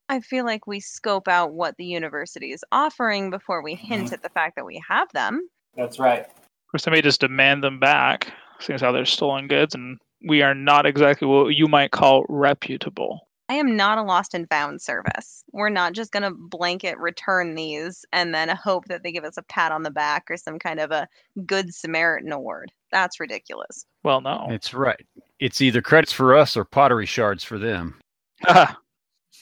I 0.09 0.19
feel 0.19 0.45
like 0.45 0.67
we 0.67 0.79
scope 0.79 1.27
out 1.27 1.53
what 1.53 1.77
the 1.77 1.85
university 1.85 2.51
is 2.51 2.63
offering 2.71 3.29
before 3.29 3.63
we 3.63 3.75
hint 3.75 4.05
mm-hmm. 4.05 4.13
at 4.13 4.21
the 4.21 4.29
fact 4.29 4.57
that 4.57 4.65
we 4.65 4.83
have 4.87 5.11
them. 5.13 5.49
That's 5.75 5.99
right. 5.99 6.27
Or 6.73 6.77
somebody 6.77 7.01
just 7.01 7.21
demand 7.21 7.63
them 7.63 7.79
back, 7.79 8.31
seeing 8.59 8.75
as 8.75 8.81
how 8.81 8.91
they're 8.91 9.05
stolen 9.05 9.47
goods, 9.47 9.73
and 9.73 9.97
we 10.27 10.41
are 10.41 10.53
not 10.53 10.85
exactly 10.85 11.27
what 11.27 11.55
you 11.55 11.67
might 11.67 11.91
call 11.91 12.25
reputable. 12.29 13.27
I 13.49 13.55
am 13.55 13.75
not 13.75 13.97
a 13.97 14.03
lost 14.03 14.33
and 14.33 14.47
found 14.49 14.81
service. 14.81 15.43
We're 15.51 15.69
not 15.69 15.93
just 15.93 16.11
going 16.11 16.23
to 16.23 16.31
blanket 16.31 16.97
return 16.97 17.55
these 17.55 18.05
and 18.13 18.33
then 18.33 18.47
hope 18.49 18.85
that 18.85 19.03
they 19.03 19.11
give 19.11 19.25
us 19.25 19.35
a 19.37 19.43
pat 19.43 19.73
on 19.73 19.83
the 19.83 19.91
back 19.91 20.25
or 20.29 20.37
some 20.37 20.57
kind 20.57 20.79
of 20.79 20.91
a 20.91 21.07
good 21.45 21.73
Samaritan 21.73 22.31
award. 22.31 22.71
That's 22.91 23.19
ridiculous. 23.19 23.85
Well, 24.03 24.21
no. 24.21 24.47
It's 24.49 24.73
right. 24.73 25.05
It's 25.39 25.61
either 25.61 25.81
credits 25.81 26.11
for 26.11 26.35
us 26.35 26.57
or 26.57 26.65
pottery 26.65 27.05
shards 27.05 27.43
for 27.43 27.57
them. 27.57 27.99
Ah, 28.47 28.77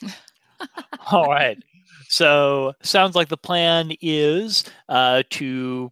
All 1.12 1.26
right. 1.26 1.58
So 2.08 2.72
sounds 2.82 3.14
like 3.14 3.28
the 3.28 3.36
plan 3.36 3.92
is 4.00 4.64
uh, 4.88 5.22
to. 5.30 5.90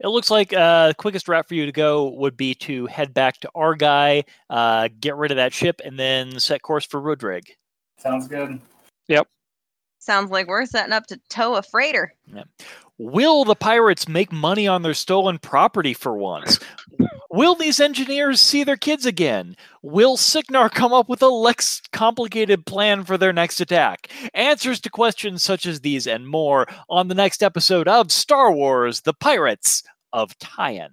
It 0.00 0.08
looks 0.08 0.30
like 0.30 0.52
uh, 0.52 0.92
quickest 0.96 1.26
route 1.26 1.48
for 1.48 1.54
you 1.54 1.66
to 1.66 1.72
go 1.72 2.10
would 2.10 2.36
be 2.36 2.54
to 2.54 2.86
head 2.86 3.12
back 3.12 3.40
to 3.40 3.50
Argai, 3.56 4.22
uh, 4.48 4.88
get 5.00 5.16
rid 5.16 5.32
of 5.32 5.36
that 5.38 5.52
ship, 5.52 5.80
and 5.84 5.98
then 5.98 6.38
set 6.38 6.62
course 6.62 6.86
for 6.86 7.00
Rodrig. 7.00 7.42
Sounds 7.98 8.28
good. 8.28 8.60
Yep. 9.08 9.26
Sounds 9.98 10.30
like 10.30 10.46
we're 10.46 10.66
setting 10.66 10.92
up 10.92 11.06
to 11.08 11.20
tow 11.28 11.56
a 11.56 11.62
freighter. 11.62 12.14
Will 12.98 13.44
the 13.44 13.54
pirates 13.54 14.08
make 14.08 14.32
money 14.32 14.66
on 14.66 14.82
their 14.82 14.94
stolen 14.94 15.38
property 15.38 15.94
for 15.94 16.16
once? 16.16 16.58
Will 17.30 17.54
these 17.54 17.78
engineers 17.78 18.40
see 18.40 18.64
their 18.64 18.76
kids 18.76 19.06
again? 19.06 19.56
Will 19.82 20.16
Sicnar 20.16 20.68
come 20.68 20.92
up 20.92 21.08
with 21.08 21.22
a 21.22 21.28
less 21.28 21.80
complicated 21.92 22.66
plan 22.66 23.04
for 23.04 23.16
their 23.16 23.32
next 23.32 23.60
attack? 23.60 24.10
Answers 24.34 24.80
to 24.80 24.90
questions 24.90 25.44
such 25.44 25.64
as 25.64 25.80
these 25.80 26.08
and 26.08 26.26
more 26.26 26.66
on 26.88 27.06
the 27.06 27.14
next 27.14 27.42
episode 27.42 27.86
of 27.86 28.10
Star 28.10 28.50
Wars 28.50 29.02
The 29.02 29.14
Pirates 29.14 29.84
of 30.12 30.36
Tyan. 30.38 30.90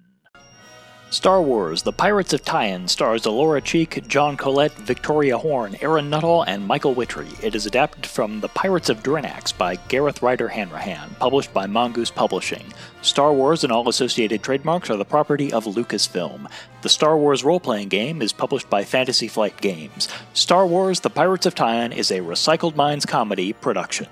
Star 1.10 1.40
Wars 1.40 1.82
The 1.82 1.92
Pirates 1.92 2.32
of 2.32 2.44
Tyan 2.44 2.88
stars 2.88 3.26
Alora 3.26 3.60
Cheek, 3.60 4.06
Jon 4.08 4.36
Colett, 4.36 4.72
Victoria 4.72 5.38
Horn, 5.38 5.76
Aaron 5.80 6.10
Nuttall, 6.10 6.42
and 6.42 6.66
Michael 6.66 6.94
Witry. 6.94 7.28
It 7.44 7.54
is 7.54 7.64
adapted 7.64 8.04
from 8.04 8.40
The 8.40 8.48
Pirates 8.48 8.88
of 8.88 9.04
Drinax 9.04 9.56
by 9.56 9.76
Gareth 9.86 10.20
Ryder 10.20 10.48
Hanrahan, 10.48 11.14
published 11.20 11.54
by 11.54 11.66
Mongoose 11.66 12.10
Publishing. 12.10 12.72
Star 13.02 13.32
Wars 13.32 13.62
and 13.62 13.72
all 13.72 13.88
associated 13.88 14.42
trademarks 14.42 14.90
are 14.90 14.96
the 14.96 15.04
property 15.04 15.52
of 15.52 15.64
Lucasfilm. 15.64 16.50
The 16.82 16.88
Star 16.88 17.16
Wars 17.16 17.44
role 17.44 17.60
playing 17.60 17.88
game 17.88 18.20
is 18.20 18.32
published 18.32 18.68
by 18.68 18.82
Fantasy 18.82 19.28
Flight 19.28 19.60
Games. 19.60 20.08
Star 20.34 20.66
Wars 20.66 21.00
The 21.00 21.10
Pirates 21.10 21.46
of 21.46 21.54
Tyan 21.54 21.92
is 21.92 22.10
a 22.10 22.18
Recycled 22.18 22.74
Minds 22.74 23.06
comedy 23.06 23.52
production. 23.52 24.08